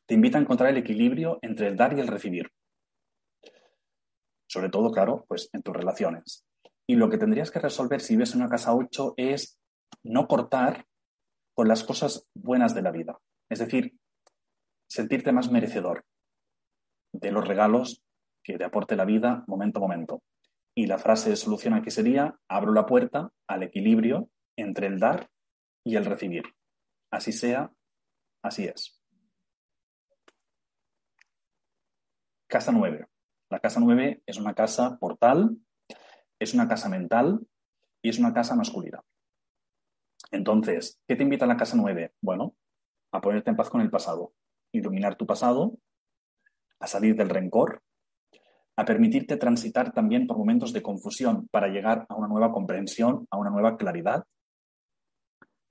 Te 0.06 0.16
invita 0.16 0.38
a 0.38 0.42
encontrar 0.42 0.70
el 0.70 0.78
equilibrio 0.78 1.40
entre 1.42 1.68
el 1.68 1.76
dar 1.76 1.98
y 1.98 2.00
el 2.00 2.08
recibir. 2.08 2.50
Sobre 4.48 4.70
todo, 4.70 4.92
claro, 4.92 5.26
pues 5.28 5.50
en 5.54 5.62
tus 5.62 5.76
relaciones. 5.76 6.46
Y 6.88 6.96
lo 6.96 7.10
que 7.10 7.18
tendrías 7.18 7.52
que 7.52 7.60
resolver 7.60 8.02
si 8.02 8.16
vives 8.16 8.34
en 8.34 8.42
una 8.42 8.50
casa 8.50 8.76
8 8.76 9.14
es 9.18 9.58
no 10.04 10.28
cortar 10.28 10.86
con 11.56 11.68
las 11.68 11.84
cosas 11.84 12.28
buenas 12.34 12.76
de 12.76 12.82
la 12.82 12.92
vida. 12.92 13.18
Es 13.54 13.60
decir, 13.60 13.96
sentirte 14.90 15.32
más 15.32 15.52
merecedor 15.52 16.08
de 17.12 17.32
los 17.32 17.48
regalos 17.48 18.04
que 18.44 18.58
te 18.58 18.64
aporte 18.64 18.96
la 18.96 19.06
vida 19.06 19.44
momento 19.46 19.78
a 19.78 19.82
momento. 19.84 20.24
Y 20.76 20.88
la 20.88 20.98
frase 20.98 21.30
de 21.30 21.36
solución 21.36 21.76
aquí 21.76 21.92
sería, 21.92 22.36
abro 22.48 22.74
la 22.74 22.88
puerta 22.88 23.30
al 23.48 23.62
equilibrio 23.62 24.32
entre 24.58 24.88
el 24.88 25.00
dar 25.00 25.30
y 25.84 25.98
el 25.98 26.06
recibir. 26.06 26.46
Así 27.12 27.32
sea, 27.32 27.72
así 28.42 28.66
es. 28.66 29.00
Casa 32.48 32.72
9. 32.72 33.06
La 33.52 33.60
casa 33.60 33.80
9 33.80 34.24
es 34.26 34.38
una 34.40 34.56
casa 34.56 34.98
portal, 34.98 35.60
es 36.40 36.56
una 36.56 36.68
casa 36.68 36.90
mental 36.90 37.46
y 38.02 38.10
es 38.10 38.18
una 38.18 38.34
casa 38.34 38.56
masculina. 38.56 39.04
Entonces, 40.32 41.00
¿qué 41.08 41.16
te 41.16 41.22
invita 41.22 41.46
a 41.46 41.48
la 41.48 41.58
casa 41.58 41.78
9? 41.78 42.16
Bueno, 42.20 42.56
a 43.14 43.22
ponerte 43.22 43.50
en 43.50 43.56
paz 43.56 43.70
con 43.70 43.80
el 43.80 43.90
pasado, 43.90 44.34
iluminar 44.74 45.16
tu 45.16 45.26
pasado, 45.26 45.78
a 46.80 46.88
salir 46.88 47.16
del 47.16 47.30
rencor, 47.30 47.82
a 48.76 48.84
permitirte 48.84 49.38
transitar 49.38 49.94
también 49.94 50.28
por 50.28 50.38
momentos 50.38 50.74
de 50.74 50.82
confusión 50.82 51.48
para 51.50 51.70
llegar 51.70 52.06
a 52.10 52.16
una 52.16 52.28
nueva 52.28 52.52
comprensión, 52.52 53.28
a 53.32 53.38
una 53.38 53.52
nueva 53.52 53.78
claridad 53.78 54.26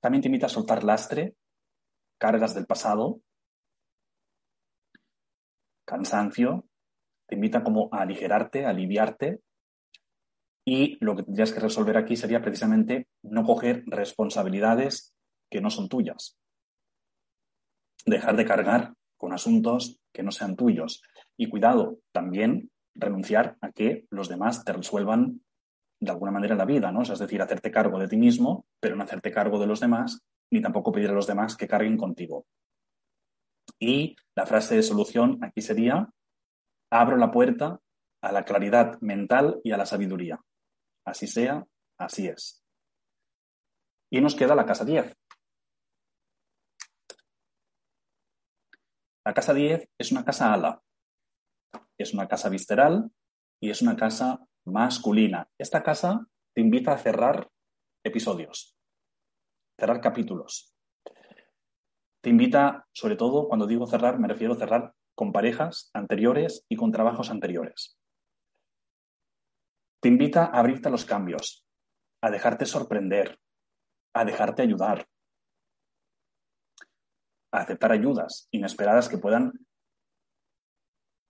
también 0.02 0.20
te 0.20 0.28
invita 0.28 0.46
a 0.46 0.48
soltar 0.48 0.82
lastre, 0.82 1.36
cargas 2.18 2.56
del 2.56 2.66
pasado, 2.66 3.20
cansancio, 5.86 6.66
te 7.28 7.36
invita 7.36 7.62
como 7.62 7.88
a 7.92 8.02
aligerarte, 8.02 8.66
a 8.66 8.70
aliviarte. 8.70 9.40
Y 10.66 10.98
lo 11.04 11.14
que 11.14 11.22
tendrías 11.22 11.52
que 11.52 11.60
resolver 11.60 11.96
aquí 11.96 12.16
sería 12.16 12.42
precisamente 12.42 13.06
no 13.22 13.44
coger 13.44 13.84
responsabilidades 13.86 15.14
que 15.48 15.60
no 15.60 15.70
son 15.70 15.88
tuyas. 15.88 16.36
Dejar 18.04 18.36
de 18.36 18.44
cargar 18.44 18.94
con 19.16 19.32
asuntos 19.32 20.00
que 20.12 20.22
no 20.22 20.32
sean 20.32 20.56
tuyos. 20.56 21.02
Y 21.36 21.48
cuidado, 21.48 21.98
también 22.12 22.70
renunciar 22.94 23.56
a 23.60 23.70
que 23.70 24.06
los 24.10 24.28
demás 24.28 24.64
te 24.64 24.72
resuelvan 24.72 25.40
de 26.00 26.10
alguna 26.10 26.32
manera 26.32 26.56
la 26.56 26.64
vida, 26.64 26.90
¿no? 26.90 27.02
es 27.02 27.18
decir, 27.18 27.40
hacerte 27.40 27.70
cargo 27.70 27.98
de 27.98 28.08
ti 28.08 28.16
mismo, 28.16 28.66
pero 28.80 28.96
no 28.96 29.04
hacerte 29.04 29.30
cargo 29.30 29.60
de 29.60 29.68
los 29.68 29.78
demás, 29.78 30.20
ni 30.50 30.60
tampoco 30.60 30.90
pedir 30.90 31.10
a 31.10 31.14
los 31.14 31.28
demás 31.28 31.56
que 31.56 31.68
carguen 31.68 31.96
contigo. 31.96 32.44
Y 33.78 34.16
la 34.34 34.46
frase 34.46 34.74
de 34.76 34.82
solución 34.82 35.38
aquí 35.42 35.60
sería, 35.60 36.10
abro 36.90 37.16
la 37.16 37.30
puerta 37.30 37.80
a 38.20 38.32
la 38.32 38.44
claridad 38.44 39.00
mental 39.00 39.60
y 39.62 39.72
a 39.72 39.76
la 39.76 39.86
sabiduría. 39.86 40.40
Así 41.04 41.26
sea, 41.26 41.64
así 41.98 42.26
es. 42.26 42.62
Y 44.10 44.20
nos 44.20 44.34
queda 44.34 44.54
la 44.54 44.66
casa 44.66 44.84
10. 44.84 45.16
La 49.24 49.34
casa 49.34 49.54
10 49.54 49.88
es 49.98 50.10
una 50.10 50.24
casa 50.24 50.52
ala, 50.52 50.82
es 51.96 52.12
una 52.12 52.26
casa 52.26 52.48
visceral 52.48 53.12
y 53.60 53.70
es 53.70 53.80
una 53.80 53.94
casa 53.94 54.40
masculina. 54.64 55.48
Esta 55.58 55.84
casa 55.84 56.26
te 56.54 56.60
invita 56.60 56.92
a 56.92 56.98
cerrar 56.98 57.48
episodios, 58.04 58.76
cerrar 59.78 60.00
capítulos. 60.00 60.74
Te 62.20 62.30
invita, 62.30 62.88
sobre 62.92 63.14
todo, 63.14 63.46
cuando 63.46 63.68
digo 63.68 63.86
cerrar, 63.86 64.18
me 64.18 64.26
refiero 64.26 64.54
a 64.54 64.58
cerrar 64.58 64.94
con 65.14 65.30
parejas 65.30 65.90
anteriores 65.94 66.66
y 66.68 66.74
con 66.74 66.90
trabajos 66.90 67.30
anteriores. 67.30 67.96
Te 70.00 70.08
invita 70.08 70.46
a 70.46 70.58
abrirte 70.58 70.88
a 70.88 70.90
los 70.90 71.04
cambios, 71.04 71.64
a 72.22 72.30
dejarte 72.30 72.66
sorprender, 72.66 73.38
a 74.14 74.24
dejarte 74.24 74.62
ayudar, 74.62 75.06
a 77.52 77.60
aceptar 77.60 77.92
ayudas 77.92 78.48
inesperadas 78.50 79.08
que 79.08 79.18
puedan 79.18 79.52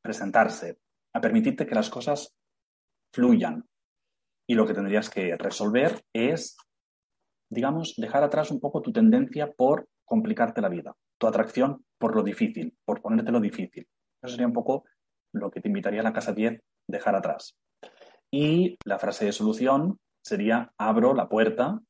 presentarse, 0.02 0.78
a 1.14 1.20
permitirte 1.20 1.66
que 1.66 1.74
las 1.74 1.90
cosas 1.90 2.34
fluyan. 3.12 3.68
Y 4.48 4.54
lo 4.54 4.66
que 4.66 4.74
tendrías 4.74 5.08
que 5.10 5.36
resolver 5.36 6.04
es, 6.12 6.56
digamos, 7.50 7.94
dejar 7.96 8.24
atrás 8.24 8.50
un 8.50 8.60
poco 8.60 8.82
tu 8.82 8.92
tendencia 8.92 9.52
por 9.52 9.88
complicarte 10.04 10.60
la 10.60 10.68
vida, 10.68 10.94
tu 11.18 11.26
atracción 11.26 11.84
por 11.98 12.16
lo 12.16 12.22
difícil, 12.22 12.76
por 12.84 13.00
ponerte 13.00 13.30
lo 13.30 13.40
difícil. 13.40 13.86
Eso 14.22 14.32
sería 14.32 14.46
un 14.46 14.52
poco 14.52 14.84
lo 15.32 15.50
que 15.50 15.60
te 15.60 15.68
invitaría 15.68 16.00
a 16.00 16.04
la 16.04 16.12
casa 16.12 16.32
10 16.32 16.60
dejar 16.88 17.14
atrás. 17.14 17.56
Y 18.30 18.76
la 18.84 18.98
frase 18.98 19.26
de 19.26 19.32
solución 19.32 19.98
sería 20.24 20.72
abro 20.78 21.14
la 21.14 21.28
puerta 21.28 21.80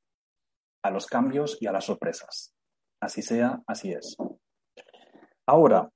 a 0.85 0.91
los 0.91 1.07
cambios 1.07 1.59
y 1.61 1.67
a 1.67 1.73
las 1.73 1.85
sorpresas. 1.85 2.55
Así 3.03 3.21
sea, 3.21 3.61
así 3.67 3.91
es. 3.91 4.17
Ahora, 5.45 5.91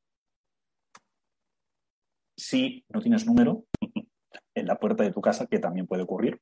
si 2.36 2.84
no 2.88 3.00
tienes 3.00 3.24
número 3.24 3.64
en 4.56 4.66
la 4.66 4.80
puerta 4.80 5.04
de 5.04 5.12
tu 5.12 5.20
casa, 5.20 5.46
que 5.46 5.60
también 5.60 5.86
puede 5.86 6.02
ocurrir, 6.02 6.40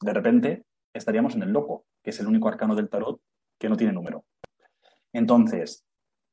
de 0.00 0.12
repente 0.14 0.64
estaríamos 0.94 1.34
en 1.34 1.42
el 1.42 1.50
loco, 1.50 1.84
que 2.02 2.10
es 2.10 2.20
el 2.20 2.28
único 2.28 2.48
arcano 2.48 2.74
del 2.74 2.88
tarot 2.88 3.20
que 3.58 3.68
no 3.68 3.76
tiene 3.76 3.92
número. 3.92 4.24
Entonces, 5.12 5.84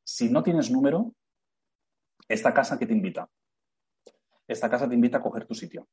si 0.05 0.29
no 0.29 0.43
tienes 0.43 0.71
número, 0.71 1.13
esta 2.29 2.53
casa 2.53 2.79
que 2.79 2.87
te 2.87 2.93
invita. 2.93 3.29
Esta 4.47 4.69
casa 4.69 4.87
te 4.87 4.95
invita 4.95 5.17
a 5.17 5.21
coger 5.21 5.45
tu 5.45 5.55
sitio. 5.55 5.89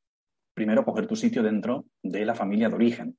Primero, 0.53 0.85
coger 0.85 1.07
tu 1.07 1.17
sitio 1.17 1.43
dentro 1.43 1.87
de 2.01 2.23
la 2.23 2.35
familia 2.35 2.69
de 2.69 2.75
origen. 2.75 3.17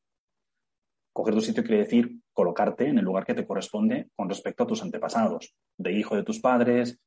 Coger 1.12 1.35
tu 1.35 1.42
sitio 1.42 1.62
quiere 1.62 1.83
decir 1.83 2.23
colocarte 2.37 2.87
en 2.87 2.99
el 2.99 3.05
lugar 3.05 3.25
que 3.25 3.33
te 3.33 3.46
corresponde 3.46 4.11
con 4.14 4.29
respecto 4.29 4.64
a 4.64 4.66
tus 4.66 4.83
antepasados, 4.83 5.55
de 5.79 5.92
hijo 5.92 6.14
de 6.14 6.22
tus 6.22 6.38
padres, 6.38 7.01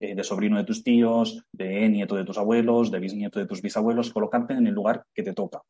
eh, 0.00 0.14
de 0.14 0.22
sobrino 0.22 0.56
de 0.56 0.64
tus 0.64 0.84
tíos, 0.84 1.44
de 1.52 1.88
nieto 1.88 2.14
de 2.14 2.24
tus 2.24 2.38
abuelos, 2.38 2.92
de 2.92 3.00
bisnieto 3.00 3.40
de 3.40 3.46
tus 3.46 3.60
bisabuelos, 3.60 4.12
colocarte 4.12 4.54
en 4.54 4.68
el 4.68 4.74
lugar 4.74 5.04
que 5.12 5.24
te 5.24 5.32
toca. 5.32 5.60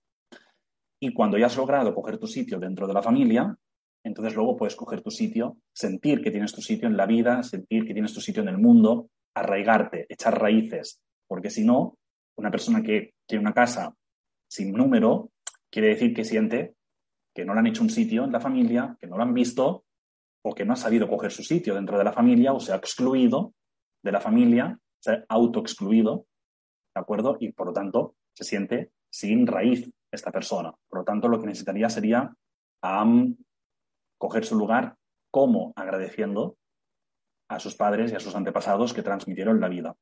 Y 1.00 1.14
cuando 1.14 1.38
ya 1.38 1.46
has 1.46 1.56
logrado 1.56 1.94
coger 1.94 2.18
tu 2.18 2.26
sitio 2.26 2.58
dentro 2.58 2.86
de 2.86 2.92
la 2.92 3.02
familia, 3.02 3.56
entonces 4.04 4.36
luego 4.36 4.54
puedes 4.54 4.76
coger 4.76 5.00
tu 5.00 5.10
sitio, 5.10 5.56
sentir 5.72 6.20
que 6.20 6.30
tienes 6.30 6.52
tu 6.52 6.60
sitio 6.60 6.86
en 6.86 6.96
la 6.98 7.06
vida, 7.06 7.42
sentir 7.42 7.86
que 7.86 7.94
tienes 7.94 8.12
tu 8.12 8.20
sitio 8.20 8.42
en 8.42 8.48
el 8.48 8.58
mundo, 8.58 9.08
arraigarte, 9.34 10.04
echar 10.10 10.38
raíces, 10.38 11.00
porque 11.26 11.48
si 11.48 11.64
no, 11.64 11.96
una 12.36 12.50
persona 12.50 12.82
que 12.82 13.14
tiene 13.26 13.40
una 13.40 13.54
casa 13.54 13.94
sin 14.46 14.72
número 14.72 15.30
quiere 15.70 15.88
decir 15.88 16.14
que 16.14 16.24
siente 16.24 16.75
que 17.36 17.44
no 17.44 17.52
le 17.52 17.60
han 17.60 17.66
hecho 17.66 17.82
un 17.82 17.90
sitio 17.90 18.24
en 18.24 18.32
la 18.32 18.40
familia, 18.40 18.96
que 18.98 19.06
no 19.06 19.18
lo 19.18 19.22
han 19.22 19.34
visto 19.34 19.84
o 20.42 20.54
que 20.54 20.64
no 20.64 20.72
ha 20.72 20.76
sabido 20.76 21.06
coger 21.06 21.30
su 21.30 21.42
sitio 21.42 21.74
dentro 21.74 21.98
de 21.98 22.04
la 22.04 22.12
familia 22.12 22.54
o 22.54 22.60
se 22.60 22.72
ha 22.72 22.76
excluido 22.76 23.52
de 24.02 24.10
la 24.10 24.22
familia, 24.22 24.80
se 24.98 25.12
ha 25.12 25.24
autoexcluido, 25.28 26.26
¿de 26.94 27.00
acuerdo? 27.00 27.36
Y 27.38 27.52
por 27.52 27.66
lo 27.66 27.72
tanto 27.74 28.16
se 28.32 28.44
siente 28.44 28.92
sin 29.10 29.46
raíz 29.46 29.92
esta 30.10 30.32
persona. 30.32 30.72
Por 30.88 31.00
lo 31.00 31.04
tanto, 31.04 31.28
lo 31.28 31.38
que 31.38 31.46
necesitaría 31.46 31.90
sería 31.90 32.34
coger 34.16 34.46
su 34.46 34.56
lugar 34.56 34.96
como 35.30 35.74
agradeciendo 35.76 36.56
a 37.50 37.60
sus 37.60 37.74
padres 37.74 38.12
y 38.12 38.14
a 38.14 38.20
sus 38.20 38.34
antepasados 38.34 38.94
que 38.94 39.02
transmitieron 39.02 39.60
la 39.60 39.68
vida. 39.68 39.94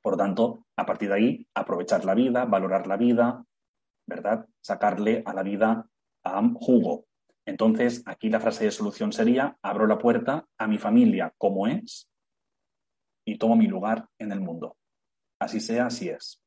Por 0.00 0.14
lo 0.14 0.16
tanto, 0.16 0.64
a 0.74 0.86
partir 0.86 1.10
de 1.10 1.14
ahí, 1.16 1.46
aprovechar 1.54 2.06
la 2.06 2.14
vida, 2.14 2.46
valorar 2.46 2.86
la 2.86 2.96
vida, 2.96 3.44
¿verdad? 4.06 4.46
Sacarle 4.62 5.22
a 5.26 5.34
la 5.34 5.42
vida 5.42 5.86
a 6.24 6.42
jugo. 6.54 7.06
Entonces, 7.46 8.02
aquí 8.06 8.28
la 8.28 8.40
frase 8.40 8.64
de 8.64 8.70
solución 8.70 9.12
sería, 9.12 9.56
abro 9.62 9.86
la 9.86 9.98
puerta 9.98 10.46
a 10.58 10.66
mi 10.66 10.78
familia 10.78 11.32
como 11.38 11.66
es 11.66 12.10
y 13.26 13.38
tomo 13.38 13.56
mi 13.56 13.66
lugar 13.66 14.08
en 14.18 14.32
el 14.32 14.40
mundo. 14.40 14.76
Así 15.40 15.60
sea, 15.60 15.86
así 15.86 16.08
es. 16.08 16.42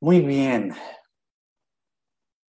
Muy 0.00 0.20
bien. 0.20 0.72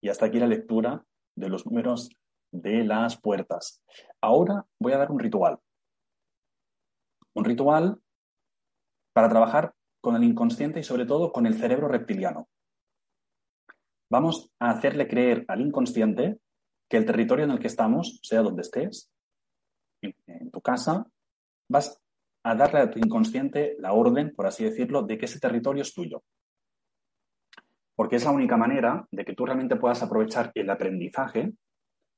Y 0.02 0.10
hasta 0.10 0.26
aquí 0.26 0.40
la 0.40 0.48
lectura 0.48 1.04
de 1.36 1.50
los 1.50 1.66
números 1.66 2.10
de 2.52 2.84
las 2.84 3.20
puertas. 3.20 3.82
Ahora 4.22 4.66
voy 4.80 4.94
a 4.94 4.98
dar 4.98 5.12
un 5.12 5.20
ritual. 5.20 5.60
Un 7.34 7.46
ritual 7.46 8.02
para 9.14 9.30
trabajar 9.30 9.74
con 10.02 10.16
el 10.16 10.24
inconsciente 10.24 10.80
y 10.80 10.84
sobre 10.84 11.06
todo 11.06 11.32
con 11.32 11.46
el 11.46 11.56
cerebro 11.56 11.88
reptiliano. 11.88 12.48
Vamos 14.10 14.52
a 14.60 14.72
hacerle 14.72 15.08
creer 15.08 15.46
al 15.48 15.62
inconsciente 15.62 16.40
que 16.90 16.98
el 16.98 17.06
territorio 17.06 17.46
en 17.46 17.52
el 17.52 17.60
que 17.60 17.68
estamos, 17.68 18.20
sea 18.24 18.42
donde 18.42 18.64
estés, 18.64 19.12
en, 20.02 20.50
tu 20.50 20.62
casa, 20.62 21.06
vas 21.70 22.02
a 22.44 22.56
darle 22.56 22.80
a 22.80 22.90
tu 22.90 22.98
inconsciente 22.98 23.76
la 23.80 23.94
orden, 23.94 24.34
por 24.36 24.48
así 24.48 24.64
decirlo, 24.64 25.04
de 25.04 25.18
que 25.18 25.26
ese 25.26 25.40
territorio 25.40 25.84
es 25.84 25.94
tuyo. 25.94 26.24
Porque 27.96 28.16
es 28.16 28.24
la 28.24 28.32
única 28.32 28.58
manera 28.58 29.08
de 29.12 29.26
que 29.26 29.36
tú 29.36 29.46
realmente 29.46 29.76
puedas 29.76 30.02
aprovechar 30.02 30.52
el 30.56 30.70
aprendizaje 30.70 31.54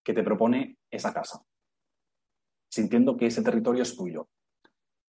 que 0.04 0.14
te 0.14 0.24
propone 0.24 0.78
esa 0.90 1.14
casa, 1.14 1.42
sintiendo 2.70 3.18
que 3.18 3.26
ese 3.26 3.44
territorio 3.44 3.84
es 3.84 3.96
tuyo. 3.98 4.30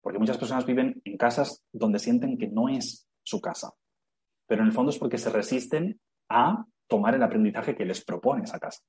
Porque 0.01 0.19
muchas 0.19 0.39
personas 0.39 0.65
viven 0.65 1.03
en 1.05 1.19
casas 1.19 1.63
donde 1.73 1.99
sienten 1.99 2.39
que 2.39 2.49
no 2.49 2.71
es 2.71 3.07
su 3.23 3.41
casa, 3.41 3.75
pero 4.47 4.63
en 4.63 4.69
el 4.69 4.73
fondo 4.73 4.91
es 4.91 4.99
porque 4.99 5.19
se 5.19 5.29
resisten 5.29 6.01
a 6.31 6.65
tomar 6.89 7.15
el 7.15 7.23
aprendizaje 7.23 7.75
que 7.75 7.85
les 7.85 8.03
propone 8.05 8.45
esa 8.45 8.59
casa. 8.59 8.81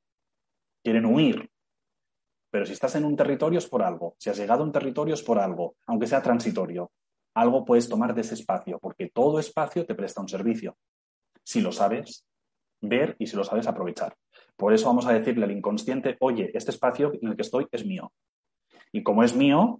Quieren 0.83 1.05
huir. 1.05 1.49
Pero 2.49 2.65
si 2.65 2.73
estás 2.73 2.95
en 2.95 3.05
un 3.05 3.15
territorio 3.15 3.59
es 3.59 3.67
por 3.67 3.83
algo. 3.83 4.15
Si 4.17 4.29
has 4.29 4.37
llegado 4.37 4.63
a 4.63 4.65
un 4.65 4.71
territorio 4.71 5.13
es 5.13 5.23
por 5.23 5.39
algo, 5.39 5.75
aunque 5.87 6.07
sea 6.07 6.21
transitorio. 6.21 6.91
Algo 7.33 7.65
puedes 7.65 7.87
tomar 7.87 8.13
de 8.13 8.21
ese 8.21 8.35
espacio, 8.35 8.77
porque 8.79 9.09
todo 9.09 9.39
espacio 9.39 9.85
te 9.85 9.95
presta 9.95 10.21
un 10.21 10.27
servicio. 10.27 10.77
Si 11.43 11.61
lo 11.61 11.71
sabes 11.71 12.25
ver 12.81 13.15
y 13.19 13.27
si 13.27 13.35
lo 13.35 13.43
sabes 13.43 13.67
aprovechar. 13.67 14.15
Por 14.55 14.73
eso 14.73 14.87
vamos 14.87 15.05
a 15.05 15.13
decirle 15.13 15.45
al 15.45 15.51
inconsciente, 15.51 16.17
oye, 16.19 16.51
este 16.53 16.71
espacio 16.71 17.13
en 17.13 17.29
el 17.29 17.35
que 17.35 17.43
estoy 17.43 17.67
es 17.71 17.85
mío. 17.85 18.11
Y 18.91 19.03
como 19.03 19.23
es 19.23 19.35
mío, 19.35 19.79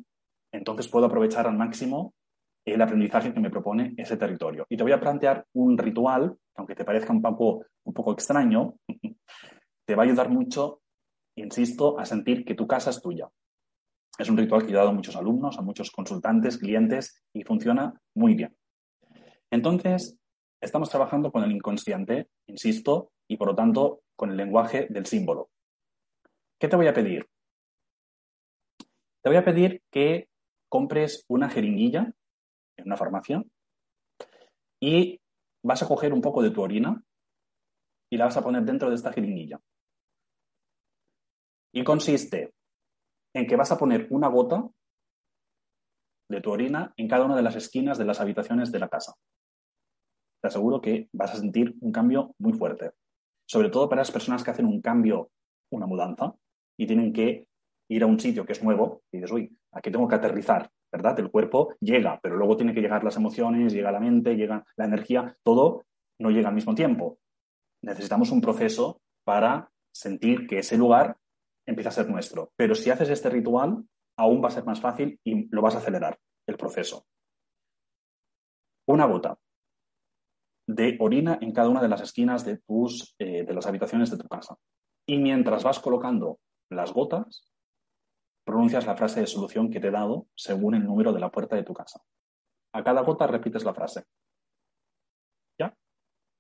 entonces 0.52 0.88
puedo 0.88 1.08
aprovechar 1.08 1.48
al 1.48 1.58
máximo 1.58 2.14
el 2.66 2.82
aprendizaje 2.82 3.34
que 3.34 3.40
me 3.40 3.50
propone 3.50 3.94
ese 3.98 4.18
territorio. 4.18 4.66
Y 4.70 4.78
te 4.78 4.84
voy 4.84 4.92
a 4.92 5.00
plantear 5.00 5.46
un 5.54 5.78
ritual, 5.78 6.38
aunque 6.56 6.76
te 6.76 6.86
parezca 6.86 7.14
un 7.14 7.22
poco, 7.22 7.66
un 7.84 7.94
poco 7.94 8.14
extraño, 8.14 8.76
te 9.86 9.96
va 9.96 10.04
a 10.04 10.06
ayudar 10.06 10.30
mucho, 10.30 10.82
insisto, 11.36 12.00
a 12.00 12.06
sentir 12.06 12.46
que 12.46 12.56
tu 12.56 12.68
casa 12.68 12.90
es 12.90 13.02
tuya. 13.02 13.30
Es 14.18 14.30
un 14.30 14.38
ritual 14.38 14.66
que 14.66 14.72
he 14.72 14.76
dado 14.76 14.90
a 14.90 14.94
muchos 14.94 15.16
alumnos, 15.16 15.58
a 15.58 15.62
muchos 15.62 15.90
consultantes, 15.92 16.58
clientes, 16.58 17.24
y 17.34 17.44
funciona 17.44 17.94
muy 18.16 18.36
bien. 18.36 18.56
Entonces, 19.50 20.18
estamos 20.62 20.90
trabajando 20.90 21.32
con 21.32 21.44
el 21.44 21.52
inconsciente, 21.52 22.30
insisto, 22.48 23.12
y 23.28 23.38
por 23.38 23.48
lo 23.48 23.56
tanto 23.56 24.02
con 24.16 24.32
el 24.32 24.38
lenguaje 24.38 24.88
del 24.90 25.06
símbolo. 25.06 25.50
¿Qué 26.60 26.68
te 26.68 26.76
voy 26.76 26.88
a 26.88 26.94
pedir? 26.94 27.28
Te 29.24 29.30
voy 29.30 29.38
a 29.38 29.46
pedir 29.46 29.82
que 29.90 30.28
compres 30.70 31.26
una 31.28 31.50
jeringuilla 31.50 32.14
en 32.78 32.86
una 32.86 32.98
farmacia 32.98 33.44
y 34.80 35.21
vas 35.64 35.84
a 35.84 35.88
coger 35.88 36.14
un 36.14 36.22
poco 36.22 36.42
de 36.42 36.52
tu 36.52 36.62
orina 36.62 37.04
y 38.12 38.18
la 38.18 38.26
vas 38.26 38.38
a 38.38 38.44
poner 38.44 38.64
dentro 38.64 38.90
de 38.90 38.96
esta 38.96 39.14
jeringuilla. 39.14 39.60
Y 41.74 41.84
consiste 41.84 42.54
en 43.34 43.48
que 43.48 43.56
vas 43.56 43.72
a 43.72 43.78
poner 43.78 44.08
una 44.10 44.28
gota 44.28 44.68
de 46.30 46.42
tu 46.42 46.52
orina 46.52 46.94
en 46.98 47.08
cada 47.08 47.26
una 47.26 47.36
de 47.36 47.44
las 47.44 47.56
esquinas 47.56 47.98
de 47.98 48.06
las 48.06 48.20
habitaciones 48.20 48.72
de 48.72 48.80
la 48.80 48.90
casa. 48.90 49.14
Te 50.42 50.48
aseguro 50.48 50.82
que 50.82 51.10
vas 51.14 51.34
a 51.34 51.38
sentir 51.38 51.76
un 51.82 51.92
cambio 51.92 52.36
muy 52.40 52.54
fuerte. 52.54 52.92
Sobre 53.48 53.70
todo 53.70 53.88
para 53.88 54.02
las 54.02 54.12
personas 54.12 54.44
que 54.44 54.52
hacen 54.52 54.66
un 54.66 54.82
cambio, 54.82 55.30
una 55.72 55.86
mudanza, 55.86 56.34
y 56.78 56.88
tienen 56.88 57.14
que 57.14 57.48
ir 57.90 58.04
a 58.04 58.08
un 58.08 58.20
sitio 58.20 58.46
que 58.46 58.54
es 58.54 58.64
nuevo 58.64 59.04
y 59.12 59.18
dices, 59.18 59.32
uy, 59.32 59.58
aquí 59.72 59.92
tengo 59.92 60.08
que 60.08 60.16
aterrizar, 60.16 60.72
¿verdad? 60.92 61.20
El 61.20 61.32
cuerpo 61.32 61.76
llega, 61.80 62.20
pero 62.22 62.36
luego 62.36 62.58
tiene 62.58 62.74
que 62.74 62.82
llegar 62.82 63.04
las 63.04 63.16
emociones, 63.16 63.74
llega 63.74 63.92
la 63.92 64.00
mente, 64.00 64.36
llega 64.36 64.66
la 64.76 64.86
energía, 64.86 65.36
todo 65.44 65.86
no 66.20 66.30
llega 66.30 66.50
al 66.50 66.56
mismo 66.56 66.76
tiempo. 66.76 67.18
Necesitamos 67.82 68.32
un 68.32 68.42
proceso 68.42 69.02
para 69.24 69.72
sentir 69.92 70.48
que 70.48 70.60
ese 70.60 70.78
lugar 70.78 71.18
empieza 71.66 71.90
a 71.90 71.94
ser 71.94 72.10
nuestro. 72.10 72.52
Pero 72.56 72.76
si 72.76 72.90
haces 72.90 73.10
este 73.10 73.30
ritual, 73.30 73.84
aún 74.18 74.44
va 74.44 74.50
a 74.50 74.52
ser 74.52 74.66
más 74.66 74.80
fácil 74.80 75.20
y 75.24 75.48
lo 75.54 75.62
vas 75.62 75.76
a 75.76 75.80
acelerar 75.80 76.20
el 76.48 76.58
proceso. 76.58 77.06
Una 78.88 79.06
gota 79.06 79.38
de 80.68 80.98
orina 81.00 81.38
en 81.42 81.52
cada 81.54 81.70
una 81.70 81.82
de 81.82 81.90
las 81.90 82.02
esquinas 82.02 82.46
de, 82.46 82.58
tus, 82.58 83.16
eh, 83.20 83.44
de 83.44 83.54
las 83.54 83.66
habitaciones 83.66 84.12
de 84.12 84.18
tu 84.18 84.28
casa. 84.28 84.56
Y 85.08 85.18
mientras 85.18 85.64
vas 85.64 85.80
colocando 85.80 86.40
las 86.70 86.94
gotas, 86.94 87.51
pronuncias 88.44 88.86
la 88.86 88.96
frase 88.96 89.22
de 89.22 89.28
solución 89.28 89.70
que 89.70 89.80
te 89.80 89.88
he 89.88 89.92
dado 89.92 90.28
según 90.36 90.76
el 90.76 90.86
número 90.86 91.14
de 91.14 91.20
la 91.20 91.32
puerta 91.32 91.56
de 91.56 91.64
tu 91.64 91.74
casa. 91.74 92.02
A 92.74 92.84
cada 92.84 93.02
gota 93.02 93.28
repites 93.28 93.64
la 93.64 93.74
frase. 93.74 94.04
¿Ya? 95.60 95.76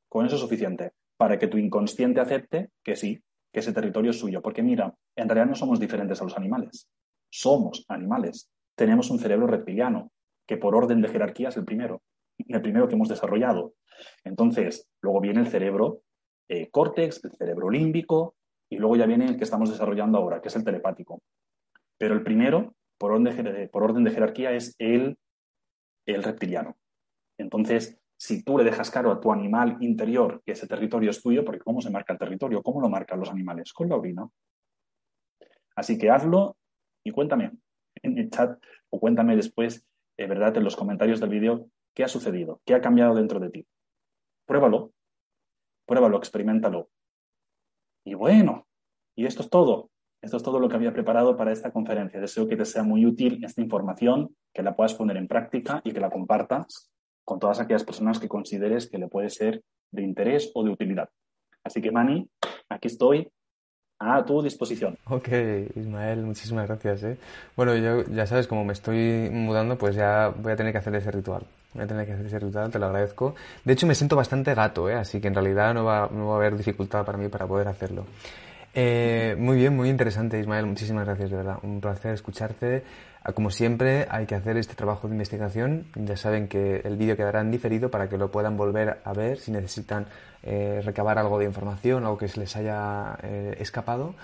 Con 0.09 0.25
eso 0.25 0.35
es 0.35 0.41
suficiente 0.41 0.93
para 1.17 1.37
que 1.37 1.47
tu 1.47 1.57
inconsciente 1.57 2.19
acepte 2.19 2.71
que 2.83 2.95
sí, 2.95 3.21
que 3.51 3.59
ese 3.59 3.73
territorio 3.73 4.11
es 4.11 4.19
suyo. 4.19 4.41
Porque 4.41 4.63
mira, 4.63 4.95
en 5.15 5.29
realidad 5.29 5.49
no 5.49 5.55
somos 5.55 5.79
diferentes 5.79 6.19
a 6.21 6.23
los 6.23 6.35
animales. 6.35 6.89
Somos 7.29 7.85
animales. 7.89 8.49
Tenemos 8.75 9.09
un 9.11 9.19
cerebro 9.19 9.45
reptiliano, 9.47 10.11
que 10.47 10.57
por 10.57 10.75
orden 10.75 11.01
de 11.01 11.09
jerarquía 11.09 11.49
es 11.49 11.57
el 11.57 11.65
primero, 11.65 12.01
el 12.37 12.61
primero 12.61 12.87
que 12.87 12.95
hemos 12.95 13.09
desarrollado. 13.09 13.73
Entonces, 14.23 14.89
luego 15.01 15.21
viene 15.21 15.41
el 15.41 15.47
cerebro 15.47 16.01
eh, 16.49 16.69
córtex, 16.71 17.23
el 17.23 17.31
cerebro 17.31 17.69
límbico, 17.69 18.35
y 18.69 18.77
luego 18.77 18.95
ya 18.95 19.05
viene 19.05 19.25
el 19.25 19.37
que 19.37 19.43
estamos 19.43 19.69
desarrollando 19.69 20.17
ahora, 20.17 20.41
que 20.41 20.47
es 20.47 20.55
el 20.55 20.63
telepático. 20.63 21.21
Pero 22.01 22.15
el 22.15 22.23
primero, 22.23 22.73
por 22.97 23.11
orden 23.11 24.03
de, 24.03 24.11
jerarquía, 24.11 24.53
es 24.53 24.73
el, 24.79 25.19
el 26.07 26.23
reptiliano. 26.23 26.75
Entonces, 27.37 28.01
si 28.17 28.43
tú 28.43 28.57
le 28.57 28.63
dejas 28.63 28.89
claro 28.89 29.11
a 29.11 29.19
tu 29.19 29.31
animal 29.31 29.77
interior 29.81 30.41
que 30.43 30.53
ese 30.53 30.65
territorio 30.65 31.11
es 31.11 31.21
tuyo, 31.21 31.45
porque 31.45 31.59
¿cómo 31.59 31.79
se 31.79 31.91
marca 31.91 32.13
el 32.13 32.17
territorio? 32.17 32.63
¿Cómo 32.63 32.81
lo 32.81 32.89
marcan 32.89 33.19
los 33.19 33.29
animales? 33.29 33.71
Con 33.71 33.87
la 33.87 33.97
orina. 33.97 34.27
Así 35.75 35.99
que 35.99 36.09
hazlo 36.09 36.57
y 37.03 37.11
cuéntame 37.11 37.51
en 38.01 38.17
el 38.17 38.31
chat 38.31 38.59
o 38.89 38.99
cuéntame 38.99 39.35
después, 39.35 39.85
de 40.17 40.25
verdad, 40.25 40.57
en 40.57 40.63
los 40.63 40.75
comentarios 40.75 41.19
del 41.19 41.29
vídeo, 41.29 41.67
qué 41.93 42.03
ha 42.03 42.07
sucedido, 42.07 42.61
qué 42.65 42.73
ha 42.73 42.81
cambiado 42.81 43.13
dentro 43.13 43.39
de 43.39 43.51
ti. 43.51 43.67
Pruébalo, 44.47 44.91
pruébalo, 45.85 46.17
experimentalo. 46.17 46.89
Y 48.03 48.15
bueno, 48.15 48.65
y 49.15 49.27
esto 49.27 49.43
es 49.43 49.51
todo. 49.51 49.91
Esto 50.21 50.37
es 50.37 50.43
todo 50.43 50.59
lo 50.59 50.69
que 50.69 50.75
había 50.75 50.93
preparado 50.93 51.35
para 51.35 51.51
esta 51.51 51.71
conferencia. 51.71 52.19
Deseo 52.19 52.47
que 52.47 52.55
te 52.55 52.65
sea 52.65 52.83
muy 52.83 53.05
útil 53.07 53.43
esta 53.43 53.61
información, 53.61 54.35
que 54.53 54.61
la 54.61 54.75
puedas 54.75 54.93
poner 54.93 55.17
en 55.17 55.27
práctica 55.27 55.81
y 55.83 55.91
que 55.91 55.99
la 55.99 56.11
compartas 56.11 56.91
con 57.25 57.39
todas 57.39 57.59
aquellas 57.59 57.83
personas 57.83 58.19
que 58.19 58.27
consideres 58.27 58.87
que 58.87 58.99
le 58.99 59.07
puede 59.07 59.31
ser 59.31 59.63
de 59.91 60.03
interés 60.03 60.51
o 60.53 60.63
de 60.63 60.69
utilidad. 60.69 61.09
Así 61.63 61.81
que, 61.81 61.91
Mani, 61.91 62.29
aquí 62.69 62.87
estoy 62.87 63.31
a 63.97 64.23
tu 64.23 64.41
disposición. 64.41 64.97
Ok, 65.05 65.29
Ismael, 65.75 66.23
muchísimas 66.23 66.67
gracias. 66.67 67.03
¿eh? 67.03 67.17
Bueno, 67.55 67.75
yo 67.75 68.03
ya 68.05 68.27
sabes, 68.27 68.47
como 68.47 68.63
me 68.63 68.73
estoy 68.73 69.29
mudando, 69.31 69.77
pues 69.77 69.95
ya 69.95 70.29
voy 70.29 70.51
a 70.51 70.55
tener 70.55 70.71
que 70.71 70.79
hacer 70.79 70.93
ese 70.95 71.11
ritual. 71.11 71.45
Voy 71.73 71.83
a 71.83 71.87
tener 71.87 72.05
que 72.05 72.13
hacer 72.13 72.25
ese 72.25 72.39
ritual, 72.39 72.69
te 72.69 72.77
lo 72.77 72.87
agradezco. 72.87 73.33
De 73.63 73.73
hecho, 73.73 73.87
me 73.87 73.95
siento 73.95 74.15
bastante 74.15 74.53
gato, 74.53 74.89
¿eh? 74.89 74.95
así 74.95 75.19
que 75.19 75.29
en 75.29 75.35
realidad 75.35 75.73
no 75.73 75.85
va, 75.85 76.09
no 76.11 76.27
va 76.27 76.33
a 76.33 76.37
haber 76.37 76.57
dificultad 76.57 77.05
para 77.05 77.17
mí 77.17 77.27
para 77.27 77.47
poder 77.47 77.67
hacerlo. 77.67 78.05
Eh, 78.73 79.35
muy 79.37 79.57
bien, 79.57 79.75
muy 79.75 79.89
interesante, 79.89 80.39
Ismael. 80.39 80.65
Muchísimas 80.65 81.05
gracias, 81.05 81.29
de 81.29 81.37
verdad. 81.37 81.57
Un 81.63 81.81
placer 81.81 82.13
escucharte. 82.13 82.83
Ah, 83.23 83.33
como 83.33 83.51
siempre, 83.51 84.07
hay 84.09 84.25
que 84.25 84.35
hacer 84.35 84.57
este 84.57 84.75
trabajo 84.75 85.07
de 85.07 85.13
investigación. 85.13 85.87
Ya 85.95 86.15
saben 86.15 86.47
que 86.47 86.77
el 86.83 86.95
vídeo 86.95 87.17
quedará 87.17 87.41
en 87.41 87.51
diferido 87.51 87.91
para 87.91 88.09
que 88.09 88.17
lo 88.17 88.31
puedan 88.31 88.57
volver 88.57 89.01
a 89.03 89.13
ver 89.13 89.39
si 89.39 89.51
necesitan 89.51 90.07
eh, 90.43 90.81
recabar 90.83 91.19
algo 91.19 91.37
de 91.37 91.45
información, 91.45 92.03
algo 92.03 92.17
que 92.17 92.27
se 92.27 92.39
les 92.39 92.55
haya 92.55 93.17
eh, 93.23 93.57
escapado. 93.59 94.15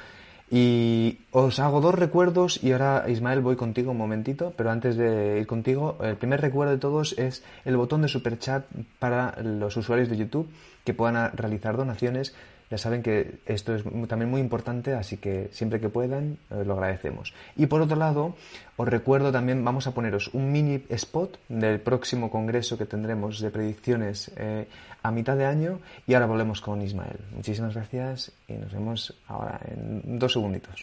Y 0.49 1.19
os 1.31 1.59
hago 1.59 1.81
dos 1.81 1.93
recuerdos 1.93 2.63
y 2.63 2.71
ahora 2.71 3.03
Ismael 3.09 3.41
voy 3.41 3.57
contigo 3.57 3.91
un 3.91 3.97
momentito, 3.97 4.53
pero 4.55 4.71
antes 4.71 4.95
de 4.95 5.39
ir 5.41 5.45
contigo, 5.45 5.97
el 6.01 6.15
primer 6.15 6.39
recuerdo 6.39 6.71
de 6.71 6.79
todos 6.79 7.17
es 7.19 7.43
el 7.65 7.75
botón 7.75 8.01
de 8.01 8.07
super 8.07 8.39
chat 8.39 8.63
para 8.97 9.35
los 9.41 9.75
usuarios 9.75 10.07
de 10.07 10.15
YouTube 10.15 10.49
que 10.85 10.93
puedan 10.93 11.35
realizar 11.35 11.75
donaciones 11.75 12.33
ya 12.69 12.77
saben 12.77 13.01
que 13.01 13.39
esto 13.45 13.75
es 13.75 13.83
también 14.07 14.29
muy 14.29 14.41
importante, 14.41 14.93
así 14.93 15.17
que 15.17 15.49
siempre 15.51 15.79
que 15.79 15.89
puedan 15.89 16.37
eh, 16.49 16.63
lo 16.65 16.73
agradecemos. 16.73 17.33
Y 17.55 17.67
por 17.67 17.81
otro 17.81 17.95
lado, 17.95 18.35
os 18.75 18.87
recuerdo 18.87 19.31
también, 19.31 19.63
vamos 19.63 19.87
a 19.87 19.93
poneros 19.93 20.29
un 20.33 20.51
mini 20.51 20.83
spot 20.89 21.39
del 21.47 21.79
próximo 21.79 22.29
congreso 22.29 22.77
que 22.77 22.85
tendremos 22.85 23.39
de 23.39 23.49
predicciones 23.49 24.31
eh, 24.35 24.67
a 25.03 25.11
mitad 25.11 25.37
de 25.37 25.45
año 25.45 25.79
y 26.05 26.13
ahora 26.13 26.25
volvemos 26.25 26.61
con 26.61 26.81
Ismael. 26.81 27.19
Muchísimas 27.33 27.73
gracias 27.73 28.31
y 28.47 28.53
nos 28.53 28.73
vemos 28.73 29.13
ahora 29.27 29.59
en 29.65 30.19
dos 30.19 30.33
segunditos. 30.33 30.81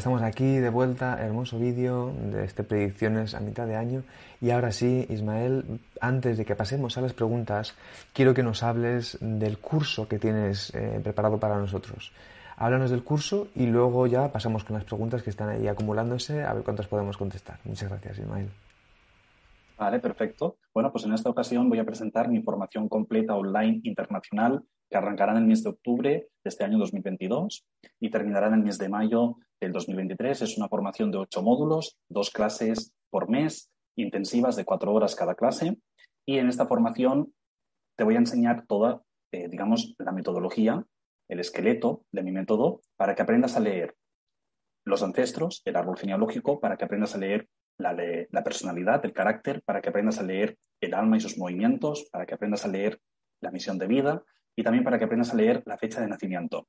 Estamos 0.00 0.22
aquí 0.22 0.56
de 0.56 0.70
vuelta, 0.70 1.22
hermoso 1.22 1.58
vídeo 1.58 2.10
de 2.32 2.44
este 2.46 2.64
predicciones 2.64 3.34
a 3.34 3.40
mitad 3.40 3.66
de 3.66 3.76
año. 3.76 4.02
Y 4.40 4.48
ahora 4.48 4.72
sí, 4.72 5.04
Ismael, 5.10 5.78
antes 6.00 6.38
de 6.38 6.46
que 6.46 6.56
pasemos 6.56 6.96
a 6.96 7.02
las 7.02 7.12
preguntas, 7.12 7.76
quiero 8.14 8.32
que 8.32 8.42
nos 8.42 8.62
hables 8.62 9.18
del 9.20 9.58
curso 9.58 10.08
que 10.08 10.18
tienes 10.18 10.74
eh, 10.74 11.00
preparado 11.04 11.38
para 11.38 11.58
nosotros. 11.58 12.12
Háblanos 12.56 12.90
del 12.90 13.04
curso 13.04 13.48
y 13.54 13.66
luego 13.66 14.06
ya 14.06 14.32
pasamos 14.32 14.64
con 14.64 14.76
las 14.76 14.84
preguntas 14.84 15.22
que 15.22 15.28
están 15.28 15.50
ahí 15.50 15.68
acumulándose, 15.68 16.44
a 16.44 16.54
ver 16.54 16.64
cuántas 16.64 16.86
podemos 16.86 17.18
contestar. 17.18 17.58
Muchas 17.64 17.90
gracias, 17.90 18.20
Ismael. 18.20 18.48
Vale, 19.76 19.98
perfecto. 19.98 20.56
Bueno, 20.72 20.90
pues 20.90 21.04
en 21.04 21.12
esta 21.12 21.28
ocasión 21.28 21.68
voy 21.68 21.78
a 21.78 21.84
presentar 21.84 22.30
mi 22.30 22.40
formación 22.40 22.88
completa 22.88 23.34
online 23.34 23.80
internacional 23.84 24.64
que 24.90 24.98
arrancará 24.98 25.32
en 25.32 25.38
el 25.38 25.46
mes 25.46 25.62
de 25.62 25.70
octubre 25.70 26.10
de 26.10 26.48
este 26.48 26.64
año 26.64 26.78
2022 26.78 27.64
y 28.00 28.10
terminará 28.10 28.48
en 28.48 28.54
el 28.54 28.62
mes 28.62 28.76
de 28.76 28.88
mayo 28.88 29.36
del 29.60 29.72
2023. 29.72 30.42
Es 30.42 30.58
una 30.58 30.68
formación 30.68 31.10
de 31.10 31.18
ocho 31.18 31.42
módulos, 31.42 31.96
dos 32.08 32.30
clases 32.30 32.92
por 33.08 33.30
mes, 33.30 33.70
intensivas 33.96 34.56
de 34.56 34.64
cuatro 34.64 34.92
horas 34.92 35.14
cada 35.14 35.36
clase. 35.36 35.78
Y 36.26 36.38
en 36.38 36.48
esta 36.48 36.66
formación 36.66 37.32
te 37.96 38.04
voy 38.04 38.16
a 38.16 38.18
enseñar 38.18 38.66
toda, 38.66 39.02
eh, 39.32 39.48
digamos, 39.48 39.94
la 39.98 40.12
metodología, 40.12 40.84
el 41.28 41.38
esqueleto 41.38 42.04
de 42.10 42.22
mi 42.22 42.32
método, 42.32 42.80
para 42.96 43.14
que 43.14 43.22
aprendas 43.22 43.56
a 43.56 43.60
leer 43.60 43.94
los 44.84 45.02
ancestros, 45.02 45.62
el 45.66 45.76
árbol 45.76 45.98
genealógico, 45.98 46.58
para 46.58 46.76
que 46.76 46.84
aprendas 46.84 47.14
a 47.14 47.18
leer 47.18 47.48
la, 47.78 47.96
la 48.30 48.42
personalidad, 48.42 49.04
el 49.04 49.12
carácter, 49.12 49.62
para 49.62 49.80
que 49.80 49.90
aprendas 49.90 50.18
a 50.18 50.24
leer 50.24 50.58
el 50.80 50.94
alma 50.94 51.16
y 51.16 51.20
sus 51.20 51.38
movimientos, 51.38 52.08
para 52.10 52.26
que 52.26 52.34
aprendas 52.34 52.64
a 52.64 52.68
leer 52.68 53.00
la 53.40 53.50
misión 53.50 53.78
de 53.78 53.86
vida, 53.86 54.24
y 54.56 54.62
también 54.62 54.84
para 54.84 54.98
que 54.98 55.04
aprendas 55.04 55.32
a 55.32 55.36
leer 55.36 55.62
la 55.66 55.78
fecha 55.78 56.00
de 56.00 56.08
nacimiento. 56.08 56.66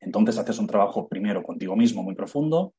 Entonces 0.00 0.38
haces 0.38 0.58
un 0.58 0.66
trabajo 0.66 1.08
primero 1.08 1.42
contigo 1.42 1.76
mismo 1.76 2.02
muy 2.02 2.14
profundo 2.14 2.74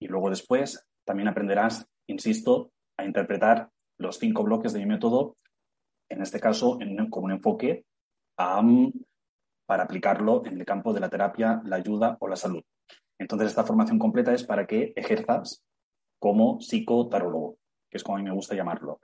y 0.00 0.08
luego 0.08 0.30
después 0.30 0.86
también 1.04 1.28
aprenderás, 1.28 1.86
insisto, 2.06 2.72
a 2.96 3.04
interpretar 3.04 3.70
los 3.98 4.18
cinco 4.18 4.42
bloques 4.44 4.72
de 4.72 4.78
mi 4.80 4.86
método, 4.86 5.36
en 6.08 6.22
este 6.22 6.40
caso 6.40 6.78
con 7.10 7.24
un 7.24 7.32
enfoque 7.32 7.84
para 8.36 9.82
aplicarlo 9.82 10.44
en 10.46 10.58
el 10.58 10.64
campo 10.64 10.92
de 10.92 11.00
la 11.00 11.10
terapia, 11.10 11.60
la 11.64 11.76
ayuda 11.76 12.16
o 12.20 12.28
la 12.28 12.36
salud. 12.36 12.62
Entonces 13.18 13.48
esta 13.48 13.64
formación 13.64 13.98
completa 13.98 14.32
es 14.32 14.44
para 14.44 14.66
que 14.66 14.94
ejerzas 14.96 15.62
como 16.18 16.60
psicotarólogo, 16.60 17.58
que 17.90 17.98
es 17.98 18.02
como 18.02 18.16
a 18.16 18.20
mí 18.20 18.24
me 18.24 18.34
gusta 18.34 18.54
llamarlo. 18.54 19.00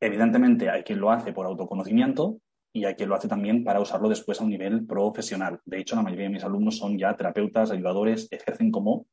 Evidentemente 0.00 0.70
hay 0.70 0.84
quien 0.84 1.00
lo 1.00 1.10
hace 1.10 1.32
por 1.32 1.46
autoconocimiento, 1.46 2.38
y 2.72 2.84
hay 2.84 2.94
quien 2.94 3.08
lo 3.08 3.16
hace 3.16 3.28
también 3.28 3.64
para 3.64 3.80
usarlo 3.80 4.08
después 4.08 4.40
a 4.40 4.44
un 4.44 4.50
nivel 4.50 4.86
profesional. 4.86 5.60
De 5.64 5.78
hecho, 5.80 5.96
la 5.96 6.02
mayoría 6.02 6.26
de 6.26 6.34
mis 6.34 6.44
alumnos 6.44 6.76
son 6.76 6.98
ya 6.98 7.16
terapeutas, 7.16 7.70
ayudadores, 7.70 8.28
ejercen 8.30 8.70
como, 8.70 9.06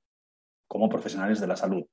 como 0.68 0.90
profesionales 0.90 1.40
de 1.40 1.48
la 1.48 1.56
salud. 1.56 1.84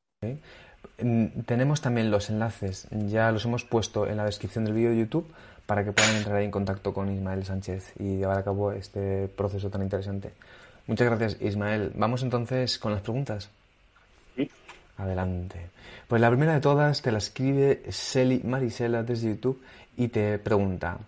Tenemos 1.46 1.82
también 1.82 2.10
los 2.12 2.30
enlaces, 2.30 2.88
ya 2.92 3.32
los 3.32 3.46
hemos 3.46 3.64
puesto 3.64 4.06
en 4.08 4.18
la 4.18 4.26
descripción 4.26 4.66
del 4.66 4.74
vídeo 4.74 4.90
de 4.92 4.98
YouTube 4.98 5.34
para 5.68 5.84
que 5.84 5.92
puedan 5.92 6.16
entrar 6.16 6.38
ahí 6.38 6.46
en 6.46 6.52
contacto 6.52 6.94
con 6.94 7.14
Ismael 7.14 7.46
Sánchez 7.46 7.94
y 8.00 8.18
llevar 8.18 8.40
a 8.40 8.44
cabo 8.44 8.72
este 8.72 9.28
proceso 9.28 9.70
tan 9.70 9.84
interesante. 9.84 10.32
Muchas 10.88 11.08
gracias, 11.08 11.42
Ismael. 11.42 11.92
Vamos 11.94 12.24
entonces 12.24 12.80
con 12.80 12.94
las 12.94 13.02
preguntas. 13.02 13.50
Sí. 14.36 14.50
Adelante. 14.98 15.70
Pues 16.08 16.22
la 16.22 16.30
primera 16.30 16.54
de 16.54 16.62
todas 16.62 17.02
te 17.02 17.12
la 17.12 17.18
escribe 17.18 17.84
Seli 17.90 18.42
Marisela 18.46 19.04
desde 19.04 19.28
YouTube 19.28 19.62
y 19.98 20.08
te 20.08 20.40
pregunta, 20.40 21.00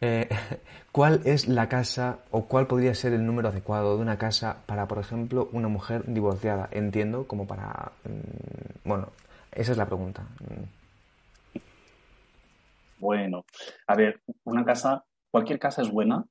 eh, 0.00 0.28
¿cuál 0.92 1.20
es 1.24 1.48
la 1.48 1.68
casa 1.68 2.20
o 2.30 2.46
cuál 2.46 2.66
podría 2.66 2.94
ser 2.94 3.12
el 3.12 3.26
número 3.26 3.50
adecuado 3.50 3.96
de 3.96 4.02
una 4.02 4.16
casa 4.16 4.56
para, 4.64 4.88
por 4.88 4.98
ejemplo, 4.98 5.50
una 5.52 5.68
mujer 5.68 6.04
divorciada? 6.06 6.68
Entiendo 6.72 7.26
como 7.26 7.46
para... 7.46 7.92
Mm, 8.04 8.88
bueno, 8.88 9.08
esa 9.52 9.72
es 9.72 9.78
la 9.78 9.86
pregunta. 9.86 10.22
Bueno, 12.98 13.44
a 13.86 13.94
ver, 13.94 14.20
una 14.44 14.64
casa, 14.64 15.04
cualquier 15.30 15.58
casa 15.58 15.82
es 15.82 15.90
buena 15.90 16.24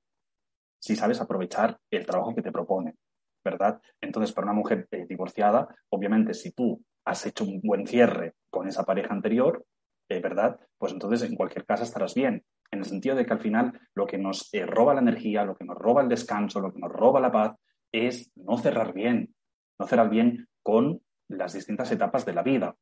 si 0.80 0.96
sabes 0.96 1.22
aprovechar 1.22 1.80
el 1.90 2.06
trabajo 2.06 2.36
que 2.36 2.42
te 2.42 2.52
propone, 2.52 2.96
¿verdad? 3.44 3.82
Entonces, 4.02 4.34
para 4.34 4.46
una 4.46 4.54
mujer 4.54 4.88
eh, 4.92 5.06
divorciada, 5.08 5.68
obviamente, 5.90 6.34
si 6.34 6.52
tú 6.52 6.84
has 7.06 7.26
hecho 7.26 7.46
un 7.46 7.62
buen 7.62 7.88
cierre 7.88 8.36
con 8.50 8.68
esa 8.68 8.84
pareja 8.84 9.14
anterior, 9.14 9.66
eh, 10.10 10.20
¿verdad? 10.20 10.60
Pues 10.78 10.94
entonces 10.94 11.28
en 11.28 11.36
cualquier 11.36 11.66
casa 11.66 11.84
estarás 11.84 12.14
bien. 12.14 12.44
En 12.72 12.80
el 12.80 12.86
sentido 12.86 13.16
de 13.16 13.26
que 13.26 13.34
al 13.34 13.40
final 13.40 13.80
lo 13.96 14.06
que 14.06 14.18
nos 14.18 14.54
eh, 14.54 14.66
roba 14.66 14.94
la 14.94 15.02
energía, 15.02 15.46
lo 15.46 15.56
que 15.56 15.66
nos 15.66 15.78
roba 15.78 16.02
el 16.02 16.10
descanso, 16.10 16.60
lo 16.60 16.74
que 16.74 16.80
nos 16.80 16.92
roba 16.92 17.20
la 17.20 17.32
paz, 17.32 17.56
es 17.92 18.32
no 18.36 18.58
cerrar 18.58 18.94
bien, 18.94 19.34
no 19.80 19.88
cerrar 19.88 20.10
bien 20.10 20.48
con 20.62 21.02
las 21.30 21.54
distintas 21.54 21.92
etapas 21.92 22.26
de 22.26 22.34
la 22.34 22.44
vida. 22.44 22.76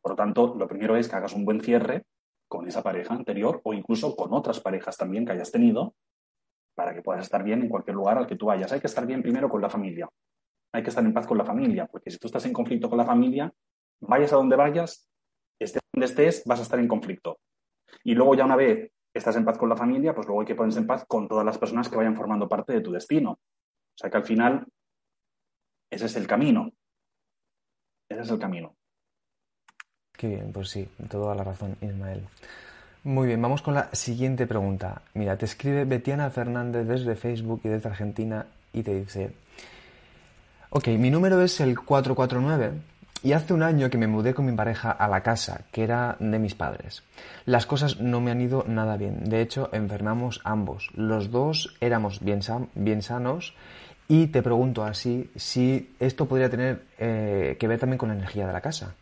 Por 0.00 0.12
lo 0.12 0.16
tanto, 0.16 0.54
lo 0.56 0.66
primero 0.66 0.96
es 0.96 1.08
que 1.08 1.16
hagas 1.16 1.34
un 1.34 1.44
buen 1.44 1.60
cierre 1.60 2.04
con 2.52 2.68
esa 2.68 2.82
pareja 2.82 3.14
anterior 3.14 3.62
o 3.64 3.72
incluso 3.72 4.14
con 4.14 4.34
otras 4.34 4.60
parejas 4.60 4.98
también 4.98 5.24
que 5.24 5.32
hayas 5.32 5.50
tenido 5.50 5.94
para 6.74 6.92
que 6.92 7.00
puedas 7.00 7.24
estar 7.24 7.42
bien 7.42 7.62
en 7.62 7.68
cualquier 7.70 7.96
lugar 7.96 8.18
al 8.18 8.26
que 8.26 8.36
tú 8.36 8.44
vayas. 8.44 8.70
Hay 8.72 8.80
que 8.80 8.88
estar 8.88 9.06
bien 9.06 9.22
primero 9.22 9.48
con 9.48 9.62
la 9.62 9.70
familia. 9.70 10.06
Hay 10.74 10.82
que 10.82 10.90
estar 10.90 11.02
en 11.02 11.14
paz 11.14 11.26
con 11.26 11.38
la 11.38 11.46
familia, 11.46 11.86
porque 11.86 12.10
si 12.10 12.18
tú 12.18 12.26
estás 12.26 12.44
en 12.44 12.52
conflicto 12.52 12.90
con 12.90 12.98
la 12.98 13.06
familia, 13.06 13.50
vayas 14.00 14.34
a 14.34 14.36
donde 14.36 14.56
vayas, 14.56 15.08
estés 15.58 15.80
donde 15.94 16.04
estés, 16.04 16.44
vas 16.44 16.58
a 16.58 16.62
estar 16.64 16.78
en 16.78 16.88
conflicto. 16.88 17.38
Y 18.04 18.14
luego 18.14 18.34
ya 18.34 18.44
una 18.44 18.56
vez 18.56 18.92
estás 19.14 19.36
en 19.36 19.46
paz 19.46 19.56
con 19.56 19.70
la 19.70 19.76
familia, 19.76 20.14
pues 20.14 20.26
luego 20.26 20.42
hay 20.42 20.46
que 20.46 20.54
ponerse 20.54 20.80
en 20.80 20.86
paz 20.86 21.06
con 21.08 21.28
todas 21.28 21.46
las 21.46 21.56
personas 21.56 21.88
que 21.88 21.96
vayan 21.96 22.16
formando 22.16 22.50
parte 22.50 22.74
de 22.74 22.82
tu 22.82 22.92
destino. 22.92 23.30
O 23.30 23.96
sea 23.96 24.10
que 24.10 24.18
al 24.18 24.24
final, 24.24 24.66
ese 25.90 26.04
es 26.04 26.16
el 26.16 26.26
camino. 26.26 26.70
Ese 28.10 28.20
es 28.20 28.30
el 28.30 28.38
camino. 28.38 28.76
Bien, 30.22 30.52
pues 30.52 30.70
sí, 30.70 30.88
toda 31.08 31.34
la 31.34 31.42
razón, 31.42 31.76
Ismael. 31.80 32.22
Muy 33.02 33.26
bien, 33.26 33.42
vamos 33.42 33.60
con 33.60 33.74
la 33.74 33.88
siguiente 33.92 34.46
pregunta. 34.46 35.02
Mira, 35.14 35.36
te 35.36 35.46
escribe 35.46 35.84
Betiana 35.84 36.30
Fernández 36.30 36.86
desde 36.86 37.16
Facebook 37.16 37.62
y 37.64 37.68
desde 37.68 37.88
Argentina 37.88 38.46
y 38.72 38.84
te 38.84 38.94
dice, 38.94 39.32
ok, 40.70 40.86
mi 40.90 41.10
número 41.10 41.42
es 41.42 41.60
el 41.60 41.76
449 41.76 42.70
y 43.24 43.32
hace 43.32 43.52
un 43.52 43.64
año 43.64 43.90
que 43.90 43.98
me 43.98 44.06
mudé 44.06 44.32
con 44.32 44.46
mi 44.46 44.52
pareja 44.52 44.92
a 44.92 45.08
la 45.08 45.24
casa, 45.24 45.62
que 45.72 45.82
era 45.82 46.16
de 46.20 46.38
mis 46.38 46.54
padres. 46.54 47.02
Las 47.44 47.66
cosas 47.66 47.98
no 47.98 48.20
me 48.20 48.30
han 48.30 48.40
ido 48.40 48.64
nada 48.68 48.96
bien, 48.96 49.24
de 49.28 49.40
hecho 49.40 49.70
enfermamos 49.72 50.40
ambos. 50.44 50.90
Los 50.94 51.32
dos 51.32 51.74
éramos 51.80 52.20
bien, 52.20 52.40
bien 52.76 53.02
sanos 53.02 53.54
y 54.06 54.28
te 54.28 54.42
pregunto 54.42 54.84
así 54.84 55.32
si 55.34 55.96
esto 55.98 56.26
podría 56.26 56.48
tener 56.48 56.84
eh, 56.98 57.56
que 57.58 57.66
ver 57.66 57.80
también 57.80 57.98
con 57.98 58.10
la 58.10 58.14
energía 58.14 58.46
de 58.46 58.52
la 58.52 58.60
casa. 58.60 58.94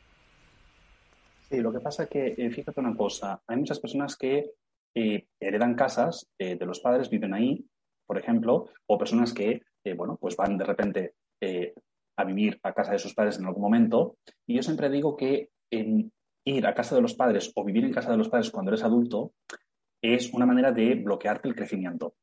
Sí, 1.50 1.58
lo 1.60 1.72
que 1.72 1.80
pasa 1.80 2.04
es 2.04 2.08
que, 2.08 2.34
eh, 2.38 2.50
fíjate 2.50 2.78
una 2.78 2.96
cosa, 2.96 3.42
hay 3.48 3.56
muchas 3.56 3.80
personas 3.80 4.16
que 4.16 4.52
eh, 4.94 5.26
heredan 5.40 5.74
casas 5.74 6.28
eh, 6.38 6.54
de 6.54 6.64
los 6.64 6.78
padres, 6.78 7.10
viven 7.10 7.34
ahí, 7.34 7.66
por 8.06 8.16
ejemplo, 8.16 8.68
o 8.86 8.96
personas 8.96 9.34
que, 9.34 9.62
bueno, 9.96 10.16
pues 10.20 10.36
van 10.36 10.56
de 10.56 10.64
repente 10.64 11.14
a 12.16 12.24
vivir 12.24 12.60
a 12.62 12.72
casa 12.72 12.92
de 12.92 12.98
sus 12.98 13.14
padres 13.14 13.38
en 13.38 13.46
algún 13.46 13.62
momento. 13.62 14.18
Y 14.46 14.54
yo 14.54 14.62
siempre 14.62 14.90
digo 14.90 15.16
que 15.16 15.50
ir 15.70 16.66
a 16.66 16.74
casa 16.74 16.94
de 16.94 17.02
los 17.02 17.14
padres 17.14 17.50
o 17.54 17.64
vivir 17.64 17.84
en 17.84 17.92
casa 17.92 18.10
de 18.10 18.18
los 18.18 18.28
padres 18.28 18.50
cuando 18.50 18.72
eres 18.72 18.84
adulto 18.84 19.32
es 20.02 20.32
una 20.32 20.44
manera 20.44 20.70
de 20.72 20.96
bloquearte 20.96 21.48
el 21.48 21.54
crecimiento. 21.54 22.14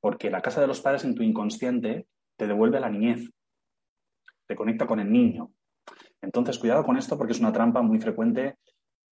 Porque 0.00 0.30
la 0.30 0.42
casa 0.42 0.60
de 0.60 0.66
los 0.66 0.80
padres 0.80 1.04
en 1.04 1.14
tu 1.14 1.22
inconsciente 1.22 2.08
te 2.36 2.46
devuelve 2.46 2.78
a 2.78 2.80
la 2.80 2.90
niñez, 2.90 3.30
te 4.46 4.56
conecta 4.56 4.86
con 4.86 4.98
el 4.98 5.12
niño. 5.12 5.52
Entonces, 6.20 6.58
cuidado 6.58 6.84
con 6.84 6.96
esto 6.96 7.16
porque 7.16 7.32
es 7.32 7.40
una 7.40 7.52
trampa 7.52 7.82
muy 7.82 8.00
frecuente 8.00 8.56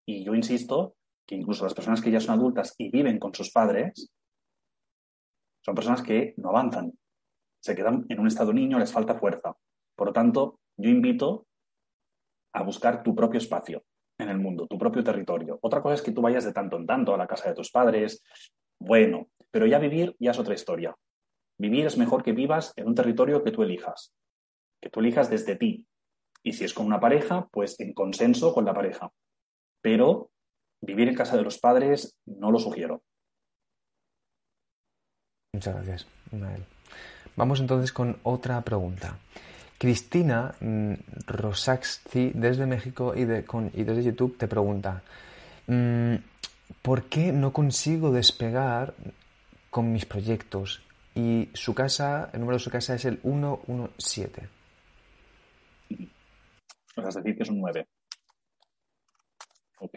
y 0.10 0.24
yo 0.24 0.34
insisto 0.34 0.96
que 1.28 1.36
incluso 1.36 1.64
las 1.64 1.76
personas 1.76 2.02
que 2.02 2.10
ya 2.10 2.20
son 2.20 2.34
adultas 2.34 2.74
y 2.80 2.90
viven 2.90 3.20
con 3.20 3.32
sus 3.36 3.52
padres 3.52 4.12
son 5.64 5.76
personas 5.76 6.02
que 6.02 6.34
no 6.38 6.50
avanzan, 6.50 6.98
se 7.62 7.76
quedan 7.76 8.08
en 8.10 8.20
un 8.20 8.26
estado 8.26 8.52
niño, 8.52 8.80
les 8.80 8.92
falta 8.92 9.20
fuerza. 9.20 9.56
Por 9.96 10.08
lo 10.08 10.14
tanto, 10.14 10.62
yo 10.78 10.90
invito 10.90 11.46
a 12.54 12.64
buscar 12.64 13.04
tu 13.04 13.14
propio 13.14 13.38
espacio 13.38 13.84
en 14.18 14.30
el 14.30 14.40
mundo, 14.40 14.66
tu 14.66 14.80
propio 14.80 15.04
territorio. 15.04 15.60
Otra 15.62 15.84
cosa 15.84 15.94
es 15.94 16.02
que 16.02 16.12
tú 16.12 16.24
vayas 16.24 16.44
de 16.44 16.54
tanto 16.54 16.78
en 16.78 16.88
tanto 16.88 17.14
a 17.14 17.18
la 17.18 17.28
casa 17.28 17.50
de 17.50 17.56
tus 17.56 17.70
padres, 17.70 18.24
bueno, 18.80 19.30
pero 19.52 19.68
ya 19.68 19.78
vivir 19.78 20.16
ya 20.18 20.32
es 20.32 20.40
otra 20.40 20.56
historia. 20.56 20.96
Vivir 21.60 21.86
es 21.86 22.00
mejor 22.00 22.24
que 22.24 22.32
vivas 22.32 22.74
en 22.78 22.88
un 22.88 22.96
territorio 22.96 23.44
que 23.44 23.52
tú 23.52 23.62
elijas, 23.62 24.12
que 24.82 24.90
tú 24.90 25.02
elijas 25.02 25.30
desde 25.30 25.56
ti. 25.56 25.86
Y 26.42 26.54
si 26.54 26.64
es 26.64 26.74
con 26.74 26.88
una 26.88 27.00
pareja, 27.00 27.48
pues 27.52 27.80
en 27.80 27.94
consenso 27.94 28.56
con 28.56 28.66
la 28.66 28.74
pareja 28.74 29.12
pero 29.82 30.30
vivir 30.82 31.10
en 31.10 31.16
casa 31.16 31.38
de 31.38 31.44
los 31.44 31.58
padres 31.58 32.16
no 32.26 32.52
lo 32.52 32.60
sugiero. 32.60 33.02
Muchas 35.54 35.76
gracias, 35.76 36.08
Ismael. 36.32 36.64
Vamos 37.36 37.60
entonces 37.60 37.92
con 37.92 38.18
otra 38.24 38.62
pregunta. 38.62 39.18
Cristina 39.78 40.54
mm, 40.60 40.94
Rosaxi 41.26 42.32
desde 42.36 42.66
México 42.66 43.14
y, 43.16 43.24
desde 43.24 44.04
YouTube 44.04 44.38
te 44.38 44.48
pregunta, 44.48 45.02
mm, 45.68 46.16
¿por 46.82 47.04
qué 47.04 47.32
no 47.32 47.54
consigo 47.54 48.12
despegar 48.12 48.94
con 49.70 49.92
mis 49.92 50.06
proyectos? 50.06 50.82
Y 51.16 51.50
su 51.54 51.74
casa, 51.74 52.30
el 52.34 52.42
número 52.42 52.58
de 52.58 52.64
su 52.64 52.70
casa 52.70 52.96
es 52.96 53.06
el 53.06 53.20
117. 53.22 54.50
Vas 56.98 57.16
a 57.16 57.20
decir 57.22 57.38
que 57.38 57.44
es 57.44 57.50
un 57.50 57.60
9. 57.60 57.88
Ok. 59.80 59.94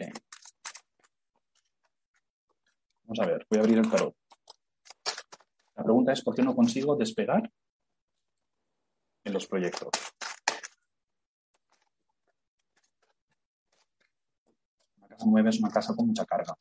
Vamos 3.03 3.19
a 3.19 3.25
ver, 3.25 3.45
voy 3.49 3.59
a 3.59 3.61
abrir 3.61 3.77
el 3.79 3.89
tarot. 3.89 4.15
La 5.75 5.83
pregunta 5.83 6.13
es, 6.13 6.23
¿por 6.23 6.35
qué 6.35 6.41
no 6.41 6.55
consigo 6.55 6.95
despegar 6.95 7.51
en 9.25 9.33
los 9.33 9.45
proyectos? 9.45 9.89
La 15.01 15.07
casa 15.09 15.25
9 15.27 15.49
es 15.49 15.59
una 15.59 15.69
casa 15.69 15.93
con 15.95 16.07
mucha 16.07 16.25
carga. 16.25 16.57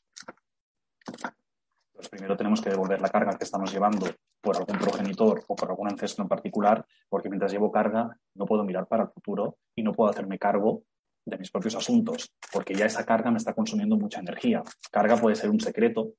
Pues 1.93 2.09
primero 2.09 2.37
tenemos 2.37 2.61
que 2.61 2.71
devolver 2.71 3.01
la 3.01 3.09
carga 3.09 3.39
que 3.39 3.45
estamos 3.45 3.73
llevando 3.73 4.07
por 4.41 4.57
algún 4.57 4.79
progenitor 4.79 5.45
o 5.47 5.55
por 5.55 5.71
algún 5.71 5.89
ancestro 5.89 6.25
en 6.25 6.29
particular, 6.29 6.85
porque 7.09 7.29
mientras 7.29 7.53
llevo 7.53 7.71
carga 7.71 8.19
no 8.35 8.47
puedo 8.47 8.65
mirar 8.65 8.89
para 8.89 9.05
el 9.05 9.11
futuro 9.11 9.59
y 9.77 9.85
no 9.85 9.93
puedo 9.93 10.11
hacerme 10.11 10.41
cargo 10.41 10.83
de 11.25 11.39
mis 11.39 11.51
propios 11.51 11.75
asuntos, 11.77 12.33
porque 12.53 12.75
ya 12.75 12.87
esa 12.87 13.05
carga 13.05 13.31
me 13.31 13.39
está 13.39 13.55
consumiendo 13.55 13.97
mucha 13.97 14.21
energía. 14.21 14.63
Carga 14.91 15.17
puede 15.17 15.37
ser 15.37 15.51
un 15.51 15.61
secreto, 15.61 16.15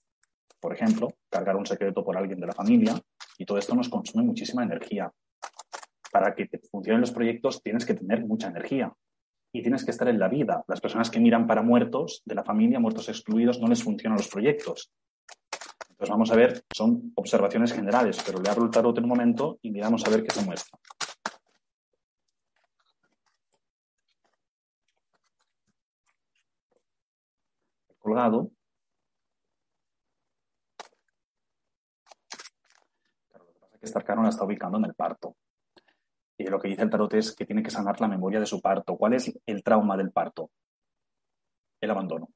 por 0.60 0.74
ejemplo, 0.74 1.10
cargar 1.30 1.56
un 1.56 1.66
secreto 1.66 2.04
por 2.04 2.18
alguien 2.18 2.40
de 2.40 2.48
la 2.48 2.54
familia, 2.54 2.96
y 3.38 3.46
todo 3.46 3.58
esto 3.58 3.76
nos 3.76 3.90
consume 3.90 4.24
muchísima 4.24 4.64
energía. 4.64 5.12
Para 6.12 6.36
que 6.36 6.50
funcionen 6.72 7.02
los 7.02 7.12
proyectos 7.12 7.62
tienes 7.62 7.86
que 7.86 7.96
tener 7.96 8.26
mucha 8.26 8.48
energía 8.48 8.94
y 9.52 9.62
tienes 9.62 9.84
que 9.84 9.92
estar 9.92 10.08
en 10.08 10.20
la 10.20 10.28
vida. 10.28 10.64
Las 10.68 10.82
personas 10.82 11.10
que 11.10 11.20
miran 11.20 11.48
para 11.48 11.62
muertos 11.62 12.22
de 12.26 12.36
la 12.36 12.44
familia, 12.44 12.80
muertos 12.80 13.10
excluidos, 13.10 13.60
no 13.60 13.68
les 13.68 13.84
funcionan 13.84 14.18
los 14.18 14.28
proyectos. 14.28 14.92
Entonces 15.90 16.10
vamos 16.10 16.32
a 16.32 16.36
ver, 16.36 16.64
son 16.74 17.12
observaciones 17.16 17.72
generales, 17.74 18.18
pero 18.26 18.40
le 18.40 18.50
abro 18.50 18.66
el 18.66 18.72
tarot 18.72 19.00
momento 19.02 19.60
y 19.62 19.72
miramos 19.72 20.06
a 20.06 20.10
ver 20.10 20.24
qué 20.24 20.32
se 20.32 20.44
muestra. 20.44 20.80
Colgado. 28.04 28.52
lo 33.34 33.46
que 33.46 33.60
pasa 33.60 33.76
es 33.76 33.80
que 33.80 33.86
esta 33.86 34.00
arcano 34.00 34.24
la 34.24 34.30
está 34.30 34.44
ubicando 34.44 34.78
en 34.78 34.86
el 34.86 34.94
parto. 34.94 35.36
Y 36.38 36.48
lo 36.48 36.60
que 36.60 36.68
dice 36.68 36.82
el 36.82 36.90
tarot 36.90 37.14
es 37.14 37.34
que 37.34 37.46
tiene 37.46 37.64
que 37.64 37.70
sanar 37.70 38.02
la 38.02 38.08
memoria 38.08 38.40
de 38.40 38.46
su 38.46 38.62
parto. 38.62 38.98
¿Cuál 38.98 39.14
es 39.14 39.34
el 39.46 39.64
trauma 39.64 39.96
del 39.96 40.12
parto? 40.12 40.52
El 41.80 41.92
abandono. 41.92 42.30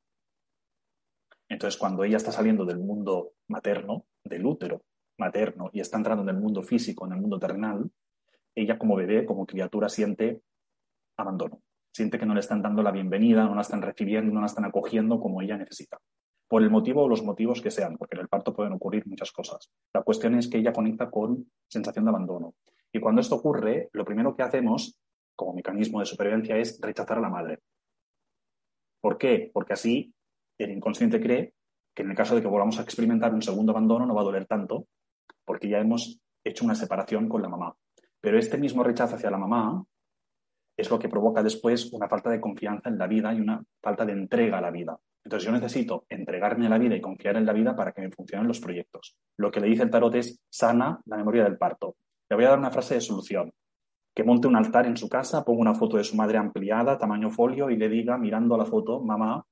Entonces, 1.50 1.80
cuando 1.80 2.04
ella 2.04 2.18
está 2.18 2.32
saliendo 2.32 2.66
del 2.66 2.80
mundo 2.80 3.34
materno, 3.48 4.06
del 4.24 4.46
útero 4.46 4.84
materno, 5.18 5.70
y 5.74 5.80
está 5.80 5.98
entrando 5.98 6.24
en 6.24 6.30
el 6.30 6.38
mundo 6.38 6.62
físico, 6.62 7.06
en 7.06 7.14
el 7.14 7.22
mundo 7.22 7.40
terrenal, 7.40 7.92
ella 8.56 8.78
como 8.78 8.96
bebé, 8.96 9.26
como 9.26 9.46
criatura, 9.46 9.90
siente 9.90 10.42
abandono 11.18 11.62
siente 11.94 12.20
que 12.20 12.26
no 12.26 12.34
le 12.34 12.42
están 12.42 12.62
dando 12.62 12.84
la 12.84 12.92
bienvenida, 12.92 13.46
no 13.46 13.56
la 13.56 13.62
están 13.62 13.82
recibiendo, 13.82 14.34
no 14.34 14.42
la 14.42 14.48
están 14.48 14.66
acogiendo 14.66 15.20
como 15.20 15.42
ella 15.42 15.58
necesita. 15.58 15.98
por 16.50 16.64
el 16.64 16.70
motivo 16.70 17.04
o 17.04 17.10
los 17.10 17.24
motivos 17.24 17.62
que 17.62 17.72
sean, 17.72 17.98
porque 17.98 18.16
en 18.16 18.22
el 18.22 18.30
parto 18.30 18.54
pueden 18.54 18.72
ocurrir 18.72 19.06
muchas 19.06 19.34
cosas. 19.34 19.70
La 19.94 20.02
cuestión 20.04 20.34
es 20.36 20.48
que 20.48 20.58
ella 20.58 20.72
conecta 20.72 21.10
con 21.10 21.52
sensación 21.68 22.06
de 22.06 22.10
abandono. 22.10 22.54
Y 22.94 23.02
cuando 23.02 23.20
esto 23.20 23.36
ocurre, 23.36 23.90
lo 23.92 24.06
primero 24.06 24.34
que 24.34 24.44
hacemos 24.44 24.98
como 25.36 25.54
mecanismo 25.54 26.00
de 26.00 26.06
supervivencia 26.06 26.58
es 26.58 26.80
rechazar 26.82 27.18
a 27.18 27.22
la 27.22 27.30
madre. 27.30 27.60
¿Por 29.02 29.18
qué? 29.18 29.52
Porque 29.54 29.74
así 29.74 30.14
el 30.58 30.72
inconsciente 30.72 31.20
cree 31.20 31.54
que 31.94 32.04
en 32.04 32.12
el 32.12 32.16
caso 32.16 32.36
de 32.36 32.42
que 32.42 32.48
volvamos 32.48 32.80
a 32.80 32.84
experimentar 32.84 33.34
un 33.34 33.42
segundo 33.42 33.72
abandono 33.72 34.06
no 34.06 34.16
va 34.16 34.22
a 34.22 34.26
doler 34.26 34.46
tanto, 34.46 34.88
porque 35.46 35.68
ya 35.68 35.80
hemos 35.80 36.20
hecho 36.44 36.64
una 36.64 36.76
separación 36.76 37.28
con 37.28 37.42
la 37.42 37.50
mamá. 37.50 37.76
Pero 38.22 38.40
este 38.40 38.58
mismo 38.58 38.84
rechazo 38.84 39.16
hacia 39.16 39.32
la 39.32 39.38
mamá 39.38 39.84
es 40.78 40.92
lo 40.92 41.00
que 41.00 41.10
provoca 41.10 41.42
después 41.42 41.92
una 41.92 42.08
falta 42.08 42.30
de 42.30 42.40
confianza 42.40 42.88
en 42.88 43.00
la 43.00 43.08
vida 43.08 43.34
y 43.34 43.42
una 43.42 43.64
falta 43.82 44.06
de 44.06 44.14
entrega 44.14 44.60
a 44.60 44.62
la 44.62 44.70
vida. 44.70 44.98
Entonces 45.24 45.46
yo 45.46 45.52
necesito 45.52 46.06
entregarme 46.08 46.68
a 46.68 46.70
la 46.70 46.78
vida 46.78 46.96
y 46.96 47.02
confiar 47.02 47.36
en 47.36 47.46
la 47.46 47.54
vida 47.54 47.76
para 47.76 47.92
que 47.92 48.02
me 48.02 48.12
funcionen 48.12 48.48
los 48.48 48.62
proyectos. 48.62 49.18
Lo 49.38 49.52
que 49.52 49.60
le 49.60 49.68
dice 49.68 49.84
el 49.84 49.90
tarot 49.90 50.14
es 50.16 50.40
sana 50.50 51.02
la 51.06 51.18
memoria 51.18 51.44
del 51.44 51.58
parto. 51.58 51.96
Le 52.30 52.36
voy 52.36 52.46
a 52.46 52.50
dar 52.50 52.60
una 52.60 52.72
frase 52.72 52.94
de 52.94 53.02
solución. 53.02 53.52
Que 54.16 54.24
monte 54.24 54.48
un 54.48 54.56
altar 54.56 54.86
en 54.86 54.96
su 54.96 55.10
casa, 55.10 55.44
ponga 55.44 55.62
una 55.62 55.76
foto 55.76 55.98
de 55.98 56.04
su 56.04 56.16
madre 56.16 56.38
ampliada, 56.38 56.98
tamaño 56.98 57.30
folio, 57.30 57.70
y 57.70 57.76
le 57.76 57.90
diga, 57.90 58.18
mirando 58.18 58.56
a 58.56 58.58
la 58.60 58.66
foto, 58.66 59.02
mamá, 59.02 59.44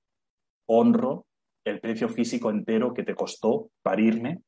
honro 0.68 1.26
el 1.66 1.80
precio 1.80 2.08
físico 2.08 2.52
entero 2.52 2.94
que 2.94 3.04
te 3.04 3.16
costó 3.16 3.70
parirme 3.82 4.42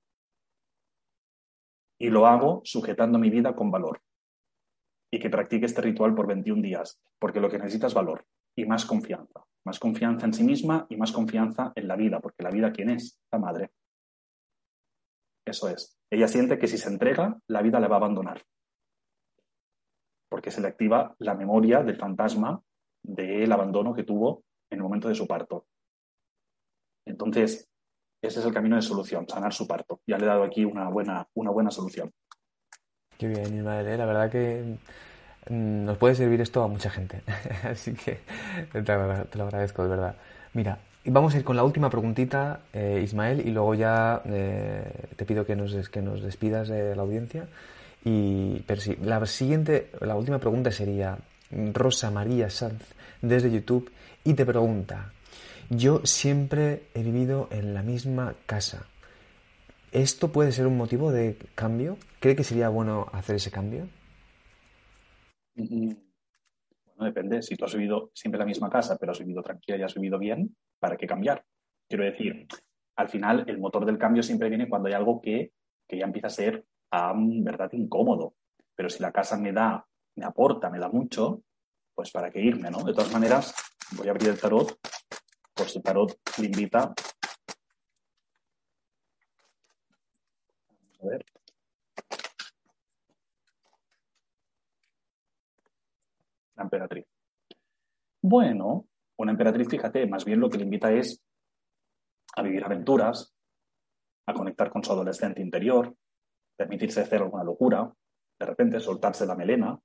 y 1.99 2.09
lo 2.09 2.27
hago 2.27 2.61
sujetando 2.63 3.17
mi 3.17 3.31
vida 3.31 3.55
con 3.55 3.71
valor 3.71 4.01
y 5.11 5.19
que 5.19 5.29
practique 5.29 5.65
este 5.65 5.81
ritual 5.81 6.13
por 6.13 6.27
21 6.27 6.61
días, 6.61 6.99
porque 7.19 7.39
lo 7.39 7.49
que 7.49 7.57
necesita 7.57 7.87
es 7.87 7.93
valor 7.93 8.25
y 8.55 8.65
más 8.65 8.85
confianza. 8.85 9.43
Más 9.65 9.79
confianza 9.79 10.25
en 10.25 10.33
sí 10.33 10.43
misma 10.43 10.85
y 10.89 10.97
más 10.97 11.11
confianza 11.11 11.71
en 11.75 11.87
la 11.87 11.95
vida, 11.95 12.19
porque 12.19 12.43
la 12.43 12.49
vida, 12.49 12.71
¿quién 12.71 12.89
es? 12.89 13.19
La 13.31 13.39
madre. 13.39 13.71
Eso 15.45 15.69
es. 15.69 15.97
Ella 16.09 16.27
siente 16.27 16.57
que 16.57 16.67
si 16.67 16.77
se 16.77 16.89
entrega, 16.89 17.39
la 17.47 17.61
vida 17.61 17.79
le 17.79 17.87
va 17.87 17.95
a 17.95 17.99
abandonar. 17.99 18.43
Porque 20.29 20.51
se 20.51 20.61
le 20.61 20.67
activa 20.67 21.15
la 21.19 21.35
memoria 21.35 21.83
del 21.83 21.97
fantasma 21.97 22.61
del 23.03 23.51
abandono 23.51 23.93
que 23.93 24.03
tuvo 24.03 24.43
en 24.69 24.79
el 24.79 24.83
momento 24.83 25.07
de 25.07 25.15
su 25.15 25.25
parto. 25.25 25.67
Entonces, 27.05 27.69
ese 28.21 28.39
es 28.39 28.45
el 28.45 28.53
camino 28.53 28.75
de 28.75 28.81
solución, 28.81 29.27
sanar 29.27 29.53
su 29.53 29.67
parto. 29.67 30.01
Ya 30.05 30.17
le 30.17 30.25
he 30.25 30.27
dado 30.27 30.43
aquí 30.43 30.65
una 30.65 30.89
buena, 30.89 31.27
una 31.35 31.51
buena 31.51 31.71
solución. 31.71 32.11
Qué 33.17 33.27
bien, 33.27 33.57
Ismael. 33.57 33.87
¿eh? 33.87 33.97
La 33.97 34.05
verdad 34.05 34.29
que 34.29 34.77
mm, 35.49 35.85
nos 35.85 35.97
puede 35.97 36.15
servir 36.15 36.39
esto 36.41 36.63
a 36.63 36.67
mucha 36.67 36.89
gente. 36.89 37.21
Así 37.63 37.93
que 37.93 38.19
te, 38.71 39.37
lo 39.37 39.43
agradezco, 39.43 39.83
de 39.83 39.89
verdad. 39.89 40.15
Mira, 40.53 40.77
vamos 41.05 41.33
a 41.33 41.37
ir 41.37 41.43
con 41.43 41.55
la 41.55 41.63
última 41.63 41.89
preguntita, 41.89 42.59
eh, 42.73 43.01
Ismael, 43.03 43.47
y 43.47 43.51
luego 43.51 43.73
ya 43.73 44.21
eh, 44.25 44.83
te 45.15 45.25
pido 45.25 45.45
que 45.45 45.55
nos, 45.55 45.89
que 45.89 46.01
nos 46.01 46.21
despidas 46.21 46.67
de 46.67 46.95
la 46.95 47.01
audiencia. 47.01 47.47
Y, 48.05 48.59
pero 48.67 48.81
sí, 48.81 48.95
la 49.01 49.25
siguiente, 49.25 49.89
la 49.99 50.15
última 50.15 50.37
pregunta 50.37 50.71
sería 50.71 51.17
Rosa 51.73 52.11
María 52.11 52.49
Sanz 52.49 52.83
desde 53.21 53.51
YouTube 53.51 53.91
y 54.23 54.35
te 54.35 54.45
pregunta, 54.45 55.11
yo 55.69 56.01
siempre 56.03 56.83
he 56.93 57.01
vivido 57.01 57.47
en 57.51 57.73
la 57.73 57.81
misma 57.81 58.35
casa 58.45 58.85
¿Esto 59.91 60.31
puede 60.31 60.51
ser 60.51 60.67
un 60.67 60.77
motivo 60.77 61.11
de 61.11 61.37
cambio? 61.55 61.97
¿Cree 62.19 62.35
que 62.35 62.43
sería 62.43 62.69
bueno 62.69 63.07
hacer 63.13 63.37
ese 63.37 63.51
cambio? 63.51 63.87
Mm, 65.55 65.93
bueno, 66.85 67.05
depende. 67.05 67.41
Si 67.41 67.55
tú 67.55 67.65
has 67.65 67.73
vivido 67.73 68.11
siempre 68.13 68.37
en 68.37 68.41
la 68.41 68.45
misma 68.45 68.69
casa, 68.69 68.97
pero 68.97 69.13
has 69.13 69.19
vivido 69.19 69.41
tranquila 69.41 69.77
y 69.77 69.83
has 69.83 69.95
vivido 69.95 70.19
bien, 70.19 70.55
¿para 70.79 70.97
qué 70.97 71.07
cambiar? 71.07 71.43
Quiero 71.87 72.03
decir, 72.03 72.47
al 72.97 73.07
final 73.07 73.45
el 73.47 73.59
motor 73.59 73.85
del 73.85 73.97
cambio 73.97 74.23
siempre 74.23 74.49
viene 74.49 74.67
cuando 74.67 74.89
hay 74.89 74.93
algo 74.93 75.21
que, 75.21 75.53
ya 75.89 76.05
empieza 76.05 76.27
a 76.27 76.31
ser, 76.31 76.65
verdad, 76.91 77.71
incómodo. 77.71 78.35
Pero 78.75 78.89
si 78.89 79.01
la 79.01 79.11
casa 79.11 79.37
me 79.37 79.53
da, 79.53 79.85
me 80.15 80.25
aporta, 80.25 80.69
me 80.69 80.79
da 80.79 80.89
mucho, 80.89 81.43
pues 81.95 82.11
para 82.11 82.29
qué 82.29 82.41
irme, 82.41 82.69
¿no? 82.69 82.83
De 82.83 82.93
todas 82.93 83.11
maneras, 83.11 83.55
voy 83.91 84.07
a 84.07 84.11
abrir 84.11 84.29
el 84.29 84.39
tarot, 84.39 84.77
por 85.53 85.69
si 85.69 85.77
el 85.77 85.83
tarot 85.83 86.19
le 86.39 86.45
invita 86.45 86.93
A 91.07 91.09
ver. 91.09 91.25
La 96.55 96.63
emperatriz. 96.63 97.05
Bueno, 98.21 98.87
una 99.17 99.31
emperatriz, 99.31 99.69
fíjate, 99.69 100.05
más 100.07 100.25
bien 100.25 100.39
lo 100.39 100.49
que 100.49 100.57
le 100.57 100.65
invita 100.65 100.91
es 100.91 101.23
a 102.35 102.41
vivir 102.41 102.63
aventuras, 102.63 103.33
a 104.25 104.33
conectar 104.33 104.69
con 104.69 104.83
su 104.83 104.91
adolescente 104.91 105.41
interior, 105.41 105.95
permitirse 106.57 107.01
hacer 107.01 107.21
alguna 107.21 107.43
locura, 107.43 107.89
de 108.39 108.45
repente 108.45 108.79
soltarse 108.79 109.25
la 109.25 109.35
melena. 109.35 109.79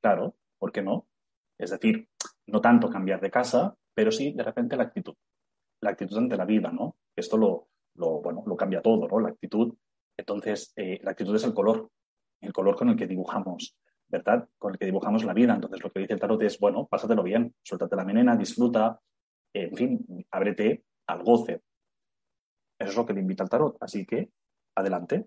Claro, 0.00 0.36
¿por 0.58 0.72
qué 0.72 0.82
no? 0.82 1.08
Es 1.58 1.70
decir, 1.70 2.08
no 2.46 2.60
tanto 2.60 2.88
cambiar 2.88 3.20
de 3.20 3.30
casa, 3.30 3.76
pero 3.92 4.10
sí 4.10 4.32
de 4.32 4.42
repente 4.42 4.76
la 4.76 4.84
actitud. 4.84 5.14
La 5.82 5.90
actitud 5.90 6.16
ante 6.16 6.36
la 6.36 6.46
vida, 6.46 6.72
¿no? 6.72 6.96
Esto 7.14 7.36
lo, 7.36 7.68
lo, 7.96 8.22
bueno, 8.22 8.42
lo 8.46 8.56
cambia 8.56 8.80
todo, 8.80 9.06
¿no? 9.06 9.20
La 9.20 9.28
actitud 9.28 9.74
entonces, 10.16 10.72
eh, 10.76 10.98
la 11.02 11.12
actitud 11.12 11.34
es 11.36 11.44
el 11.44 11.54
color, 11.54 11.90
el 12.40 12.52
color 12.52 12.76
con 12.76 12.90
el 12.90 12.96
que 12.96 13.06
dibujamos, 13.06 13.76
¿verdad? 14.08 14.48
Con 14.58 14.72
el 14.72 14.78
que 14.78 14.86
dibujamos 14.86 15.24
la 15.24 15.32
vida. 15.32 15.54
Entonces, 15.54 15.82
lo 15.82 15.90
que 15.90 16.00
dice 16.00 16.14
el 16.14 16.20
tarot 16.20 16.42
es, 16.42 16.58
bueno, 16.58 16.86
pásatelo 16.86 17.22
bien, 17.22 17.54
suéltate 17.62 17.96
la 17.96 18.04
menena, 18.04 18.36
disfruta, 18.36 19.00
en 19.54 19.76
fin, 19.76 20.26
ábrete 20.30 20.84
al 21.06 21.22
goce. 21.22 21.62
Eso 22.78 22.90
es 22.90 22.96
lo 22.96 23.06
que 23.06 23.12
le 23.12 23.20
invita 23.20 23.44
el 23.44 23.50
tarot. 23.50 23.76
Así 23.80 24.04
que, 24.04 24.30
adelante. 24.74 25.26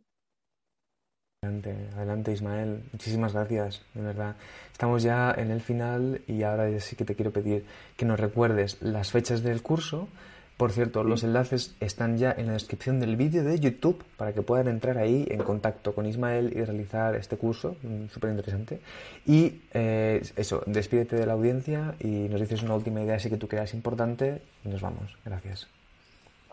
Adelante, 1.41 1.89
adelante 1.95 2.31
Ismael. 2.31 2.83
Muchísimas 2.91 3.33
gracias, 3.33 3.85
de 3.93 4.01
verdad. 4.01 4.35
Estamos 4.71 5.03
ya 5.03 5.31
en 5.37 5.51
el 5.51 5.61
final 5.61 6.21
y 6.27 6.43
ahora 6.43 6.79
sí 6.79 6.95
que 6.95 7.05
te 7.05 7.15
quiero 7.15 7.31
pedir 7.31 7.65
que 7.95 8.05
nos 8.05 8.19
recuerdes 8.19 8.81
las 8.81 9.11
fechas 9.11 9.43
del 9.43 9.61
curso 9.61 10.09
por 10.57 10.71
cierto, 10.71 11.03
los 11.03 11.23
enlaces 11.23 11.75
están 11.81 12.17
ya 12.17 12.31
en 12.31 12.47
la 12.47 12.53
descripción 12.53 13.01
del 13.01 13.17
vídeo 13.17 13.43
de 13.43 13.59
YouTube 13.59 14.01
para 14.15 14.33
que 14.33 14.41
puedan 14.41 14.69
entrar 14.69 14.97
ahí 14.97 15.25
en 15.29 15.43
contacto 15.43 15.93
con 15.93 16.05
Ismael 16.05 16.53
y 16.55 16.63
realizar 16.63 17.13
este 17.15 17.35
curso, 17.35 17.75
mm, 17.83 18.07
súper 18.07 18.29
interesante. 18.29 18.79
Y 19.25 19.63
eh, 19.73 20.21
eso, 20.37 20.63
despídete 20.65 21.17
de 21.17 21.25
la 21.25 21.33
audiencia 21.33 21.95
y 21.99 22.29
nos 22.29 22.39
dices 22.39 22.63
una 22.63 22.75
última 22.75 23.01
idea 23.01 23.15
así 23.15 23.29
que 23.29 23.35
tú 23.35 23.49
creas 23.49 23.73
importante 23.73 24.41
y 24.63 24.69
nos 24.69 24.81
vamos. 24.81 25.17
Gracias. 25.25 25.67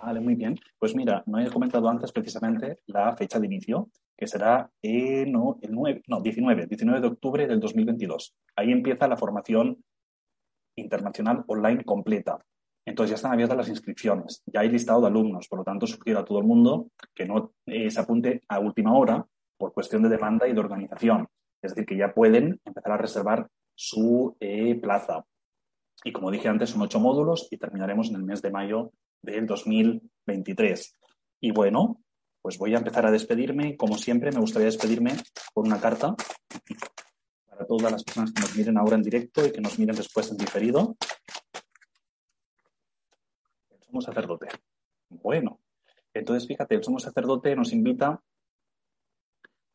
Vale, 0.02 0.18
muy 0.18 0.34
bien. 0.34 0.58
Pues 0.80 0.96
mira, 0.96 1.22
no 1.26 1.38
he 1.38 1.48
comentado 1.48 1.88
antes 1.88 2.10
precisamente 2.10 2.80
la 2.86 3.16
fecha 3.16 3.38
de 3.38 3.46
inicio, 3.46 3.88
que 4.16 4.26
será 4.26 4.68
eh, 4.82 5.26
no, 5.28 5.58
el 5.62 5.72
9, 5.72 6.02
no, 6.08 6.20
19, 6.20 6.66
19 6.66 7.00
de 7.00 7.06
octubre 7.06 7.46
del 7.46 7.60
2022. 7.60 8.34
Ahí 8.56 8.72
empieza 8.72 9.06
la 9.06 9.16
formación 9.16 9.78
internacional 10.74 11.44
online 11.46 11.84
completa 11.84 12.44
entonces 12.84 13.10
ya 13.10 13.16
están 13.16 13.32
abiertas 13.32 13.56
las 13.56 13.68
inscripciones, 13.68 14.42
ya 14.46 14.60
hay 14.60 14.68
listado 14.68 15.00
de 15.00 15.06
alumnos, 15.06 15.46
por 15.48 15.60
lo 15.60 15.64
tanto 15.64 15.86
sugiero 15.86 16.20
a 16.20 16.24
todo 16.24 16.38
el 16.38 16.44
mundo 16.44 16.88
que 17.14 17.26
no 17.26 17.52
eh, 17.66 17.90
se 17.90 18.00
apunte 18.00 18.42
a 18.48 18.58
última 18.58 18.96
hora 18.96 19.24
por 19.56 19.72
cuestión 19.72 20.02
de 20.02 20.08
demanda 20.08 20.48
y 20.48 20.52
de 20.52 20.60
organización. 20.60 21.28
Es 21.62 21.74
decir, 21.74 21.86
que 21.86 21.96
ya 21.96 22.12
pueden 22.12 22.60
empezar 22.64 22.92
a 22.92 22.96
reservar 22.96 23.48
su 23.76 24.36
eh, 24.40 24.74
plaza. 24.74 25.24
Y 26.02 26.10
como 26.10 26.32
dije 26.32 26.48
antes, 26.48 26.70
son 26.70 26.82
ocho 26.82 26.98
módulos 26.98 27.46
y 27.50 27.58
terminaremos 27.58 28.10
en 28.10 28.16
el 28.16 28.24
mes 28.24 28.42
de 28.42 28.50
mayo 28.50 28.90
del 29.22 29.46
2023. 29.46 30.98
Y 31.40 31.52
bueno, 31.52 32.02
pues 32.42 32.58
voy 32.58 32.74
a 32.74 32.78
empezar 32.78 33.06
a 33.06 33.12
despedirme. 33.12 33.76
Como 33.76 33.96
siempre, 33.96 34.32
me 34.32 34.40
gustaría 34.40 34.66
despedirme 34.66 35.12
con 35.54 35.68
una 35.68 35.80
carta 35.80 36.16
para 37.46 37.64
todas 37.64 37.92
las 37.92 38.02
personas 38.02 38.32
que 38.32 38.40
nos 38.40 38.56
miren 38.56 38.78
ahora 38.78 38.96
en 38.96 39.02
directo 39.02 39.46
y 39.46 39.52
que 39.52 39.60
nos 39.60 39.78
miren 39.78 39.94
después 39.94 40.28
en 40.32 40.38
diferido 40.38 40.96
sacerdote. 44.00 44.48
Bueno, 45.08 45.60
entonces 46.14 46.46
fíjate, 46.46 46.74
el 46.74 46.84
sumo 46.84 46.98
sacerdote 46.98 47.54
nos 47.56 47.72
invita 47.72 48.22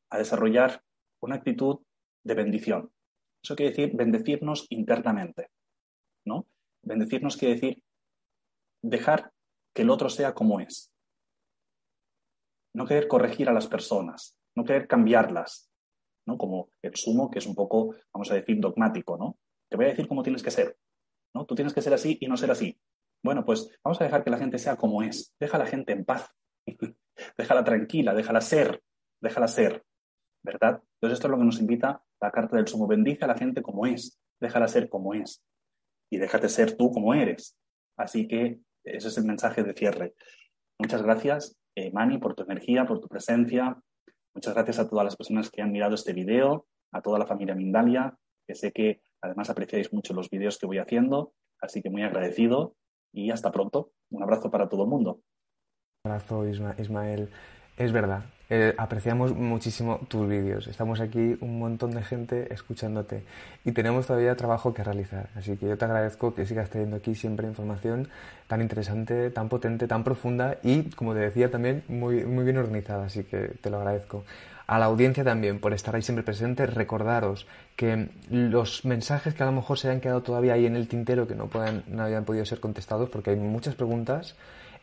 a 0.10 0.18
desarrollar 0.18 0.84
una 1.20 1.36
actitud 1.36 1.80
de 2.24 2.34
bendición. 2.34 2.92
Eso 3.44 3.56
quiere 3.56 3.72
decir 3.72 3.96
bendecirnos 3.96 4.66
internamente, 4.70 5.50
¿no? 6.26 6.48
Bendecirnos 6.82 7.38
quiere 7.38 7.56
decir 7.56 7.84
dejar 8.82 9.32
que 9.74 9.84
el 9.84 9.90
otro 9.90 10.10
sea 10.10 10.34
como 10.34 10.60
es. 10.60 10.92
No 12.74 12.86
querer 12.86 13.08
corregir 13.08 13.50
a 13.50 13.54
las 13.54 13.68
personas, 13.68 14.38
no 14.56 14.64
querer 14.64 14.88
cambiarlas, 14.88 15.70
¿no? 16.26 16.38
Como 16.38 16.70
el 16.82 16.96
sumo, 16.96 17.32
que 17.32 17.40
es 17.40 17.48
un 17.48 17.56
poco, 17.56 17.96
vamos 18.14 18.30
a 18.32 18.36
decir, 18.36 18.60
dogmático, 18.60 19.18
¿no? 19.18 19.38
Te 19.70 19.78
voy 19.78 19.86
a 19.86 19.90
decir 19.90 20.08
cómo 20.08 20.24
tienes 20.24 20.44
que 20.44 20.52
ser, 20.52 20.78
¿no? 21.34 21.46
Tú 21.46 21.56
tienes 21.56 21.74
que 21.74 21.82
ser 21.82 21.94
así 21.94 22.18
y 22.20 22.28
no 22.28 22.38
ser 22.38 22.52
así. 22.52 22.78
Bueno, 23.24 23.44
pues 23.46 23.70
vamos 23.84 24.00
a 24.00 24.04
dejar 24.04 24.24
que 24.24 24.30
la 24.30 24.38
gente 24.38 24.58
sea 24.58 24.76
como 24.76 25.04
es. 25.04 25.34
Deja 25.40 25.58
a 25.58 25.60
la 25.60 25.66
gente 25.66 25.94
en 25.94 26.06
paz. 26.06 26.30
déjala 27.38 27.64
tranquila, 27.64 28.14
déjala 28.14 28.42
ser, 28.42 28.82
déjala 29.22 29.48
ser. 29.48 29.84
¿Verdad? 30.44 30.82
Entonces 30.96 31.18
esto 31.18 31.28
es 31.28 31.32
lo 31.32 31.38
que 31.38 31.46
nos 31.46 31.60
invita 31.60 32.02
la 32.22 32.32
carta 32.32 32.56
del 32.56 32.68
sumo. 32.68 32.88
Bendice 32.88 33.26
a 33.26 33.28
la 33.28 33.38
gente 33.38 33.62
como 33.62 33.86
es. 33.86 34.20
Déjala 34.40 34.68
ser 34.68 34.90
como 34.90 35.14
es. 35.14 35.44
Y 36.10 36.18
déjate 36.18 36.48
ser 36.48 36.78
tú 36.78 36.92
como 36.92 37.14
eres. 37.14 37.58
Así 37.98 38.28
que 38.28 38.60
ese 38.84 39.08
es 39.10 39.18
el 39.18 39.26
mensaje 39.26 39.64
de 39.64 39.74
cierre. 39.74 40.14
Muchas 40.80 41.02
gracias, 41.02 41.58
eh, 41.76 41.92
Mani, 41.92 42.20
por 42.20 42.36
tu 42.36 42.44
energía, 42.44 42.86
por 42.86 43.00
tu 43.00 43.08
presencia. 43.08 43.78
Muchas 44.34 44.54
gracias 44.54 44.80
a 44.80 44.88
todas 44.88 45.04
las 45.04 45.16
personas 45.16 45.50
que 45.50 45.62
han 45.62 45.72
mirado 45.72 45.96
este 45.96 46.14
video, 46.14 46.68
a 46.92 47.02
toda 47.02 47.20
la 47.20 47.26
familia 47.26 47.56
Mindalia, 47.56 48.16
que 48.48 48.56
sé 48.56 48.72
que 48.72 49.02
además 49.22 49.50
apreciáis 49.50 49.92
mucho 49.92 50.14
los 50.14 50.30
vídeos 50.30 50.58
que 50.58 50.68
voy 50.68 50.78
haciendo, 50.78 51.34
así 51.60 51.82
que 51.82 51.90
muy 51.90 52.04
agradecido 52.04 52.76
y 53.18 53.32
hasta 53.32 53.52
pronto. 53.52 53.92
Un 54.12 54.24
abrazo 54.24 54.52
para 54.52 54.70
todo 54.70 54.84
el 54.84 54.90
mundo. 54.90 55.22
Un 56.06 56.12
abrazo, 56.12 56.48
Ismael. 56.48 57.30
Es 57.78 57.92
verdad, 57.92 58.26
eh, 58.50 58.74
apreciamos 58.78 59.36
muchísimo 59.36 60.00
tus 60.08 60.28
vídeos. 60.28 60.68
Estamos 60.68 61.02
aquí 61.02 61.38
un 61.42 61.60
montón 61.60 61.92
de 61.92 62.02
gente 62.02 62.54
escuchándote 62.54 63.24
y 63.66 63.74
tenemos 63.74 64.08
todavía 64.08 64.36
trabajo 64.36 64.74
que 64.74 64.84
realizar. 64.84 65.30
Así 65.36 65.58
que 65.58 65.68
yo 65.68 65.78
te 65.78 65.86
agradezco 65.86 66.34
que 66.34 66.46
sigas 66.46 66.70
teniendo 66.70 66.96
aquí 66.96 67.14
siempre 67.14 67.48
información 67.48 68.08
tan 68.48 68.62
interesante, 68.62 69.30
tan 69.32 69.50
potente, 69.50 69.88
tan 69.88 70.04
profunda 70.04 70.58
y, 70.64 70.84
como 70.84 71.14
te 71.14 71.20
decía, 71.20 71.52
también 71.52 71.84
muy, 71.90 72.24
muy 72.24 72.46
bien 72.46 72.58
organizada. 72.58 73.06
Así 73.06 73.24
que 73.24 73.56
te 73.62 73.70
lo 73.70 73.78
agradezco. 73.78 74.24
A 74.66 74.80
la 74.80 74.86
audiencia 74.86 75.24
también 75.24 75.60
por 75.60 75.74
estar 75.74 75.96
ahí 75.96 76.02
siempre 76.02 76.24
presente. 76.24 76.66
Recordaros 76.66 77.48
que 77.76 78.10
los 78.30 78.86
mensajes 78.86 79.34
que 79.34 79.44
a 79.44 79.46
lo 79.46 79.52
mejor 79.52 79.78
se 79.78 79.90
han 79.90 80.00
quedado 80.00 80.24
todavía 80.24 80.54
ahí 80.54 80.66
en 80.66 80.76
el 80.76 80.88
tintero 80.88 81.28
que 81.28 81.36
no, 81.36 81.48
puedan, 81.48 81.84
no 81.88 82.04
habían 82.04 82.24
podido 82.24 82.46
ser 82.46 82.60
contestados 82.60 83.10
porque 83.10 83.32
hay 83.32 83.36
muchas 83.38 83.76
preguntas 83.76 84.36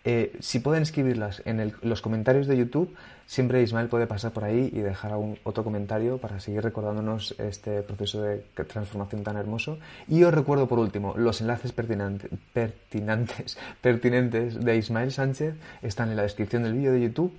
eh, 0.04 0.36
si 0.40 0.58
pueden 0.60 0.82
escribirlas 0.82 1.40
en 1.46 1.72
los 1.80 2.02
comentarios 2.02 2.46
de 2.46 2.58
YouTube, 2.58 2.94
siempre 3.26 3.62
Ismael 3.62 3.88
puede 3.88 4.06
pasar 4.06 4.32
por 4.32 4.44
ahí 4.44 4.70
y 4.70 4.80
dejar 4.80 5.12
algún 5.12 5.38
otro 5.44 5.64
comentario 5.64 6.18
para 6.18 6.40
seguir 6.40 6.62
recordándonos 6.62 7.34
este 7.38 7.80
proceso 7.80 8.20
de 8.20 8.44
transformación 8.68 9.22
tan 9.22 9.38
hermoso. 9.38 9.78
Y 10.06 10.22
os 10.24 10.34
recuerdo 10.34 10.68
por 10.68 10.78
último, 10.78 11.14
los 11.16 11.40
enlaces 11.40 11.72
pertinentes, 11.72 12.28
pertinentes 13.80 14.62
de 14.62 14.76
Ismael 14.76 15.10
Sánchez 15.10 15.54
están 15.80 16.10
en 16.10 16.16
la 16.16 16.22
descripción 16.22 16.64
del 16.64 16.74
vídeo 16.74 16.92
de 16.92 17.00
YouTube 17.00 17.32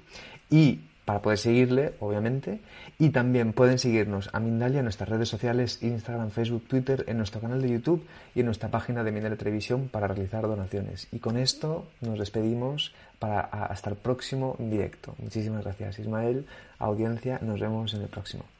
y 0.49 0.79
para 1.05 1.21
poder 1.21 1.37
seguirle, 1.37 1.93
obviamente. 1.99 2.59
Y 2.99 3.09
también 3.09 3.53
pueden 3.53 3.79
seguirnos 3.79 4.29
a 4.33 4.39
Mindalia 4.39 4.79
en 4.79 4.85
nuestras 4.85 5.07
redes 5.07 5.29
sociales, 5.29 5.81
Instagram, 5.81 6.31
Facebook, 6.31 6.67
Twitter, 6.67 7.05
en 7.07 7.17
nuestro 7.17 7.39
canal 7.39 7.61
de 7.61 7.69
YouTube 7.69 8.05
y 8.33 8.39
en 8.39 8.47
nuestra 8.47 8.69
página 8.69 9.03
de 9.03 9.11
Mindalia 9.11 9.37
Televisión 9.37 9.87
para 9.89 10.07
realizar 10.07 10.41
donaciones. 10.41 11.07
Y 11.11 11.19
con 11.19 11.37
esto 11.37 11.85
nos 12.01 12.19
despedimos 12.19 12.93
para 13.19 13.41
hasta 13.41 13.89
el 13.91 13.95
próximo 13.95 14.55
directo. 14.59 15.15
Muchísimas 15.19 15.63
gracias, 15.63 15.99
Ismael. 15.99 16.45
Audiencia, 16.79 17.39
nos 17.41 17.59
vemos 17.59 17.93
en 17.93 18.01
el 18.01 18.07
próximo. 18.07 18.54